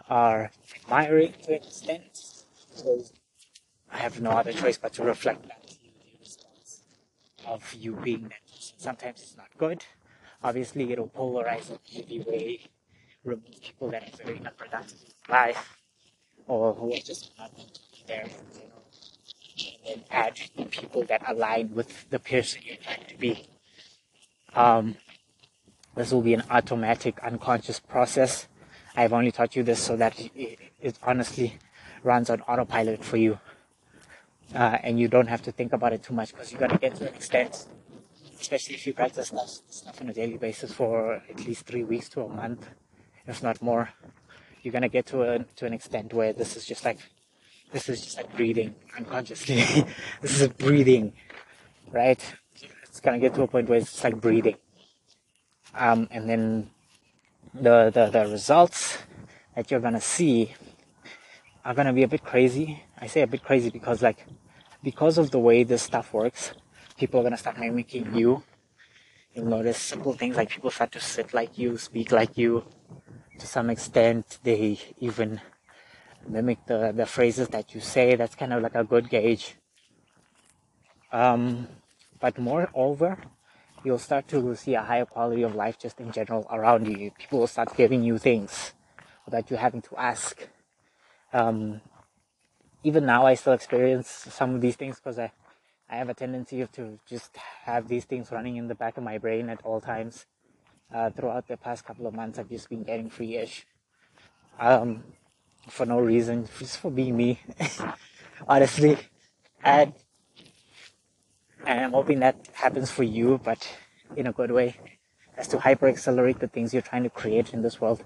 are 0.10 0.52
admiring 0.76 1.34
to 1.44 1.56
an 1.56 1.64
extent, 1.64 2.44
I 3.92 3.98
have 3.98 4.22
no 4.22 4.32
other 4.32 4.54
choice 4.54 4.78
but 4.78 4.94
to 4.94 5.04
reflect 5.04 5.48
that 5.48 5.68
to 5.68 5.76
the 5.76 6.20
response 6.20 6.82
of 7.46 7.74
you 7.74 7.96
being 7.96 8.24
that 8.24 8.46
person. 8.50 8.76
Sometimes 8.78 9.22
it's 9.22 9.38
not 9.38 9.50
good. 9.58 9.84
Obviously, 10.42 10.92
it'll 10.92 11.10
polarize 11.10 11.70
in 11.70 11.76
a 11.76 11.98
heavy 11.98 12.20
way, 12.22 12.60
remove 13.26 13.62
people 13.62 13.90
that 13.90 14.04
are 14.04 14.24
very 14.24 14.40
unproductive 14.40 15.00
in 15.04 15.34
life, 15.34 15.78
or 16.48 16.74
who 16.74 16.94
are 16.94 16.98
just 16.98 17.32
not 17.38 17.56
meant 17.58 17.74
to 17.74 17.82
be 17.92 18.04
there, 18.08 18.26
and 19.60 19.78
then 19.86 20.04
add 20.12 20.40
people 20.72 21.04
that 21.04 21.24
align 21.28 21.74
with 21.74 22.10
the 22.10 22.20
person 22.20 22.62
you're 22.66 22.78
trying 22.78 23.06
to 23.08 23.18
be. 23.18 23.46
Um, 24.56 24.96
this 25.96 26.12
will 26.12 26.22
be 26.22 26.34
an 26.34 26.44
automatic, 26.50 27.20
unconscious 27.24 27.80
process. 27.80 28.48
I've 28.96 29.14
only 29.14 29.32
taught 29.32 29.56
you 29.56 29.64
this 29.64 29.80
so 29.80 29.96
that 29.98 30.20
it, 30.36 30.60
it 30.82 30.98
honestly 31.04 31.58
runs 32.04 32.30
on 32.30 32.42
autopilot 32.42 33.04
for 33.04 33.18
you. 33.18 33.40
Uh, 34.54 34.78
and 34.82 35.00
you 35.00 35.08
don't 35.08 35.28
have 35.28 35.42
to 35.44 35.52
think 35.52 35.74
about 35.74 35.94
it 35.94 36.02
too 36.02 36.14
much 36.14 36.32
because 36.34 36.52
you're 36.52 36.68
to 36.68 36.78
get 36.78 36.96
to 36.96 37.08
an 37.08 37.14
extent, 37.14 37.68
especially 38.40 38.76
if 38.76 38.88
you 38.88 38.94
practice 38.94 39.28
stuff, 39.28 39.50
stuff 39.70 40.02
on 40.02 40.10
a 40.10 40.14
daily 40.14 40.38
basis 40.38 40.74
for 40.74 41.22
at 41.30 41.46
least 41.46 41.66
three 41.66 41.84
weeks 41.84 42.10
to 42.10 42.22
a 42.22 42.30
month, 42.30 42.68
if 43.28 43.44
not 43.44 43.62
more. 43.62 43.90
You're 44.64 44.72
going 44.72 44.82
to 44.82 44.90
get 44.90 45.06
to 45.08 45.22
a, 45.22 45.40
to 45.58 45.66
an 45.66 45.74
extent 45.74 46.14
where 46.14 46.34
this 46.34 46.58
is 46.58 46.66
just 46.66 46.84
like, 46.84 47.00
this 47.72 47.90
is 47.90 48.02
just 48.02 48.18
like 48.18 48.36
breathing 48.36 48.76
unconsciously. 48.98 49.56
this 50.22 50.42
is 50.42 50.48
breathing, 50.50 51.14
right? 51.92 52.20
It's 52.84 53.00
to 53.14 53.20
get 53.20 53.36
to 53.36 53.44
a 53.44 53.48
point 53.48 53.70
where 53.70 53.80
it's 53.80 54.04
like 54.04 54.20
breathing. 54.20 54.56
Um, 55.76 56.08
and 56.12 56.30
then 56.30 56.72
the, 57.54 57.92
the, 57.94 58.10
the 58.10 58.32
results 58.32 58.98
that 59.56 59.70
you're 59.70 59.80
to 59.94 60.02
see 60.02 60.54
are 61.64 61.76
to 61.88 61.94
be 61.94 62.04
a 62.04 62.08
bit 62.08 62.24
crazy. 62.24 62.84
I 63.00 63.08
say 63.08 63.22
a 63.22 63.28
bit 63.28 63.44
crazy 63.44 63.70
because 63.70 64.02
like, 64.02 64.26
because 64.84 65.18
of 65.18 65.32
the 65.32 65.40
way 65.40 65.64
this 65.64 65.84
stuff 65.84 66.14
works, 66.14 66.54
people 66.98 67.20
are 67.20 67.24
to 67.34 67.38
start 67.38 67.60
mimicking 67.60 68.16
you. 68.16 68.44
You'll 69.34 69.46
notice 69.46 69.78
simple 69.78 70.14
things 70.14 70.36
like 70.38 70.50
people 70.50 70.72
start 70.72 70.92
to 70.94 71.00
sit 71.00 71.34
like 71.34 71.58
you, 71.58 71.78
speak 71.78 72.12
like 72.12 72.38
you. 72.38 72.66
To 73.38 73.48
some 73.48 73.70
extent, 73.70 74.40
they 74.44 74.80
even 75.00 75.40
mimic 76.30 76.66
the, 76.68 76.94
the 76.96 77.06
phrases 77.06 77.48
that 77.50 77.74
you 77.74 77.82
say. 77.82 78.16
That's 78.16 78.36
kind 78.36 78.54
of 78.54 78.62
like 78.62 78.76
a 78.76 78.84
good 78.84 79.10
gauge. 79.10 79.56
Um, 81.12 81.68
but 82.20 82.38
moreover, 82.38 83.18
you'll 83.84 83.98
start 84.00 84.28
to 84.30 84.56
see 84.56 84.76
a 84.76 84.82
higher 84.82 85.06
quality 85.06 85.44
of 85.44 85.56
life 85.56 85.80
just 85.80 86.00
in 86.00 86.12
general 86.12 86.46
around 86.52 86.88
you. 86.88 87.12
People 87.18 87.40
will 87.40 87.48
start 87.48 87.76
giving 87.76 88.04
you 88.04 88.18
things 88.18 88.74
that 89.28 89.50
you're 89.50 89.60
having 89.60 89.82
to 89.82 89.96
ask. 89.98 90.48
Um, 91.34 91.82
even 92.84 93.06
now, 93.06 93.26
I 93.26 93.34
still 93.36 93.54
experience 93.54 94.10
some 94.10 94.56
of 94.56 94.62
these 94.62 94.76
things 94.76 94.98
because 94.98 95.20
I, 95.20 95.32
I 95.90 95.98
have 95.98 96.10
a 96.10 96.14
tendency 96.14 96.66
to 96.66 97.00
just 97.08 97.36
have 97.64 97.88
these 97.88 98.06
things 98.06 98.32
running 98.32 98.58
in 98.58 98.68
the 98.68 98.76
back 98.76 98.98
of 98.98 99.04
my 99.04 99.18
brain 99.18 99.50
at 99.50 99.62
all 99.64 99.82
times. 99.82 100.26
Uh, 100.94 101.10
throughout 101.12 101.48
the 101.48 101.58
past 101.58 101.86
couple 101.86 102.08
of 102.08 102.16
months, 102.16 102.40
I've 102.40 102.50
just 102.50 102.70
been 102.70 102.84
getting 102.84 103.10
free-ish. 103.10 103.68
Um, 104.60 105.04
for 105.68 105.86
no 105.86 106.00
reason, 106.00 106.48
just 106.58 106.78
for 106.78 106.92
being 106.92 107.18
me. 107.18 107.40
Honestly, 108.48 108.98
and 109.64 109.94
and 111.66 111.80
I'm 111.80 111.92
hoping 111.92 112.20
that 112.20 112.48
happens 112.54 112.90
for 112.90 113.04
you, 113.04 113.40
but 113.44 113.68
in 114.16 114.28
a 114.28 114.32
good 114.32 114.52
way, 114.52 114.78
as 115.38 115.48
to 115.50 115.60
hyper 115.60 115.88
accelerate 115.88 116.40
the 116.40 116.48
things 116.48 116.74
you're 116.74 116.82
trying 116.82 117.04
to 117.04 117.10
create 117.10 117.54
in 117.54 117.62
this 117.62 117.82
world. 117.82 118.04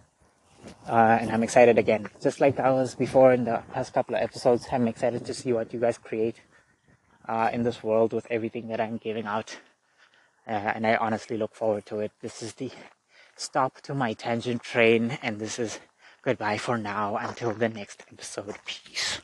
Uh, 0.87 1.17
and 1.19 1.31
I'm 1.31 1.43
excited 1.43 1.77
again, 1.77 2.07
just 2.21 2.39
like 2.39 2.59
I 2.59 2.71
was 2.71 2.95
before 2.95 3.33
in 3.33 3.43
the 3.43 3.63
past 3.73 3.93
couple 3.93 4.15
of 4.15 4.21
episodes. 4.21 4.67
I'm 4.71 4.87
excited 4.87 5.25
to 5.25 5.33
see 5.33 5.53
what 5.53 5.73
you 5.73 5.79
guys 5.79 5.97
create 5.97 6.37
uh, 7.27 7.49
in 7.51 7.63
this 7.63 7.83
world 7.83 8.13
with 8.13 8.27
everything 8.29 8.67
that 8.69 8.79
I'm 8.79 8.97
giving 8.97 9.25
out, 9.25 9.57
uh, 10.47 10.51
and 10.51 10.87
I 10.87 10.95
honestly 10.95 11.37
look 11.37 11.53
forward 11.53 11.85
to 11.87 11.99
it. 11.99 12.11
This 12.21 12.41
is 12.41 12.53
the 12.53 12.71
stop 13.35 13.81
to 13.81 13.93
my 13.93 14.13
tangent 14.13 14.63
train, 14.63 15.17
and 15.21 15.39
this 15.39 15.59
is 15.59 15.79
goodbye 16.23 16.57
for 16.57 16.77
now 16.77 17.17
until 17.17 17.53
the 17.53 17.69
next 17.69 18.03
episode. 18.11 18.55
Peace. 18.65 19.21